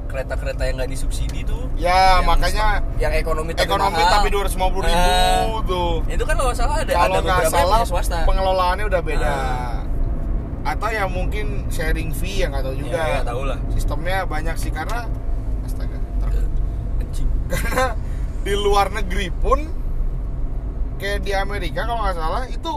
kereta-kereta 0.07 0.63
yang 0.63 0.75
nggak 0.79 0.91
disubsidi 0.95 1.43
tuh 1.43 1.67
Ya, 1.75 2.23
yang 2.23 2.31
makanya 2.31 2.67
yang 2.97 3.11
ekonomi 3.11 3.51
tapi 3.51 3.67
ekonomi 3.67 3.99
mahal. 3.99 4.15
tapi 4.15 4.29
250 4.31 4.87
ribu 4.87 4.95
Nah, 4.95 5.67
tuh. 5.67 5.95
itu 6.07 6.23
kan 6.23 6.37
kalau 6.39 6.55
salah 6.55 6.77
ada 6.79 6.93
Kalau 6.95 7.19
ada 7.19 7.27
nggak 7.27 7.51
salah 7.51 7.81
swasta 7.83 8.19
pengelolaannya 8.23 8.85
udah 8.87 9.03
beda. 9.03 9.27
Ah. 9.27 9.79
Atau 10.65 10.89
ya 10.89 11.05
mungkin 11.05 11.67
sharing 11.69 12.15
fee 12.15 12.41
yang 12.41 12.55
nggak 12.55 12.65
tahu 12.65 12.75
juga. 12.79 12.95
ya, 12.95 13.05
nggak 13.19 13.27
tahu 13.27 13.43
lah 13.45 13.59
Sistemnya 13.69 14.17
banyak 14.25 14.55
sih 14.55 14.71
karena. 14.71 15.11
Karena 17.51 17.97
di 18.45 18.55
luar 18.55 18.93
negeri 18.93 19.29
pun 19.33 19.59
kayak 20.97 21.25
di 21.25 21.33
Amerika 21.33 21.85
kalau 21.85 22.01
nggak 22.01 22.17
salah 22.17 22.43
itu 22.47 22.73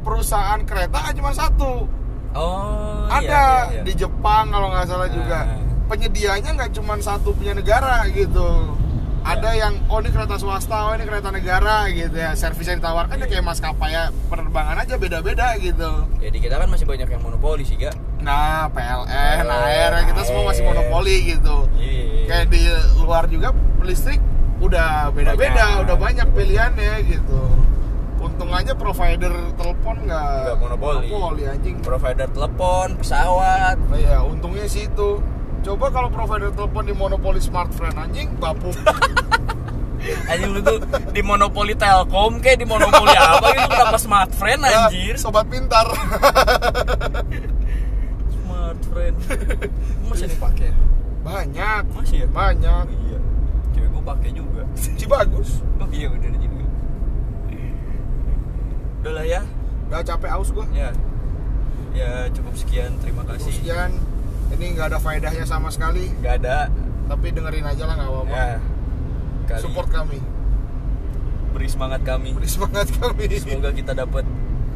perusahaan 0.00 0.60
kereta 0.64 1.12
cuma 1.12 1.30
satu 1.32 1.84
oh 2.32 3.04
ada 3.10 3.20
iya, 3.20 3.44
iya, 3.68 3.72
iya. 3.74 3.82
di 3.84 3.92
Jepang 3.92 4.48
kalau 4.48 4.68
nggak 4.70 4.86
salah 4.88 5.08
juga 5.10 5.38
Ah. 5.44 5.58
penyedianya 5.90 6.50
nggak 6.54 6.72
cuma 6.78 6.94
satu 7.02 7.34
punya 7.34 7.52
negara 7.52 8.06
gitu 8.14 8.78
ada 9.20 9.50
yang 9.52 9.76
oh 9.92 10.00
ini 10.00 10.08
kereta 10.08 10.40
swasta 10.40 10.90
oh 10.90 10.92
ini 10.96 11.04
kereta 11.04 11.28
negara 11.28 11.86
gitu 11.92 12.16
ya. 12.16 12.32
Servis 12.32 12.66
yang 12.68 12.80
ditawarkan 12.80 13.20
ya 13.20 13.26
kayak 13.28 13.44
maskapai 13.44 13.90
ya 13.92 14.08
penerbangan 14.32 14.76
aja 14.80 14.94
beda-beda 14.96 15.56
gitu. 15.60 16.08
Ya 16.20 16.28
di 16.32 16.38
kita 16.40 16.56
kan 16.56 16.68
masih 16.72 16.88
banyak 16.88 17.08
yang 17.08 17.22
monopoli 17.22 17.62
sih 17.64 17.76
gak 17.76 17.96
nah 18.20 18.68
PLN 18.76 19.48
Oh, 19.48 19.64
AR 19.64 20.04
kita 20.04 20.22
semua 20.28 20.52
masih 20.52 20.62
monopoli 20.64 21.16
gitu. 21.36 21.56
Iya. 21.80 22.28
Kayak 22.28 22.46
di 22.52 22.62
luar 23.00 23.24
juga 23.28 23.48
listrik 23.80 24.20
udah 24.60 25.08
beda-beda 25.16 25.80
udah 25.84 25.96
banyak 25.96 26.28
pilihannya 26.36 26.94
gitu. 27.08 27.40
Untung 28.20 28.52
aja 28.52 28.76
provider 28.76 29.32
telepon 29.56 29.96
nggak 30.04 30.60
monopoli. 30.60 31.08
monopoli 31.08 31.42
anjing. 31.48 31.80
Provider 31.80 32.28
telepon 32.28 33.00
pesawat. 33.00 33.80
Oh 33.88 33.96
iya, 33.96 34.20
untungnya 34.20 34.68
sih 34.68 34.84
itu. 34.84 35.20
Coba 35.60 35.86
kalau 35.88 36.08
provider 36.08 36.48
telepon 36.50 36.82
di 36.82 36.92
monopoli 36.92 37.36
smartphone 37.38 37.92
anjing, 37.94 38.32
bapuk. 38.36 38.72
anjing 40.30 40.50
lu 40.50 40.60
tuh 40.60 40.80
di 41.10 41.20
monopoli 41.20 41.74
telkom 41.74 42.40
kayak 42.40 42.56
di 42.56 42.64
monopoli 42.64 43.12
apa 43.12 43.46
gitu 43.50 43.68
kenapa 43.68 43.98
smartphone 43.98 44.60
Ya, 44.62 44.88
anjir 44.88 45.14
sobat 45.14 45.44
pintar. 45.46 45.84
smartphone 48.32 49.16
masih 50.08 50.24
ada 50.24 50.32
yang 50.32 50.42
pakai 50.42 50.66
ya? 50.66 50.76
Banyak, 51.20 51.82
masih 51.92 52.16
ya 52.24 52.28
banyak. 52.32 52.84
iya 53.04 53.18
cewek 53.70 53.88
gue 53.90 54.02
pakai 54.02 54.30
juga 54.32 54.62
Si 54.74 55.04
bagus. 55.04 55.60
oh 55.76 55.88
iya 55.90 56.08
bener 56.08 56.32
juga 56.34 56.64
udah 59.00 59.12
lah 59.14 59.24
ya 59.24 59.42
Udah 59.86 60.00
capek 60.02 60.30
aus 60.30 60.48
gua. 60.50 60.64
ya 60.72 60.88
ya 61.90 62.30
cukup 62.30 62.54
sekian 62.54 62.94
terima 63.00 63.26
kasih 63.26 63.50
Sekian. 63.52 63.90
Ini 64.50 64.64
nggak 64.74 64.86
ada 64.90 64.98
faedahnya 64.98 65.44
sama 65.44 65.68
sekali, 65.70 66.10
nggak 66.20 66.34
ada 66.42 66.56
tapi 67.10 67.26
dengerin 67.34 67.66
aja 67.66 67.82
lah 67.90 67.94
nggak 67.98 68.08
apa-apa. 68.08 68.38
ya 68.38 68.58
kali 69.50 69.62
Support 69.66 69.90
kami, 69.90 70.18
beri 71.50 71.66
semangat 71.66 72.00
kami 72.06 72.30
beri 72.30 72.46
semangat 72.46 72.86
kami. 72.94 73.26
semoga 73.34 73.70
kita 73.74 73.92
dapat 73.98 74.22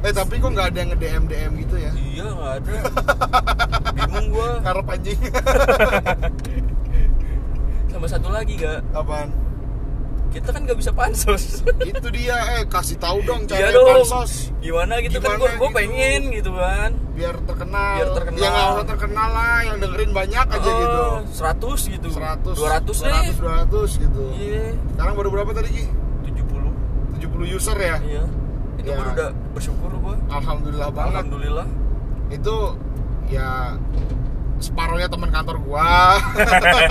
Eh 0.04 0.12
tapi 0.12 0.36
kok 0.36 0.50
nggak 0.50 0.66
ada 0.68 0.78
yang 0.82 0.90
nge 0.92 0.98
DM 0.98 1.24
DM 1.30 1.52
gitu 1.62 1.76
ya? 1.78 1.92
iya 1.94 2.26
nggak 2.26 2.52
ada 2.58 2.74
bingung 3.94 4.26
gua 4.34 4.58
Karep 4.60 4.86
anjing. 4.90 5.16
sama 7.94 8.06
satu 8.10 8.28
lagi 8.28 8.58
gak 8.58 8.82
Apaan? 8.90 9.30
Kita 10.34 10.50
kan 10.50 10.60
nggak 10.66 10.74
bisa 10.76 10.90
pansos. 10.90 11.62
Itu 11.94 12.08
dia, 12.10 12.34
eh 12.58 12.64
kasih 12.66 12.98
tahu 12.98 13.22
dong 13.22 13.46
Iya 13.46 13.70
cara 13.70 13.70
dong. 13.70 14.02
pansos. 14.02 14.50
Gimana 14.58 14.98
gitu 14.98 15.18
kan? 15.18 15.38
Gimana 15.38 15.38
gue 15.38 15.50
gue 15.54 15.62
gitu? 15.62 15.78
pengen 15.78 16.20
gitu 16.34 16.50
kan. 16.52 16.90
Biar 17.14 17.34
terkenal. 17.40 17.94
Biar 17.94 18.10
terkenal. 18.12 18.40
Ya 18.42 18.48
nggak 18.50 18.66
usah 18.68 18.86
terkenal. 18.90 19.28
lah, 19.30 19.56
yang 19.62 19.76
dengerin 19.78 20.10
banyak 20.10 20.46
aja 20.50 20.68
Oh, 20.68 20.76
gitu. 20.76 21.02
100 21.30 21.94
gitu. 21.94 22.08
100 22.10 22.52
200 22.52 22.98
deh. 23.00 23.24
200 23.38 23.38
200 23.38 24.02
gitu. 24.02 24.24
Iya. 24.34 24.64
Sekarang 24.90 25.14
baru 25.14 25.28
berapa 25.30 25.50
tadi 25.52 25.68
Ki? 25.70 25.84
70 26.26 27.22
70 27.22 27.56
user 27.56 27.76
ya? 27.76 27.96
Iya. 28.02 28.24
Itu 28.74 28.88
Ya. 28.90 28.96
baru 28.98 29.08
udah 29.14 29.30
bersyukur 29.54 29.90
gue 29.94 30.14
alhamdulillah 30.28 30.90
banget. 30.90 31.10
Alhamdulillah. 31.14 31.66
Itu 32.28 32.56
ya 33.26 33.78
separuhnya 34.56 35.06
teman 35.06 35.30
kantor 35.30 35.56
gua. 35.60 36.18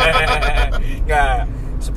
Nggak 1.05 1.35
10 1.83 1.91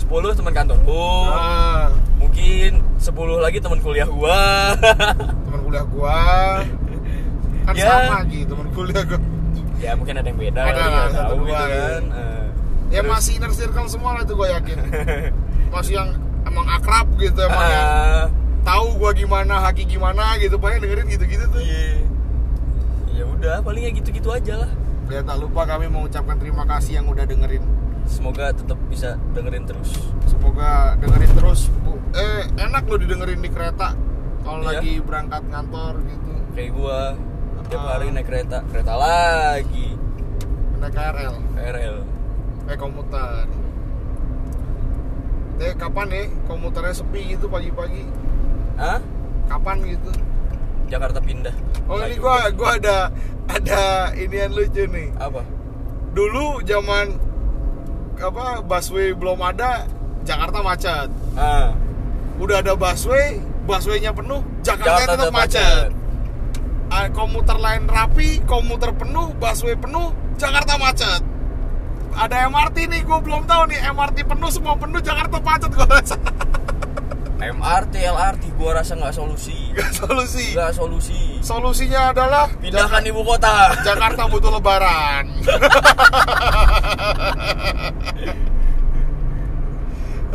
10 0.00 0.08
teman 0.34 0.52
kantorku 0.52 1.04
nah, 1.28 1.92
mungkin 2.16 2.80
10 2.96 3.12
lagi 3.38 3.58
teman 3.60 3.78
kuliah 3.78 4.08
gua. 4.08 4.72
Teman 5.44 5.60
kuliah 5.62 5.84
gua. 5.86 6.18
Kan 7.62 7.74
Ya. 7.76 7.84
sama 8.08 8.24
gitu 8.26 8.56
teman 8.56 8.68
kuliah 8.72 9.04
gua. 9.04 9.20
Ya 9.78 9.92
mungkin 9.94 10.14
ada 10.16 10.26
yang 10.26 10.40
beda 10.40 10.62
Ada 10.64 10.80
lah, 10.80 11.06
satu 11.06 11.14
tahu 11.14 11.38
dua, 11.38 11.46
gitu 11.46 11.64
iya. 11.68 11.78
kan. 11.78 12.02
Eh, 12.08 12.44
ya 12.88 12.98
terus- 12.98 13.10
masih 13.12 13.32
inner 13.36 13.52
circle 13.52 13.86
semua 13.86 14.10
lah 14.16 14.22
itu 14.24 14.32
gua 14.32 14.48
yakin. 14.50 14.78
Masih 15.68 15.92
yang 15.94 16.08
emang 16.42 16.64
akrab 16.66 17.06
gitu 17.14 17.38
emang 17.38 17.60
yang 17.62 17.84
Ah, 17.86 18.24
tahu 18.64 18.96
gua 18.96 19.12
gimana 19.12 19.60
haki 19.60 19.84
gimana 19.84 20.40
gitu. 20.40 20.56
Paling 20.56 20.80
dengerin 20.80 21.06
gitu-gitu 21.06 21.44
tuh. 21.46 21.60
Iya. 21.60 22.00
Ya 23.12 23.24
udah 23.28 23.54
palingnya 23.60 23.92
gitu-gitu 23.92 24.32
aja 24.32 24.64
lah. 24.64 24.70
Ya 25.08 25.20
tak 25.20 25.36
lupa 25.36 25.62
kami 25.64 25.86
mengucapkan 25.86 26.36
terima 26.36 26.64
kasih 26.64 26.98
yang 26.98 27.06
udah 27.06 27.22
dengerin 27.22 27.60
semoga 28.08 28.50
tetap 28.50 28.80
bisa 28.88 29.14
dengerin 29.30 29.62
terus 29.62 29.92
Semoga 30.24 30.96
dengerin 30.96 31.32
terus. 31.34 31.60
Bu. 31.78 31.94
Eh, 32.10 32.42
enak 32.58 32.84
lo 32.84 32.96
didengerin 32.96 33.38
di 33.38 33.48
kereta 33.48 33.92
kalau 34.40 34.62
Iya. 34.62 34.80
lagi 34.80 34.92
berangkat 34.98 35.42
kantor 35.46 35.92
gitu. 36.02 36.30
kayak 36.50 36.70
gua 36.72 36.98
tiap 37.68 37.78
Ah. 37.80 37.88
hari 37.94 38.08
naik 38.08 38.24
kereta 38.24 38.58
kereta 38.66 38.94
lagi 38.94 39.92
Naik 40.74 40.90
KRL, 40.90 41.34
KRL 41.54 41.96
naik 42.64 42.78
komuter. 42.78 43.44
Eh, 45.58 45.74
kapan 45.74 46.06
nih 46.06 46.26
komuternya 46.44 46.94
sepi 46.94 47.34
gitu 47.34 47.46
pagi-pagi? 47.46 48.06
Hah? 48.76 49.02
Kapan 49.48 49.82
gitu? 49.84 50.10
Jakarta 50.88 51.18
pindah 51.18 51.52
Oh, 51.84 51.98
ini 51.98 52.14
Lagi. 52.14 52.16
gua 52.16 52.36
gua 52.52 52.70
ada 52.74 52.98
ada 53.48 53.82
inian 54.14 54.52
lucu 54.52 54.86
nih. 54.86 55.10
apa 55.18 55.42
Dulu 56.10 56.62
zaman 56.62 57.18
apa 58.18 58.60
busway 58.66 59.14
belum 59.14 59.38
ada, 59.40 59.86
Jakarta 60.26 60.58
macet. 60.60 61.08
ah 61.38 61.72
Udah 62.38 62.62
ada 62.62 62.78
busway, 62.78 63.42
busway-nya 63.66 64.14
penuh, 64.14 64.42
Jakarta, 64.62 65.02
Jakarta 65.02 65.12
tetap 65.14 65.26
tetap 65.26 65.34
macet. 65.34 65.88
Ah, 66.88 67.06
komuter 67.12 67.56
lain 67.58 67.84
rapi, 67.84 68.40
komuter 68.46 68.90
penuh, 68.94 69.34
busway 69.36 69.74
penuh, 69.74 70.14
Jakarta 70.38 70.78
macet. 70.78 71.22
Ada 72.18 72.50
MRT 72.50 72.76
nih, 72.90 73.00
gue 73.06 73.18
belum 73.22 73.46
tahu 73.46 73.62
nih 73.70 73.78
MRT 73.90 74.26
penuh 74.26 74.50
semua 74.50 74.74
penuh, 74.78 74.98
Jakarta 75.02 75.36
macet 75.42 75.70
gue 75.70 75.86
rasa. 75.86 76.16
MRT 77.38 77.94
LRT 78.02 78.42
gua 78.58 78.82
rasa 78.82 78.98
nggak 78.98 79.14
solusi 79.14 79.54
Gak 79.78 79.94
solusi. 79.94 80.44
nggak 80.58 80.72
solusi 80.74 81.18
Solusinya 81.38 82.10
adalah 82.10 82.50
pindahkan 82.58 83.02
ibu 83.06 83.22
kota 83.22 83.70
Jakarta 83.86 84.26
butuh 84.26 84.58
lebaran. 84.58 85.30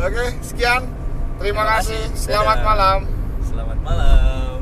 Oke, 0.00 0.24
sekian. 0.42 0.82
Terima, 1.38 1.62
Terima 1.62 1.64
kasih. 1.78 2.00
kasih. 2.08 2.18
Selamat 2.18 2.58
malam. 2.64 2.98
selamat 3.44 3.78
malam 3.84 4.53